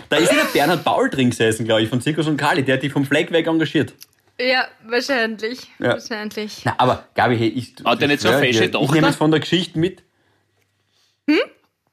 Da 0.10 0.18
ist 0.18 0.34
ja 0.34 0.40
der 0.40 0.50
Bernhard 0.52 0.84
Paul 0.84 1.10
drin 1.10 1.30
gesessen, 1.30 1.64
glaube 1.64 1.84
ich, 1.84 1.88
von 1.88 2.02
Zirkus 2.02 2.28
und 2.28 2.36
Kali. 2.36 2.62
Der 2.62 2.76
hat 2.76 2.84
dich 2.84 2.92
vom 2.92 3.06
Fleck 3.06 3.32
weg 3.32 3.48
engagiert. 3.48 3.94
ja, 4.38 4.68
wahrscheinlich. 4.86 5.70
Ja. 5.80 5.92
Wahrscheinlich. 5.92 6.64
Na, 6.66 6.76
aber 6.78 7.08
Gabi, 7.16 7.38
hey, 7.38 7.48
ich. 7.48 7.76
Hat 7.86 8.02
der 8.02 8.10
nicht 8.10 8.20
so 8.20 8.28
eine 8.28 8.46
ich, 8.46 8.58
fesche 8.58 8.66
ich 8.66 8.72
Tochter? 8.72 8.94
nehme 8.96 9.08
jetzt 9.08 9.16
von 9.16 9.32
der 9.32 9.40
Geschichte 9.40 9.80
mit. 9.80 10.04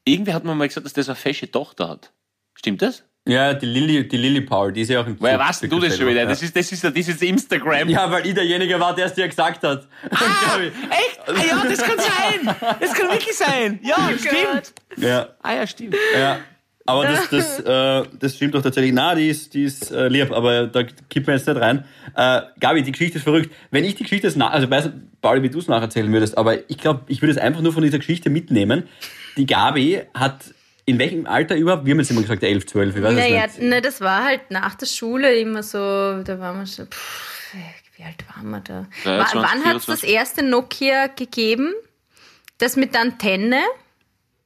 Irgendwie 0.03 0.33
hat 0.33 0.43
man 0.43 0.57
mal 0.57 0.67
gesagt, 0.67 0.85
dass 0.85 0.91
das 0.91 1.07
eine 1.07 1.15
fesche 1.15 1.49
Tochter 1.49 1.87
hat. 1.87 2.11
Stimmt 2.53 2.81
das? 2.81 3.05
Ja, 3.29 3.53
die 3.53 3.65
Lilly, 3.65 4.07
die 4.07 4.17
Lilly 4.17 4.41
Paul, 4.41 4.73
die 4.73 4.81
ist 4.81 4.89
ja 4.89 5.01
auch 5.01 5.07
im 5.07 5.19
Woher 5.19 5.37
weißt 5.37 5.63
du 5.63 5.79
das 5.79 5.97
schon 5.97 6.07
wieder? 6.07 6.21
Ja. 6.21 6.25
Das 6.25 6.41
ist, 6.41 6.55
das 6.55 6.71
ist, 6.71 6.83
das 6.83 6.93
ist 6.93 7.21
Instagram. 7.21 7.87
ja, 7.87 8.09
weil 8.09 8.25
ich 8.25 8.33
derjenige 8.33 8.79
war, 8.79 8.95
der 8.95 9.05
es 9.05 9.13
dir 9.13 9.27
gesagt 9.27 9.63
hat. 9.63 9.87
Gabi. 10.09 10.65
Echt? 10.89 11.19
Ah, 11.27 11.33
ja, 11.47 11.63
das 11.69 11.77
kann 11.79 11.97
sein. 11.97 12.55
Das 12.79 12.93
kann 12.93 13.09
wirklich 13.11 13.35
sein. 13.37 13.79
Ja, 13.83 14.09
stimmt. 14.17 14.73
Ja, 14.97 15.27
Ah 15.41 15.53
ja, 15.53 15.67
stimmt. 15.67 15.95
ja. 16.17 16.39
Aber 16.85 17.03
das, 17.05 17.29
das, 17.29 17.59
äh, 18.05 18.09
das 18.19 18.35
stimmt 18.35 18.55
doch 18.55 18.63
tatsächlich. 18.63 18.93
Na, 18.93 19.13
die 19.13 19.29
ist, 19.29 19.53
die 19.53 19.63
ist 19.63 19.91
äh, 19.91 20.07
lieb, 20.07 20.31
aber 20.31 20.65
da 20.65 20.81
kippen 20.83 21.27
wir 21.27 21.35
jetzt 21.35 21.47
nicht 21.47 21.59
rein. 21.59 21.85
Äh, 22.15 22.41
Gabi, 22.59 22.81
die 22.81 22.91
Geschichte 22.91 23.19
ist 23.19 23.25
verrückt. 23.25 23.53
Wenn 23.69 23.83
ich 23.85 23.93
die 23.93 24.03
Geschichte 24.03 24.25
jetzt 24.25 24.37
nach, 24.37 24.51
also 24.51 24.65
ich 24.65 24.71
weiß 24.71 24.89
Pauli, 25.21 25.43
wie 25.43 25.49
du 25.49 25.59
es 25.59 25.67
nacherzählen 25.67 26.11
würdest, 26.11 26.35
aber 26.35 26.67
ich 26.67 26.79
glaube, 26.79 27.01
ich 27.07 27.21
würde 27.21 27.33
es 27.33 27.37
einfach 27.37 27.61
nur 27.61 27.73
von 27.73 27.83
dieser 27.83 27.99
Geschichte 27.99 28.31
mitnehmen. 28.31 28.83
Die 29.37 29.45
Gabi 29.45 30.01
hat 30.15 30.45
in 30.89 30.99
welchem 30.99 31.25
Alter 31.27 31.55
überhaupt? 31.55 31.85
Wir 31.85 31.91
haben 31.93 31.99
jetzt 31.99 32.11
immer 32.11 32.21
gesagt 32.21 32.43
11, 32.43 32.65
12, 32.67 32.95
ich 32.95 33.03
weiß 33.03 33.13
Naja, 33.15 33.43
es 33.45 33.57
nicht. 33.57 33.69
ne, 33.69 33.81
das 33.81 34.01
war 34.01 34.23
halt 34.25 34.49
nach 34.51 34.75
der 34.75 34.85
Schule 34.87 35.33
immer 35.39 35.63
so, 35.63 35.77
da 36.23 36.39
waren 36.39 36.59
wir 36.59 36.65
schon, 36.67 36.87
pff, 36.87 37.53
wie 37.97 38.03
alt 38.03 38.23
waren 38.35 38.49
wir 38.49 38.59
da? 38.61 38.85
23, 39.03 39.35
Wa- 39.35 39.41
Wann 39.43 39.65
hat 39.65 39.75
es 39.77 39.85
das 39.85 39.99
24? 40.01 40.09
erste 40.11 40.43
Nokia 40.43 41.07
gegeben? 41.07 41.73
Das 42.57 42.75
mit 42.75 42.93
der 42.93 43.01
Antenne? 43.01 43.61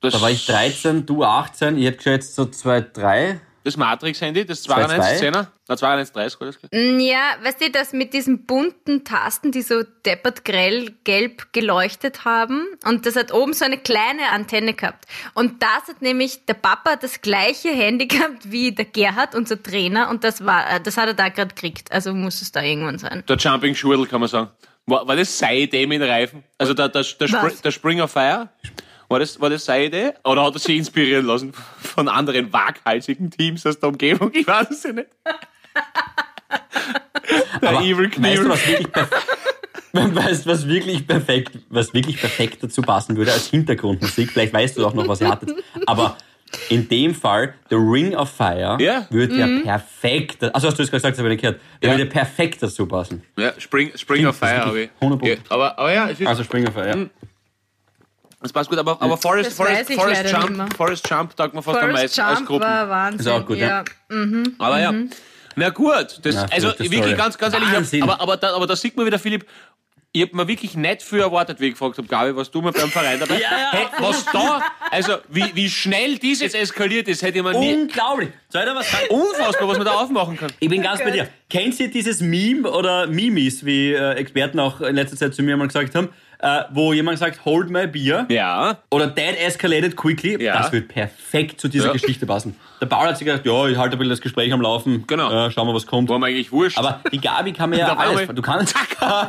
Das, 0.02 0.14
Da 0.14 0.22
war 0.22 0.30
ich 0.32 0.46
13, 0.46 1.06
du 1.06 1.24
18, 1.24 1.78
ich 1.78 1.86
hätte 1.86 1.98
geschätzt 1.98 2.36
so 2.36 2.46
2, 2.46 2.82
3. 2.82 3.40
Das 3.64 3.78
Matrix-Handy, 3.78 4.46
das 4.46 4.68
2,2? 4.68 5.00
2,110er? 5.22 5.48
Na, 5.70 5.78
2,130, 5.78 6.40
war 6.42 6.48
das? 6.48 6.58
Mm, 6.72 7.00
Ja, 7.00 7.36
weißt 7.44 7.62
du, 7.62 7.70
das 7.72 7.94
mit 7.94 8.14
diesen 8.14 8.46
bunten 8.46 9.06
Tasten, 9.06 9.52
die 9.52 9.62
so 9.62 9.84
deppert 10.06 10.44
grell 10.44 10.92
gelb 11.06 11.54
geleuchtet 11.54 12.26
haben. 12.26 12.66
Und 12.86 13.06
das 13.06 13.16
hat 13.16 13.32
oben 13.34 13.54
so 13.54 13.64
eine 13.64 13.78
kleine 13.78 14.30
Antenne 14.32 14.74
gehabt. 14.74 15.06
Und 15.34 15.64
das 15.64 15.88
hat 15.88 16.02
nämlich, 16.02 16.46
der 16.46 16.56
Papa 16.56 16.92
hat 16.92 17.04
das 17.04 17.22
gleiche 17.22 17.70
Handy 17.70 18.08
gehabt 18.08 18.52
wie 18.52 18.74
der 18.74 18.86
Gerhard, 18.86 19.34
unser 19.34 19.62
Trainer. 19.62 20.10
Und 20.10 20.24
das 20.26 20.46
war, 20.46 20.70
äh, 20.70 20.82
das 20.82 20.98
hat 20.98 21.08
er 21.08 21.14
da 21.14 21.30
gerade 21.30 21.54
gekriegt. 21.56 21.92
Also 21.92 22.14
muss 22.14 22.42
es 22.42 22.52
da 22.52 22.62
irgendwann 22.62 22.98
sein. 23.00 23.24
Der 23.30 23.38
Jumping 23.38 23.76
Schurl, 23.76 24.06
kann 24.08 24.20
man 24.20 24.30
sagen. 24.30 24.50
War, 24.86 25.08
war 25.08 25.16
das 25.16 25.38
seine 25.38 25.60
Idee 25.60 25.88
mit 25.88 26.02
den 26.02 26.10
Reifen? 26.10 26.44
Also 26.58 26.74
der, 26.74 26.90
der, 26.90 27.04
der, 27.04 27.28
Spring, 27.28 27.42
Was? 27.44 27.62
der 27.62 27.72
Spring 27.72 28.02
of 28.02 28.12
Fire? 28.12 28.50
War 29.14 29.20
das, 29.20 29.40
war 29.40 29.52
das 29.52 29.64
seine 29.64 29.86
Idee? 29.86 30.14
Oder 30.24 30.44
hat 30.44 30.56
er 30.56 30.60
sich 30.60 30.76
inspirieren 30.76 31.28
lassen 31.28 31.54
von 31.80 32.08
anderen 32.08 32.52
waghalsigen 32.52 33.30
Teams 33.30 33.64
aus 33.68 33.80
der 33.80 33.90
Umgebung? 33.90 34.32
Ich 34.34 34.48
weiß 34.48 34.72
es 34.72 34.82
ja 34.82 34.92
nicht. 34.94 35.08
der 37.62 37.70
Aber 37.70 37.82
Evil 37.82 38.06
weißt 38.06 38.16
du, 38.18 38.22
Knievel. 38.22 38.50
was 38.50 38.68
wirklich, 38.68 38.88
perf- 38.88 39.12
weißt, 40.16 40.48
was 40.48 40.68
wirklich 40.68 41.06
perfekt, 41.08 41.60
was 41.70 41.94
wirklich 41.94 42.20
perfekt 42.20 42.64
dazu 42.64 42.82
passen 42.82 43.16
würde 43.16 43.32
als 43.34 43.50
Hintergrundmusik? 43.50 44.32
Vielleicht 44.32 44.52
weißt 44.54 44.78
du 44.78 44.86
auch 44.88 44.96
noch, 44.96 45.08
was 45.08 45.22
ihr 45.22 45.30
hattet. 45.30 45.54
Aber 45.86 46.18
in 46.70 46.88
dem 46.90 47.14
Fall, 47.14 47.54
The 47.70 47.76
Ring 47.76 48.16
of 48.16 48.32
Fire 48.32 48.78
Ja. 48.80 49.06
würde 49.12 49.36
ja 49.36 49.48
perfekt, 49.64 50.44
also 50.44 50.68
hast 50.70 50.80
du 50.80 50.84
es 50.84 50.90
gerade 50.90 51.02
gesagt, 51.02 51.14
das 51.14 51.20
habe 51.20 51.30
ich 51.30 51.34
nicht 51.34 51.42
gehört, 51.42 51.62
der 51.84 51.92
Ja. 51.92 51.98
würde 51.98 52.10
perfekt 52.10 52.64
dazu 52.64 52.88
passen. 52.88 53.24
Ja, 53.38 53.54
Spring, 53.60 53.92
Spring 53.96 54.26
of 54.26 54.40
das 54.40 54.50
ist 54.50 54.56
Fire 54.56 54.66
habe 54.68 54.82
ich. 54.82 54.90
100 55.00 55.28
Ja, 55.28 55.36
aber, 55.50 55.78
aber 55.78 55.94
ja, 55.94 56.10
es 56.10 56.20
ist, 56.20 56.26
Also 56.28 56.44
Spring 56.44 56.68
of 56.68 56.74
Fire, 56.74 56.88
ja. 56.88 57.06
Das 58.44 58.54
passt 58.54 58.70
gut. 58.70 58.78
Aber, 58.80 59.02
aber 59.02 59.18
Forest, 59.18 59.48
Das 59.52 59.54
Forest, 59.56 59.92
Forest, 59.94 60.24
mehr. 60.24 60.32
Jump, 60.32 60.76
Forest 60.78 61.10
Jump 61.10 61.36
taugt 61.36 61.54
man 61.54 61.64
fast 61.64 61.78
am 61.78 61.90
Forest 61.90 62.02
meisten 62.04 62.22
als 62.22 62.40
Jump 62.40 62.48
Gruppen. 62.50 62.64
war 62.68 62.90
Wahnsinn. 62.90 63.20
Ist 63.20 63.28
auch 63.28 63.46
gut, 63.46 63.58
ja. 63.58 63.84
Aber 64.60 64.80
ja. 64.80 64.94
Na 65.56 65.70
gut, 65.70 66.20
das, 66.24 66.36
Na, 66.36 66.46
also 66.52 66.68
wirklich 66.70 66.94
Story. 66.98 67.14
ganz, 67.16 67.38
ganz 67.38 67.54
ehrlich, 67.54 67.70
ich 67.70 67.76
Wahnsinn. 67.76 68.02
hab, 68.04 68.10
aber, 68.10 68.22
aber, 68.22 68.38
da, 68.38 68.56
aber 68.56 68.66
da 68.68 68.76
sieht 68.76 68.98
man 68.98 69.06
wieder, 69.06 69.20
Philipp, 69.20 69.46
ich 70.12 70.22
hab 70.24 70.34
mir 70.34 70.48
wirklich 70.48 70.76
nicht 70.76 71.02
viel 71.04 71.20
erwartet, 71.20 71.60
wie 71.60 71.66
ich 71.68 71.72
gefragt 71.74 71.98
habe, 71.98 72.08
Gabi, 72.08 72.36
was 72.36 72.50
du 72.52 72.62
mir 72.62 72.72
beim 72.72 72.90
Verein 72.90 73.20
dabei? 73.20 73.36
Ja, 73.40 73.50
ja, 73.52 73.72
hey, 73.72 73.86
was 74.00 74.26
da, 74.26 74.62
also 74.92 75.18
wie, 75.30 75.46
wie 75.56 75.70
schnell 75.70 76.18
dies 76.18 76.40
jetzt 76.42 76.56
eskaliert 76.56 77.08
ist, 77.08 77.22
hätte 77.22 77.38
ich 77.40 77.44
mir 77.44 77.52
nie, 77.60 77.74
Unglaublich! 77.74 78.30
Soll 78.50 78.64
ich 78.64 78.70
dir 78.70 78.76
was 78.76 78.92
sagen? 78.92 79.06
unfassbar, 79.10 79.68
was 79.68 79.78
man 79.78 79.86
da 79.86 79.94
aufmachen 79.94 80.38
kann. 80.38 80.52
Ich 80.60 80.70
bin 80.70 80.82
ganz 80.84 81.04
bei 81.04 81.12
dir. 81.12 81.30
Kennt 81.50 81.80
ihr 81.80 81.90
dieses 81.90 82.20
Meme 82.22 82.70
oder 82.72 83.06
Mimis, 83.08 83.64
wie 83.66 83.94
äh, 83.94 84.14
Experten 84.14 84.60
auch 84.60 84.82
in 84.82 84.96
letzter 84.96 85.18
Zeit 85.18 85.34
zu 85.36 85.42
mir 85.44 85.56
mal 85.58 85.68
gesagt 85.68 85.94
haben, 85.96 86.10
äh, 86.44 86.64
wo 86.72 86.92
jemand 86.92 87.18
sagt, 87.20 87.46
hold 87.46 87.70
my 87.70 87.88
beer 87.88 88.26
Ja, 88.30 88.78
oder 88.92 89.08
that 89.08 89.38
escalated 89.40 89.96
quickly? 89.96 90.44
Ja. 90.44 90.58
Das 90.62 90.72
wird 90.74 90.90
perfekt 90.90 91.62
zu 91.62 91.70
dieser 91.70 91.88
Ja. 91.88 91.94
Geschichte 91.94 92.26
passen. 92.26 92.56
Der 92.82 92.88
Paul 92.88 93.08
hat 93.08 93.18
sich 93.18 93.26
gedacht, 93.26 93.46
ja, 93.46 93.68
ich 93.68 93.78
halte 93.78 93.96
ein 93.96 94.00
bisschen 94.00 94.10
das 94.10 94.20
Gespräch 94.22 94.52
am 94.52 94.60
Laufen, 94.62 95.06
Genau. 95.08 95.32
äh, 95.48 95.50
schauen 95.52 95.68
wir, 95.68 95.74
was 95.74 95.88
kommt. 95.88 96.10
war 96.10 96.20
mir 96.20 96.26
eigentlich 96.28 96.52
wurscht. 96.52 96.78
Aber 96.78 97.00
die 97.12 97.20
Gabi 97.22 97.54
kann 97.54 97.70
mir 97.70 97.78
ja 97.80 97.96
alles. 97.96 98.28
Du 98.28 98.42
kannst, 98.42 98.76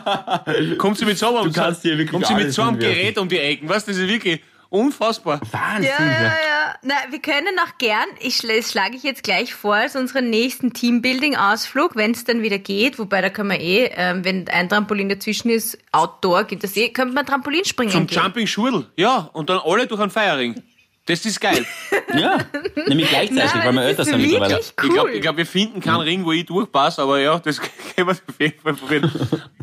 kommt 0.79 0.99
sie 0.99 1.05
mit 1.05 1.17
so 1.19 1.37
einem, 1.37 1.53
Du 1.53 1.61
kannst 1.61 1.85
dir 1.85 1.91
wirklich 1.93 2.11
kommt 2.11 2.27
sie 2.27 2.35
mit 2.35 2.53
so 2.53 2.63
einem. 2.63 2.79
Gerät 2.79 3.17
um 3.19 3.29
die 3.29 3.39
Ecken, 3.39 3.69
du, 3.69 3.73
das 3.75 3.87
ist 3.89 3.99
wirklich, 4.09 4.41
Unfassbar. 4.69 5.41
Wahnsinn. 5.51 5.91
Ja, 5.99 6.05
ja, 6.05 6.23
ja. 6.23 6.75
Na, 6.83 6.95
wir 7.11 7.21
können 7.21 7.59
auch 7.61 7.79
gern, 7.79 8.07
ich 8.21 8.37
schlage 8.37 8.97
ich 8.97 9.03
jetzt 9.03 9.23
gleich 9.23 9.55
vor, 9.55 9.75
als 9.75 9.97
unseren 9.97 10.31
nächsten 10.31 10.73
Teambuilding-Ausflug, 10.73 11.97
wenn 11.97 12.13
es 12.13 12.25
dann 12.25 12.43
wieder 12.43 12.59
geht, 12.59 12.99
wobei 12.99 13.21
da 13.21 13.31
kann 13.31 13.47
man 13.49 13.61
eh, 13.61 13.91
ähm, 13.95 14.25
wenn 14.25 14.49
ein 14.49 14.69
Trampolin 14.69 15.09
dazwischen 15.09 15.51
ist, 15.51 15.79
Outdoor 15.93 16.45
geht 16.45 16.65
das 16.65 16.77
eh, 16.77 16.89
könnte 16.89 17.15
man 17.15 17.27
Trampolin 17.27 17.65
springen 17.65 17.91
Zum 17.93 18.07
gehen. 18.07 18.21
Jumping 18.21 18.47
Schurdel. 18.47 18.87
Ja, 18.97 19.31
und 19.33 19.49
dann 19.51 19.61
alle 19.65 19.87
durch 19.87 20.01
einen 20.01 20.11
Feierring. 20.11 20.63
Das 21.07 21.25
ist 21.27 21.41
geil. 21.41 21.65
Ja, 22.17 22.39
nämlich 22.87 23.09
gleichzeitig, 23.09 23.65
weil 23.65 23.73
wir 23.73 23.83
älter 23.83 24.05
sind 24.05 24.21
mittlerweile. 24.23 24.55
wirklich 24.55 24.73
Ich 24.79 24.85
cool. 24.85 24.93
glaube, 24.95 25.13
ich 25.15 25.21
glaub, 25.21 25.37
wir 25.37 25.47
finden 25.47 25.81
keinen 25.81 26.03
Ring, 26.03 26.25
wo 26.25 26.31
ich 26.31 26.47
durchpasse, 26.47 27.03
aber 27.03 27.19
ja, 27.19 27.41
das 27.41 27.61
können 27.97 28.07
wir 28.07 28.13
auf 28.13 28.23
jeden 28.39 28.61
Fall 28.61 28.75
probieren. 28.75 29.11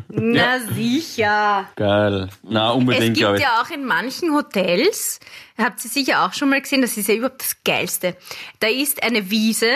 Na 0.08 0.58
sicher. 0.60 1.66
Geil. 1.76 2.28
Na, 2.42 2.70
Es 2.70 2.76
unbedingt, 2.76 3.04
gibt 3.06 3.16
glaube 3.18 3.36
ich. 3.36 3.42
ja 3.42 3.62
auch 3.62 3.70
in 3.70 3.86
manchen 3.86 4.34
Hotels, 4.34 5.18
habt 5.56 5.82
ihr 5.82 5.90
sicher 5.90 6.26
auch 6.26 6.34
schon 6.34 6.50
mal 6.50 6.60
gesehen, 6.60 6.82
das 6.82 6.98
ist 6.98 7.08
ja 7.08 7.14
überhaupt 7.14 7.40
das 7.40 7.56
Geilste. 7.64 8.16
Da 8.60 8.68
ist 8.68 9.02
eine 9.02 9.30
Wiese 9.30 9.72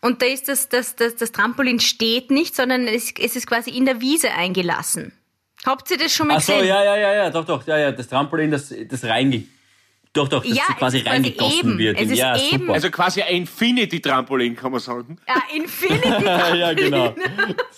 und 0.00 0.22
da 0.22 0.26
ist 0.26 0.48
das, 0.48 0.70
das, 0.70 0.96
das, 0.96 1.16
das 1.16 1.32
Trampolin 1.32 1.80
steht 1.80 2.30
nicht, 2.30 2.56
sondern 2.56 2.86
es, 2.88 3.12
es 3.20 3.36
ist 3.36 3.46
quasi 3.46 3.68
in 3.70 3.84
der 3.84 4.00
Wiese 4.00 4.32
eingelassen. 4.32 5.12
Habt 5.66 5.90
ihr 5.90 5.98
das 5.98 6.14
schon 6.14 6.28
mal 6.28 6.36
Ach 6.38 6.40
so, 6.40 6.54
gesehen? 6.54 6.68
ja, 6.68 6.82
ja, 6.82 6.96
ja, 6.96 7.12
ja, 7.14 7.30
doch, 7.30 7.44
doch, 7.44 7.66
ja, 7.66 7.76
ja, 7.76 7.92
das 7.92 8.08
Trampolin, 8.08 8.50
das, 8.50 8.72
das 8.88 9.04
reinge... 9.04 9.44
Doch, 10.16 10.28
doch, 10.28 10.42
das 10.44 10.56
Ja, 10.56 10.62
es 10.70 10.76
quasi 10.76 10.98
ist 10.98 11.04
quasi 11.04 11.16
reingegossen 11.16 11.58
eben. 11.70 11.78
wird. 11.78 11.96
Es 11.96 12.02
in- 12.04 12.10
ist 12.12 12.18
ja, 12.18 12.36
eben. 12.36 12.58
super. 12.60 12.72
Also 12.74 12.90
quasi 12.90 13.22
ein 13.22 13.36
Infinity-Trampolin, 13.36 14.56
kann 14.56 14.72
man 14.72 14.80
sagen. 14.80 15.18
Ah, 15.26 15.40
Infinity 15.54 16.24
ja, 16.58 16.72
genau. 16.72 17.14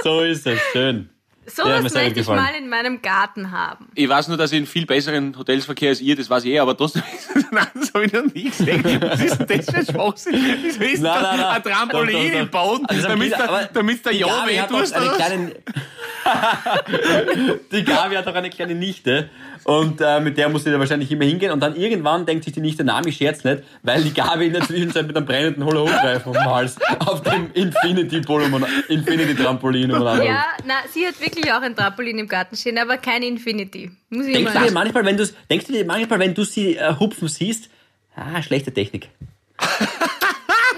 So 0.03 0.21
ist 0.23 0.47
es, 0.47 0.59
schön. 0.73 1.11
So 1.51 1.65
mir 1.65 1.83
was 1.83 1.95
möchte 1.95 2.21
ich 2.21 2.27
mal 2.27 2.53
in 2.59 2.69
meinem 2.69 3.01
Garten 3.01 3.51
haben. 3.53 3.89
Ich 3.95 4.07
weiß 4.07 4.29
nur, 4.29 4.37
dass 4.37 4.53
ich 4.53 4.59
in 4.59 4.67
viel 4.67 4.85
besseren 4.85 5.35
Hotels 5.39 5.65
verkehre 5.65 5.89
als 5.93 6.01
ihr, 6.03 6.15
das 6.15 6.29
weiß 6.29 6.45
ich 6.45 6.51
eh, 6.51 6.59
aber 6.59 6.77
trotzdem 6.77 7.03
das 7.75 7.95
habe 7.95 8.05
ich 8.05 8.13
noch 8.13 8.25
nie 8.35 8.45
gesehen. 8.51 8.85
Was 9.01 9.19
ist 9.23 9.39
denn 9.39 9.47
das 9.57 9.71
für 9.71 9.77
ein 9.79 9.87
Schwachsinn? 9.87 10.35
Wieso 10.63 10.83
ist 10.85 11.01
Nein, 11.03 11.15
da 11.15 11.23
nein, 11.23 11.41
nein. 11.41 11.47
ein 11.57 11.63
Trampolin 11.63 12.13
Doch, 12.17 12.23
doch, 12.23 12.33
doch. 12.33 12.39
im 12.41 12.51
Boden, 12.51 12.87
Also, 12.87 13.09
damit 13.09 13.31
der, 13.33 13.71
damit 13.73 14.05
der 14.05 14.13
die 14.13 14.19
Ja 14.19 14.27
Gabi 14.27 14.51
weh 14.51 14.61
hat 14.61 14.71
doch 14.71 14.79
tust? 14.81 14.93
eine 14.95 15.07
oder? 15.07 15.17
kleine, 15.17 15.53
Die 17.73 17.85
Gabi 17.85 18.15
hat 18.17 18.27
auch 18.27 18.35
eine 18.35 18.51
kleine 18.51 18.75
Nichte 18.75 19.31
und 19.65 20.01
äh, 20.01 20.21
mit 20.21 20.37
der 20.37 20.49
muss 20.49 20.65
sie 20.65 20.71
da 20.71 20.79
wahrscheinlich 20.79 21.11
immer 21.11 21.25
hingehen 21.25 21.53
und 21.53 21.61
dann 21.61 21.77
irgendwann 21.77 22.27
denkt 22.27 22.45
sich 22.45 22.53
die 22.53 22.61
Nichte, 22.61 22.85
na, 22.85 23.01
ich 23.05 23.17
scherz 23.17 23.45
nicht, 23.45 23.63
weil 23.83 24.03
die 24.03 24.13
Gabi 24.13 24.47
in 24.47 24.53
der 24.53 24.63
Zwischenzeit 24.63 25.07
mit 25.07 25.17
einem 25.17 25.27
brennenden 25.27 25.65
Hula-Hoop-Reifen 25.65 26.29
um 26.29 26.33
den 26.35 26.45
Hals 26.45 26.77
auf 27.01 27.23
dem 27.23 27.51
Infinity-Trampolin 27.53 28.65
Infinity 28.89 29.47
umeinander 29.47 30.25
Ja, 30.25 30.45
na, 30.67 30.75
sie 30.93 31.07
hat 31.07 31.21
wirklich 31.21 31.53
auch 31.53 31.63
ein 31.63 31.77
Trampolin 31.77 32.19
im 32.19 32.29
Garten 32.29 32.57
stehen, 32.57 32.79
aber 32.79 32.97
kein 32.99 33.23
Infinity. 33.23 33.91
Muss 34.11 34.27
ich 34.27 34.35
Denkst 34.35 34.53
du 34.53 34.61
dir 34.61 34.73
manchmal, 34.73 35.05
wenn 35.05 35.17
du 35.17 35.29
denkst 35.51 35.67
du 35.67 35.73
dir 35.73 35.85
manchmal, 35.85 36.19
wenn 36.19 36.35
du 36.35 36.45
sie 36.45 36.77
äh, 36.77 36.95
hupfen 36.99 37.29
siehst, 37.29 37.71
ah, 38.17 38.43
schlechte 38.43 38.73
Technik. 38.73 39.09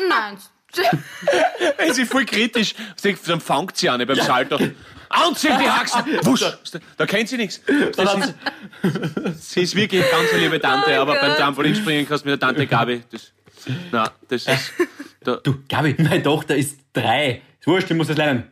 Nein. 0.08 0.38
Es 1.78 1.98
ist 1.98 2.10
voll 2.10 2.24
kritisch. 2.24 2.74
Sie 2.96 3.16
dann 3.26 3.40
fangt 3.40 3.76
sie 3.76 3.88
an 3.88 4.04
beim 4.06 4.16
Salto. 4.16 4.58
Anziehen 5.08 5.58
die 5.60 5.68
Haxen! 5.68 6.02
Wusch! 6.22 6.44
Da 6.96 7.04
kennt 7.06 7.28
sie 7.28 7.36
nichts. 7.36 7.60
Das 7.96 8.14
ist, 8.14 8.34
sie 9.52 9.62
ist 9.62 9.74
wirklich 9.74 10.02
eine 10.02 10.10
ganz 10.10 10.32
liebe 10.32 10.60
Tante, 10.60 10.90
Oh 10.98 11.00
aber 11.02 11.14
beim 11.16 11.30
Gott. 11.30 11.38
Trampolinspringen 11.38 12.06
kannst 12.08 12.24
du 12.24 12.30
mit 12.30 12.40
der 12.40 12.46
Tante 12.48 12.66
Gabi. 12.66 13.02
Das, 13.10 13.32
na, 13.90 14.10
das 14.28 14.46
ist. 14.46 14.72
Da, 15.24 15.36
Du, 15.42 15.58
Gabi, 15.68 15.96
meine 15.98 16.22
Tochter 16.22 16.54
ist 16.56 16.78
drei. 16.92 17.42
Ist 17.58 17.66
wurscht, 17.66 17.90
ich 17.90 17.96
muss 17.96 18.06
das 18.06 18.16
lernen. 18.16 18.44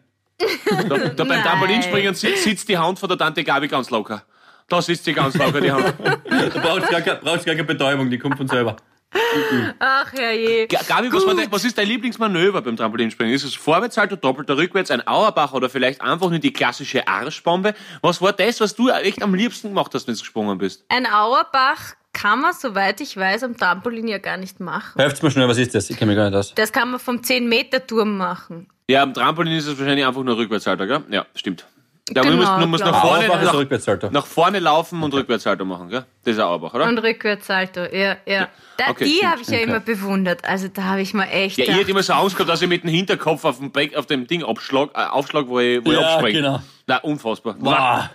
da, 0.89 0.99
da 0.99 1.25
beim. 1.25 1.43
Trampolinspringen 1.43 2.15
si- 2.15 2.35
sitzt 2.37 2.69
die 2.69 2.77
Hand 2.77 2.99
von 2.99 3.09
der 3.09 3.19
Tante 3.19 3.45
Gabi 3.45 3.69
ganz 3.69 3.91
locker. 3.91 4.25
Da 4.69 4.83
sitzt 4.83 5.05
sie 5.05 5.13
ganz 5.13 5.35
locker, 5.37 5.61
die 5.61 5.71
Hand. 5.73 5.95
Da 5.99 6.61
brauchst 6.61 6.91
du 6.93 7.01
gar, 7.01 7.15
brauchst 7.17 7.47
gar 7.47 7.55
keine 7.55 7.65
Betäubung, 7.65 8.11
die 8.11 8.19
kommt 8.19 8.37
von 8.37 8.49
selber. 8.49 8.77
Ach 9.79 10.13
herrje. 10.13 10.67
Ga- 10.69 10.81
Gabi, 10.87 11.13
was, 11.13 11.25
dein, 11.25 11.51
was 11.53 11.65
ist 11.65 11.77
dein 11.79 11.87
Lieblingsmanöver 11.89 12.63
beim 12.63 12.77
Trampolinspringen? 12.77 13.35
Ist 13.35 13.45
es 13.45 13.55
Vorwärtssalto, 13.55 14.17
doppelter 14.17 14.57
Rückwärts, 14.57 14.91
ein 14.91 15.07
Auerbach 15.07 15.53
oder 15.53 15.69
vielleicht 15.71 16.01
einfach 16.01 16.31
nur 16.31 16.39
die 16.39 16.53
klassische 16.53 17.07
Arschbombe? 17.07 17.75
Was 18.03 18.21
war 18.23 18.33
das, 18.33 18.61
was 18.61 18.75
du 18.75 18.89
echt 18.89 19.23
am 19.23 19.35
liebsten 19.35 19.69
gemacht 19.69 19.93
hast, 19.95 20.07
wenn 20.07 20.15
du 20.15 20.21
gesprungen 20.21 20.59
bist? 20.59 20.85
Ein 20.89 21.07
Auerbach 21.07 21.95
kann 22.13 22.41
man, 22.41 22.53
soweit 22.53 23.01
ich 23.01 23.17
weiß, 23.17 23.45
am 23.45 23.57
Trampolin 23.57 24.09
ja 24.09 24.19
gar 24.19 24.37
nicht 24.39 24.61
machen. 24.61 24.99
Helft 25.01 25.23
mir 25.23 25.31
schnell, 25.31 25.49
was 25.49 25.59
ist 25.59 25.75
das? 25.75 25.89
Ich 25.91 25.97
kenne 25.97 26.11
mich 26.13 26.17
gar 26.17 26.31
nicht 26.31 26.37
aus. 26.39 26.55
Das 26.55 26.73
kann 26.73 26.91
man 26.91 26.99
vom 27.01 27.19
10-Meter-Turm 27.19 28.17
machen. 28.17 28.69
Ja, 28.91 29.03
am 29.03 29.15
Trampolin 29.15 29.55
ist 29.57 29.67
es 29.67 29.79
wahrscheinlich 29.79 30.05
einfach 30.07 30.23
nur 30.23 30.37
Rückwärtssalto, 30.37 30.87
gell? 30.87 31.03
Ja, 31.11 31.27
stimmt. 31.35 31.67
Ja, 32.15 32.23
Genau, 32.23 32.37
du 32.37 32.37
musst, 32.39 32.53
du 32.63 32.67
musst 32.67 32.85
nach, 32.85 32.93
ich. 32.93 33.01
vorne, 33.11 33.29
nach, 33.29 34.11
nach 34.13 34.27
vorne 34.27 34.59
laufen 34.61 35.03
und 35.03 35.13
Rückwärtssalto 35.13 35.65
machen, 35.65 35.89
gell? 35.91 36.05
Das 36.25 36.35
ist 36.35 36.41
Auerbach, 36.41 36.73
oder? 36.75 36.87
Und 36.89 36.99
Rückwärtssalto, 36.99 37.81
ja, 37.95 38.17
ja. 38.27 38.49
Da, 38.77 38.91
Okay, 38.91 39.05
die 39.05 39.27
habe 39.27 39.43
ich 39.43 39.49
ja 39.49 39.59
immer 39.59 39.81
bewundert. 39.81 40.45
Also 40.45 40.69
da 40.69 40.85
habe 40.85 41.03
ich 41.03 41.13
mal 41.15 41.25
echt 41.27 41.59
ja, 41.59 41.65
ich 41.65 41.71
hätte 41.73 41.91
immer 41.91 42.03
so 42.03 42.13
Angst 42.15 42.37
gehabt, 42.37 42.49
dass 42.51 42.63
ich 42.63 42.69
mit 42.69 42.83
dem 42.85 42.91
Hinterkopf 42.91 43.45
auf 43.45 43.59
dem, 43.59 43.71
Back, 43.73 43.95
auf 43.97 44.07
dem 44.07 44.27
Ding 44.27 44.43
abschlag, 44.45 44.91
äh, 44.95 45.05
aufschlag, 45.07 45.49
wo 45.49 45.59
ich, 45.61 45.85
wo 45.85 45.91
ich 45.93 45.99
Ja, 45.99 46.15
abspringe. 46.15 46.39
genau. 46.39 46.63
Na, 46.87 46.99
unfassbar. 46.99 47.57
Wow. 47.59 48.09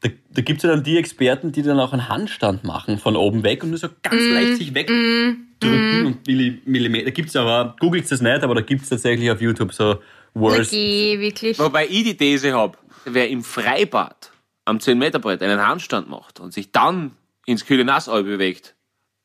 Da, 0.00 0.08
da 0.30 0.42
gibt 0.42 0.58
es 0.58 0.62
ja 0.64 0.70
dann 0.70 0.82
die 0.82 0.98
Experten, 0.98 1.52
die 1.52 1.62
dann 1.62 1.78
auch 1.78 1.92
einen 1.92 2.08
Handstand 2.08 2.64
machen 2.64 2.98
von 2.98 3.14
oben 3.14 3.44
weg 3.44 3.62
und 3.62 3.70
nur 3.70 3.78
so 3.78 3.88
ganz 4.02 4.20
leicht 4.32 4.56
sich 4.56 4.74
wegdrücken 4.74 6.06
und 6.06 6.26
Milli, 6.26 6.60
Millimeter. 6.64 7.04
Da 7.04 7.10
gibt's 7.12 7.36
aber, 7.36 7.76
googelt 7.78 8.10
das 8.10 8.20
nicht, 8.20 8.42
aber 8.42 8.56
da 8.56 8.62
gibt 8.62 8.82
es 8.82 8.88
tatsächlich 8.88 9.30
auf 9.30 9.40
YouTube 9.40 9.72
so 9.72 9.98
Worst. 10.34 10.72
okay, 10.72 11.20
wirklich. 11.20 11.58
Wobei 11.58 11.86
ich 11.86 12.02
die 12.04 12.16
These 12.16 12.52
habe, 12.52 12.76
wer 13.04 13.28
im 13.28 13.42
Freibad 13.44 14.30
am 14.64 14.78
10-Meter-Brett 14.78 15.42
einen 15.42 15.66
Handstand 15.66 16.08
macht 16.08 16.40
und 16.40 16.52
sich 16.52 16.72
dann 16.72 17.12
ins 17.46 17.66
kühle 17.66 17.84
Nassau 17.84 18.22
bewegt, 18.22 18.74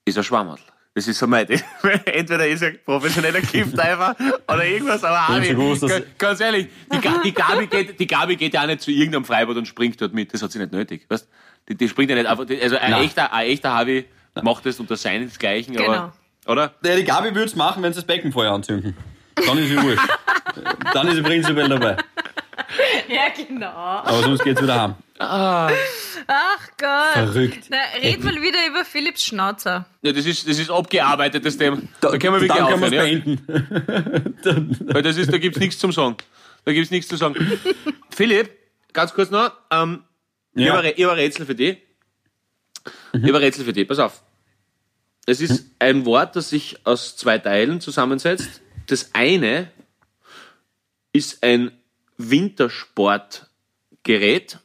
ist 0.05 0.17
ein 0.17 0.23
Schwammerl. 0.23 0.59
Das 0.95 1.07
ist 1.07 1.19
so 1.19 1.27
mein 1.27 1.45
Ding. 1.45 1.61
Entweder 2.05 2.47
ist 2.47 2.63
er 2.63 2.71
professioneller 2.71 3.41
Kiffdiver 3.41 4.15
oder 4.47 4.65
irgendwas, 4.65 5.03
aber 5.03 5.35
auch 5.35 5.39
nicht. 5.39 6.17
Ganz 6.17 6.39
ehrlich, 6.39 6.69
die, 6.91 6.99
die, 7.23 7.33
Gabi 7.33 7.67
geht, 7.67 7.99
die 7.99 8.07
Gabi 8.07 8.35
geht 8.35 8.55
ja 8.55 8.63
auch 8.63 8.65
nicht 8.65 8.81
zu 8.81 8.89
irgendeinem 8.89 9.23
Freibad 9.23 9.57
und 9.57 9.67
springt 9.67 10.01
dort 10.01 10.15
mit. 10.15 10.33
Das 10.33 10.41
hat 10.41 10.51
sie 10.51 10.57
nicht 10.57 10.71
nötig. 10.71 11.05
Weißt? 11.07 11.29
Die, 11.69 11.75
die 11.75 11.87
springt 11.87 12.09
ja 12.09 12.15
nicht 12.15 12.25
einfach. 12.25 12.47
Also 12.49 12.77
ein 12.77 12.91
Nein. 12.91 13.03
echter, 13.03 13.31
ein 13.31 13.47
echter 13.47 13.75
Harvey 13.75 14.05
macht 14.41 14.65
das 14.65 14.79
unter 14.79 14.95
seinesgleichen, 14.95 15.75
Genau. 15.75 15.91
aber. 15.91 16.13
Oder? 16.47 16.73
Ja, 16.83 16.95
die 16.95 17.03
Gabi 17.03 17.27
würde 17.35 17.45
es 17.45 17.55
machen, 17.55 17.83
wenn 17.83 17.93
sie 17.93 17.97
das 17.99 18.07
Beckenfeuer 18.07 18.51
anzünden. 18.51 18.97
Dann 19.35 19.57
ist 19.59 19.69
sie 19.69 19.79
wurscht. 19.79 20.09
dann 20.93 21.07
ist 21.09 21.15
sie 21.15 21.21
prinzipiell 21.21 21.69
dabei. 21.69 21.97
Ja, 23.07 23.29
genau. 23.35 23.67
Aber 23.67 24.21
sonst 24.23 24.43
geht's 24.43 24.61
wieder 24.61 24.81
heim. 24.81 24.95
Ach 25.19 26.67
Gott. 26.77 27.13
Verrückt. 27.13 27.65
Na, 27.69 27.77
red 28.01 28.23
mal 28.23 28.35
wieder 28.41 28.59
über 28.67 28.83
Philipps 28.85 29.23
Schnauzer. 29.23 29.85
Ja, 30.01 30.11
das 30.11 30.25
ist, 30.25 30.47
das 30.47 30.59
ist 30.59 30.69
abgearbeitet, 30.69 31.45
das 31.45 31.57
Thema. 31.57 31.77
Da, 32.01 32.09
können 32.17 32.33
wir 32.35 32.41
wirklich 32.41 32.61
aufhören. 32.61 32.93
Ja? 32.93 33.01
beenden. 33.03 34.77
Weil 34.93 35.01
das 35.01 35.17
ist, 35.17 35.31
da 35.31 35.37
gibt's 35.37 35.59
nichts 35.59 35.79
zum 35.79 35.91
Sagen. 35.91 36.17
Da 36.65 36.73
gibt's 36.73 36.91
nichts 36.91 37.07
zu 37.07 37.15
sagen. 37.15 37.35
Philipp, 38.09 38.49
ganz 38.93 39.13
kurz 39.13 39.29
noch, 39.31 39.51
ähm, 39.71 40.03
ich 40.53 40.65
Ja. 40.65 40.73
habe 40.75 40.87
ein- 40.87 40.93
ich 40.97 41.03
habe 41.03 41.13
ein 41.13 41.19
Rätsel 41.19 41.45
für 41.45 41.55
dich. 41.55 41.77
Ich 43.13 43.21
habe 43.23 43.35
ein 43.37 43.43
Rätsel 43.43 43.63
für 43.65 43.73
dich, 43.73 43.87
pass 43.87 43.99
auf. 43.99 44.21
Es 45.25 45.39
ist 45.41 45.65
ein 45.79 46.05
Wort, 46.05 46.35
das 46.35 46.49
sich 46.49 46.77
aus 46.85 47.15
zwei 47.17 47.37
Teilen 47.37 47.79
zusammensetzt. 47.81 48.61
Das 48.87 49.11
eine 49.13 49.71
ist 51.13 51.43
ein 51.43 51.71
Wintersportgerät 52.17 54.59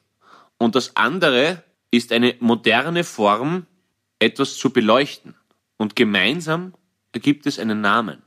und 0.59 0.75
das 0.75 0.97
andere 0.97 1.63
ist 1.91 2.13
eine 2.13 2.35
moderne 2.41 3.05
Form, 3.05 3.67
etwas 4.19 4.57
zu 4.57 4.71
beleuchten. 4.71 5.35
Und 5.77 5.97
gemeinsam 5.97 6.75
ergibt 7.13 7.47
es 7.47 7.59
einen 7.59 7.81
Namen. 7.81 8.23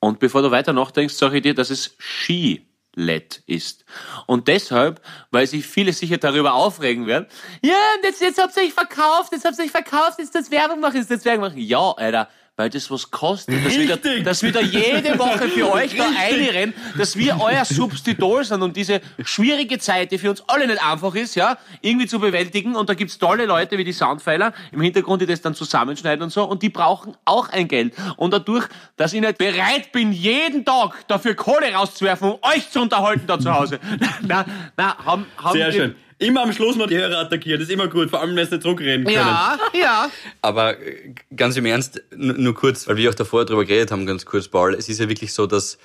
Und 0.00 0.18
bevor 0.18 0.42
du 0.42 0.50
weiter 0.50 0.72
nachdenkst, 0.72 1.14
sage 1.14 1.36
ich 1.36 1.42
dir, 1.42 1.54
dass 1.54 1.70
es 1.70 1.94
Ski-LED 1.98 3.42
ist. 3.46 3.84
Und 4.26 4.48
deshalb, 4.48 5.00
weil 5.30 5.46
sich 5.46 5.66
viele 5.66 5.92
sicher 5.92 6.18
darüber 6.18 6.54
aufregen 6.54 7.06
werden, 7.06 7.26
ja, 7.62 7.76
jetzt, 8.02 8.20
jetzt 8.20 8.40
habt 8.40 8.56
ihr 8.56 8.62
euch 8.62 8.72
verkauft, 8.72 9.32
jetzt 9.32 9.44
habt 9.44 9.58
ihr 9.58 9.64
euch 9.64 9.70
verkauft, 9.70 10.18
jetzt 10.18 10.34
das 10.34 10.50
Werbung 10.50 10.80
machen, 10.80 10.96
jetzt 10.96 11.10
das 11.10 11.24
Werbung 11.24 11.50
machen. 11.50 11.58
Ja, 11.58 11.92
Alter, 11.92 12.28
weil 12.58 12.70
das 12.70 12.90
was 12.90 13.08
kostet, 13.12 13.64
dass 13.64 13.78
wir, 13.78 13.96
da, 13.96 14.22
dass 14.24 14.42
wir 14.42 14.50
da 14.50 14.60
jede 14.60 15.16
Woche 15.16 15.48
für 15.48 15.70
euch 15.70 15.96
da 15.96 16.08
einrennen, 16.18 16.74
dass 16.98 17.16
wir 17.16 17.38
euer 17.40 17.64
Substitut 17.64 18.46
sind 18.46 18.62
und 18.62 18.76
diese 18.76 19.00
schwierige 19.22 19.78
Zeit, 19.78 20.10
die 20.10 20.18
für 20.18 20.28
uns 20.28 20.42
alle 20.48 20.66
nicht 20.66 20.84
einfach 20.84 21.14
ist, 21.14 21.36
ja, 21.36 21.56
irgendwie 21.82 22.08
zu 22.08 22.18
bewältigen. 22.18 22.74
Und 22.74 22.88
da 22.88 22.94
gibt's 22.94 23.16
tolle 23.16 23.46
Leute 23.46 23.78
wie 23.78 23.84
die 23.84 23.92
Soundpfeiler 23.92 24.52
im 24.72 24.80
Hintergrund, 24.80 25.22
die 25.22 25.26
das 25.26 25.40
dann 25.40 25.54
zusammenschneiden 25.54 26.24
und 26.24 26.30
so. 26.30 26.42
Und 26.42 26.64
die 26.64 26.68
brauchen 26.68 27.16
auch 27.24 27.48
ein 27.50 27.68
Geld. 27.68 27.94
Und 28.16 28.32
dadurch, 28.32 28.66
dass 28.96 29.12
ich 29.12 29.20
nicht 29.20 29.38
bereit 29.38 29.92
bin, 29.92 30.10
jeden 30.10 30.64
Tag 30.64 31.06
dafür 31.06 31.36
Kohle 31.36 31.72
rauszuwerfen, 31.72 32.32
um 32.32 32.38
euch 32.42 32.68
zu 32.70 32.80
unterhalten 32.80 33.28
da 33.28 33.38
zu 33.38 33.54
Hause. 33.54 33.78
na, 34.22 34.44
na, 34.76 34.98
haben, 35.06 35.26
haben 35.36 35.52
Sehr 35.52 35.66
wir, 35.66 35.72
schön. 35.72 35.94
Immer 36.18 36.42
am 36.42 36.52
Schluss 36.52 36.76
noch 36.76 36.88
die 36.88 36.96
Hörer 36.96 37.18
attackieren, 37.18 37.60
das 37.60 37.68
ist 37.68 37.74
immer 37.74 37.86
gut, 37.86 38.10
vor 38.10 38.20
allem 38.20 38.34
wenn 38.34 38.44
sie 38.44 38.54
nicht 38.54 38.62
zurückreden 38.62 39.04
können. 39.04 39.16
Ja, 39.16 39.58
ja. 39.72 40.10
Aber 40.42 40.80
äh, 40.80 41.14
ganz 41.36 41.56
im 41.56 41.64
Ernst, 41.64 42.02
nur 42.16 42.54
kurz, 42.54 42.88
weil 42.88 42.96
wir 42.96 43.10
auch 43.10 43.14
davor 43.14 43.44
drüber 43.44 43.64
geredet 43.64 43.92
haben, 43.92 44.04
ganz 44.04 44.24
kurz, 44.24 44.48
Paul. 44.48 44.74
Es 44.74 44.88
ist 44.88 44.98
ja 44.98 45.08
wirklich 45.08 45.32
so, 45.32 45.46
dass 45.46 45.78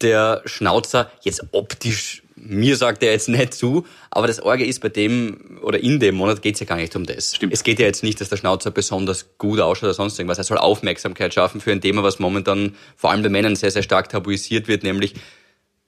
der 0.00 0.42
Schnauzer 0.46 1.10
jetzt 1.22 1.44
optisch 1.52 2.24
mir 2.36 2.76
sagt 2.76 3.02
er 3.02 3.12
jetzt 3.12 3.28
nicht 3.28 3.54
zu, 3.54 3.86
aber 4.10 4.26
das 4.26 4.40
Orge 4.40 4.64
ist 4.64 4.80
bei 4.80 4.88
dem 4.88 5.58
oder 5.62 5.78
in 5.80 5.98
dem 5.98 6.16
Monat 6.16 6.42
geht's 6.42 6.60
ja 6.60 6.66
gar 6.66 6.76
nicht 6.76 6.94
um 6.94 7.06
das. 7.06 7.36
Stimmt. 7.36 7.52
Es 7.52 7.62
geht 7.62 7.78
ja 7.78 7.86
jetzt 7.86 8.02
nicht, 8.02 8.20
dass 8.20 8.28
der 8.28 8.36
Schnauzer 8.36 8.70
besonders 8.70 9.38
gut 9.38 9.60
ausschaut 9.60 9.84
oder 9.84 9.94
sonst 9.94 10.18
irgendwas. 10.18 10.38
Er 10.38 10.44
soll 10.44 10.58
Aufmerksamkeit 10.58 11.32
schaffen 11.32 11.60
für 11.60 11.72
ein 11.72 11.80
Thema, 11.80 12.02
was 12.02 12.18
momentan 12.18 12.74
vor 12.96 13.10
allem 13.10 13.22
bei 13.22 13.28
Männern 13.28 13.56
sehr, 13.56 13.70
sehr 13.70 13.82
stark 13.82 14.08
tabuisiert 14.08 14.68
wird, 14.68 14.82
nämlich 14.82 15.14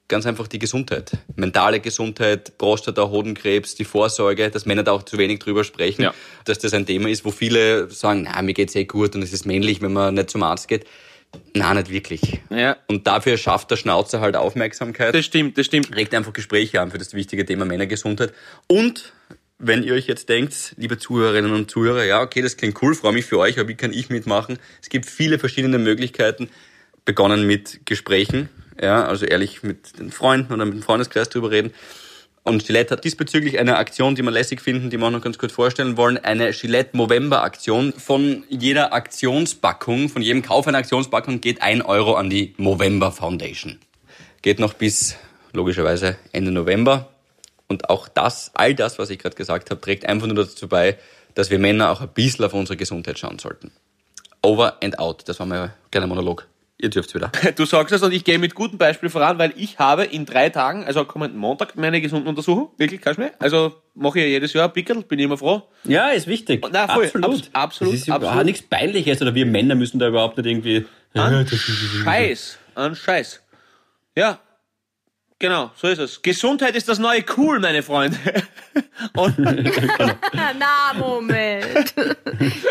ganz 0.09 0.27
einfach 0.27 0.47
die 0.49 0.59
Gesundheit. 0.59 1.13
Mentale 1.35 1.81
Gesundheit, 1.81 2.59
Prostata, 2.59 3.09
Hodenkrebs, 3.09 3.75
die 3.75 3.85
Vorsorge, 3.85 4.51
dass 4.51 4.67
Männer 4.67 4.83
da 4.85 4.93
auch 4.93 5.03
zu 5.03 5.19
wenig 5.19 5.41
drüber 5.41 5.65
sprechen, 5.65 6.03
Ja. 6.03 6.15
dass 6.45 6.59
das 6.59 6.73
ein 6.75 6.87
Thema 6.87 7.09
ist, 7.09 7.25
wo 7.25 7.31
viele 7.31 7.91
sagen, 7.91 8.29
na, 8.31 8.41
mir 8.43 8.55
geht's 8.55 8.75
eh 8.75 8.85
gut 8.85 9.15
und 9.15 9.23
es 9.23 9.33
ist 9.33 9.47
männlich, 9.47 9.83
wenn 9.83 9.93
man 9.93 10.15
nicht 10.15 10.31
zum 10.31 10.43
Arzt 10.43 10.69
geht. 10.69 10.87
Na, 11.55 11.75
nicht 11.75 11.91
wirklich. 11.91 12.41
Ja. 12.51 12.77
Und 12.87 13.07
dafür 13.07 13.37
schafft 13.37 13.71
der 13.71 13.77
Schnauzer 13.77 14.21
halt 14.21 14.37
Aufmerksamkeit 14.37 15.15
Das 15.15 15.25
stimmt, 15.25 15.59
das 15.59 15.67
stimmt. 15.67 15.95
regt 15.95 16.15
einfach 16.15 16.33
Gespräche 16.33 16.81
an 16.81 16.91
für 16.91 16.99
das 16.99 17.13
wichtige 17.15 17.45
Thema 17.45 17.65
Männergesundheit. 17.65 18.33
Und 18.69 19.13
wenn 19.59 19.83
ihr 19.83 19.95
euch 19.95 20.07
jetzt 20.07 20.29
denkt, 20.29 20.75
liebe 20.77 20.99
Zuhörerinnen 20.99 21.53
und 21.53 21.71
Zuhörer, 21.71 22.05
ja, 22.05 22.23
okay, 22.23 22.43
das 22.43 22.57
klingt 22.57 22.81
cool, 22.83 22.95
freue 22.95 23.13
mich 23.13 23.25
für 23.25 23.39
euch, 23.39 23.59
aber 23.59 23.69
wie 23.69 23.75
kann 23.75 23.93
ich 23.93 24.09
mitmachen? 24.09 24.59
Es 24.81 24.89
gibt 24.89 25.07
viele 25.07 25.39
verschiedene 25.39 25.79
Möglichkeiten, 25.79 26.49
begonnen 27.05 27.47
mit 27.47 27.81
Gesprächen, 27.87 28.49
ja, 28.81 29.07
also 29.07 29.27
ehrlich 29.27 29.63
mit 29.63 29.99
den 29.99 30.11
Freunden 30.11 30.53
oder 30.53 30.65
mit 30.65 30.75
dem 30.75 30.83
Freundeskreis 30.83 31.29
drüber 31.29 31.51
reden. 31.51 31.73
Und 32.47 32.65
Gillette 32.65 32.95
hat 32.95 33.05
diesbezüglich 33.05 33.59
eine 33.59 33.77
Aktion, 33.77 34.15
die 34.15 34.23
wir 34.23 34.31
lässig 34.31 34.61
finden, 34.61 34.89
die 34.89 34.99
wir 34.99 35.07
auch 35.07 35.11
noch 35.11 35.21
ganz 35.21 35.37
kurz 35.37 35.53
vorstellen 35.53 35.97
wollen. 35.97 36.17
Eine 36.17 36.53
Gillette 36.53 36.97
Movember 36.97 37.43
Aktion. 37.43 37.93
Von 37.93 38.45
jeder 38.49 38.93
Aktionspackung, 38.93 40.09
von 40.09 40.23
jedem 40.23 40.43
Kauf 40.43 40.69
einer 40.69 40.79
Aktionspackung 40.79 41.41
geht 41.41 41.61
ein 41.61 41.83
Euro 41.83 42.15
an 42.15 42.31
die 42.31 42.55
Movember 42.57 43.11
Foundation. 43.11 43.81
Geht 44.43 44.61
noch 44.61 44.75
bis 44.75 45.17
logischerweise 45.53 46.19
Ende 46.31 46.53
November. 46.53 47.09
Und 47.67 47.91
auch 47.91 48.07
das, 48.07 48.53
all 48.55 48.77
das, 48.77 49.01
was 49.01 49.11
ich 49.11 49.19
gerade 49.19 49.35
gesagt 49.35 49.71
habe, 49.71 49.81
trägt 49.81 50.07
einfach 50.07 50.29
nur 50.29 50.37
dazu 50.37 50.69
bei, 50.69 50.99
dass 51.35 51.51
wir 51.51 51.59
Männer 51.59 51.91
auch 51.91 52.01
ein 52.01 52.11
bisschen 52.15 52.45
auf 52.45 52.55
unsere 52.55 52.77
Gesundheit 52.77 53.19
schauen 53.19 53.41
sollten. 53.41 53.73
Over 54.43 54.77
and 54.85 55.01
out. 55.01 55.29
Das 55.29 55.41
war 55.41 55.47
mein 55.47 55.73
kleiner 55.91 56.07
Monolog. 56.07 56.47
Ihr 56.79 56.91
dürft 56.91 57.15
wieder. 57.15 57.33
Du 57.57 57.65
sagst 57.65 57.93
das 57.93 58.03
und 58.03 58.13
ich 58.13 58.23
gehe 58.25 58.39
mit 58.39 58.55
gutem 58.55 58.77
Beispiel 58.77 59.09
voran, 59.09 59.39
weil 59.39 59.55
ich 59.57 59.79
habe 59.79 60.05
in 60.05 60.27
drei 60.27 60.51
Tagen, 60.51 60.85
also 60.85 61.05
kommenden 61.07 61.39
Montag, 61.39 61.75
meine 61.77 62.01
gesunden 62.03 62.29
Untersuchung. 62.29 62.71
Wirklich, 62.77 63.01
kannst 63.01 63.19
du 63.19 63.23
mir? 63.23 63.33
Also 63.39 63.75
mache 63.95 64.19
ich 64.19 64.25
ja 64.27 64.29
jedes 64.31 64.53
Jahr 64.53 64.67
ein 64.69 64.73
Pickel, 64.75 65.03
bin 65.03 65.19
ich 65.19 65.25
immer 65.25 65.39
froh. 65.39 65.63
Ja, 65.85 66.09
ist 66.11 66.27
wichtig. 66.27 66.67
Na, 66.71 66.87
voll. 66.87 67.05
absolut. 67.07 67.25
Abs- 67.31 67.51
absolut, 67.55 67.95
Das 67.95 68.01
ist 68.03 68.11
absolut. 68.11 68.45
nichts 68.45 68.63
Peinliches 68.63 69.23
oder 69.23 69.35
wir 69.35 69.47
Männer 69.47 69.75
müssen 69.75 69.99
da 69.99 70.09
überhaupt 70.09 70.37
nicht 70.37 70.47
irgendwie. 70.47 70.85
An 71.15 71.47
Scheiß, 71.49 72.59
an 72.75 72.95
Scheiß. 72.95 73.41
Ja, 74.15 74.39
genau, 75.39 75.71
so 75.77 75.89
ist 75.89 75.99
es. 75.99 76.21
Gesundheit 76.21 76.77
ist 76.77 76.91
das 76.91 76.99
neue 76.99 77.25
Cool, 77.39 77.59
meine 77.59 77.83
Freunde. 77.83 78.19
Und 79.17 79.39
Na, 79.39 80.93
Moment. 80.99 81.95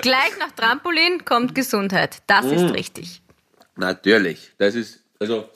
Gleich 0.03 0.37
nach 0.39 0.51
Trampolin 0.55 1.25
kommt 1.25 1.55
Gesundheit. 1.55 2.21
Das 2.27 2.45
ist 2.45 2.71
richtig. 2.73 3.23
Natürlich, 3.75 4.51
das 4.57 4.75
ist, 4.75 5.03
also, 5.19 5.49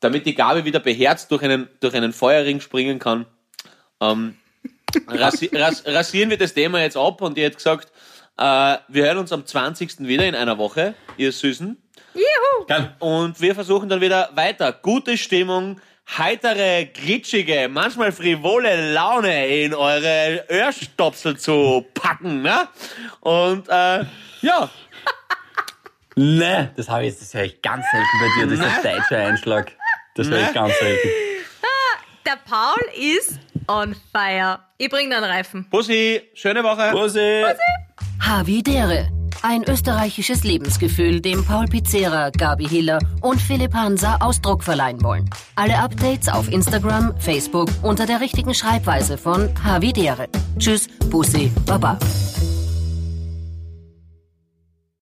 damit 0.00 0.26
die 0.26 0.34
Gabe 0.34 0.64
wieder 0.64 0.80
beherzt 0.80 1.30
durch 1.30 1.42
einen, 1.42 1.68
durch 1.80 1.94
einen 1.94 2.12
Feuerring 2.12 2.60
springen 2.60 2.98
kann, 2.98 3.26
ähm, 4.00 4.36
rasi 5.08 5.50
ras 5.52 5.84
rasieren 5.86 6.30
wir 6.30 6.38
das 6.38 6.54
Thema 6.54 6.80
jetzt 6.80 6.96
ab 6.96 7.20
und 7.20 7.36
ihr 7.36 7.44
hättet 7.44 7.58
gesagt, 7.58 7.92
äh, 8.36 8.76
wir 8.88 9.04
hören 9.04 9.18
uns 9.18 9.32
am 9.32 9.46
20. 9.46 10.00
wieder 10.00 10.26
in 10.26 10.34
einer 10.34 10.58
Woche, 10.58 10.94
ihr 11.16 11.32
Süßen. 11.32 11.76
Juhu. 12.14 12.84
Und 13.00 13.40
wir 13.40 13.54
versuchen 13.54 13.88
dann 13.88 14.00
wieder 14.00 14.30
weiter. 14.34 14.72
Gute 14.72 15.16
Stimmung, 15.18 15.80
heitere, 16.16 16.86
glitschige, 16.86 17.68
manchmal 17.70 18.12
frivole 18.12 18.92
Laune 18.92 19.46
in 19.46 19.74
eure 19.74 20.44
Öhrstopsel 20.48 21.36
zu 21.38 21.84
packen. 21.94 22.42
Ne? 22.42 22.68
Und 23.20 23.68
äh, 23.68 24.04
ja, 24.42 24.70
Ne, 26.16 26.70
das 26.76 26.88
habe 26.88 27.02
ich 27.04 27.10
jetzt, 27.10 27.22
das 27.22 27.34
höre 27.34 27.44
ich 27.44 27.60
ganz 27.62 27.84
selten 27.90 28.06
bei 28.20 28.40
dir. 28.46 28.56
Das 28.56 28.66
ist 28.66 28.86
ein 28.86 28.96
deutscher 28.96 29.18
Einschlag. 29.18 29.72
Das 30.14 30.28
höre 30.28 30.40
ich 30.40 30.46
Ne? 30.48 30.52
ganz 30.54 30.78
selten. 30.78 31.08
Der 32.26 32.38
Paul 32.48 32.80
ist 32.98 33.38
on 33.68 33.94
fire. 34.12 34.60
Ich 34.78 34.88
bring 34.88 35.10
den 35.10 35.22
Reifen. 35.22 35.66
Bussi, 35.70 36.22
schöne 36.34 36.62
Woche. 36.64 36.90
Bussi! 36.92 37.42
Havidere. 38.20 39.08
Ein 39.42 39.62
österreichisches 39.64 40.42
Lebensgefühl, 40.42 41.20
dem 41.20 41.44
Paul 41.44 41.66
Pizzera, 41.66 42.30
Gabi 42.30 42.66
Hiller 42.66 42.98
und 43.20 43.38
Philipp 43.42 43.74
Hansa 43.74 44.16
Ausdruck 44.20 44.64
verleihen 44.64 45.02
wollen. 45.02 45.28
Alle 45.56 45.76
Updates 45.78 46.28
auf 46.30 46.50
Instagram, 46.50 47.14
Facebook 47.20 47.68
unter 47.82 48.06
der 48.06 48.22
richtigen 48.22 48.54
Schreibweise 48.54 49.18
von 49.18 49.50
Havidere. 49.62 50.28
Tschüss, 50.58 50.88
Bussi, 51.10 51.52
Baba. 51.66 51.98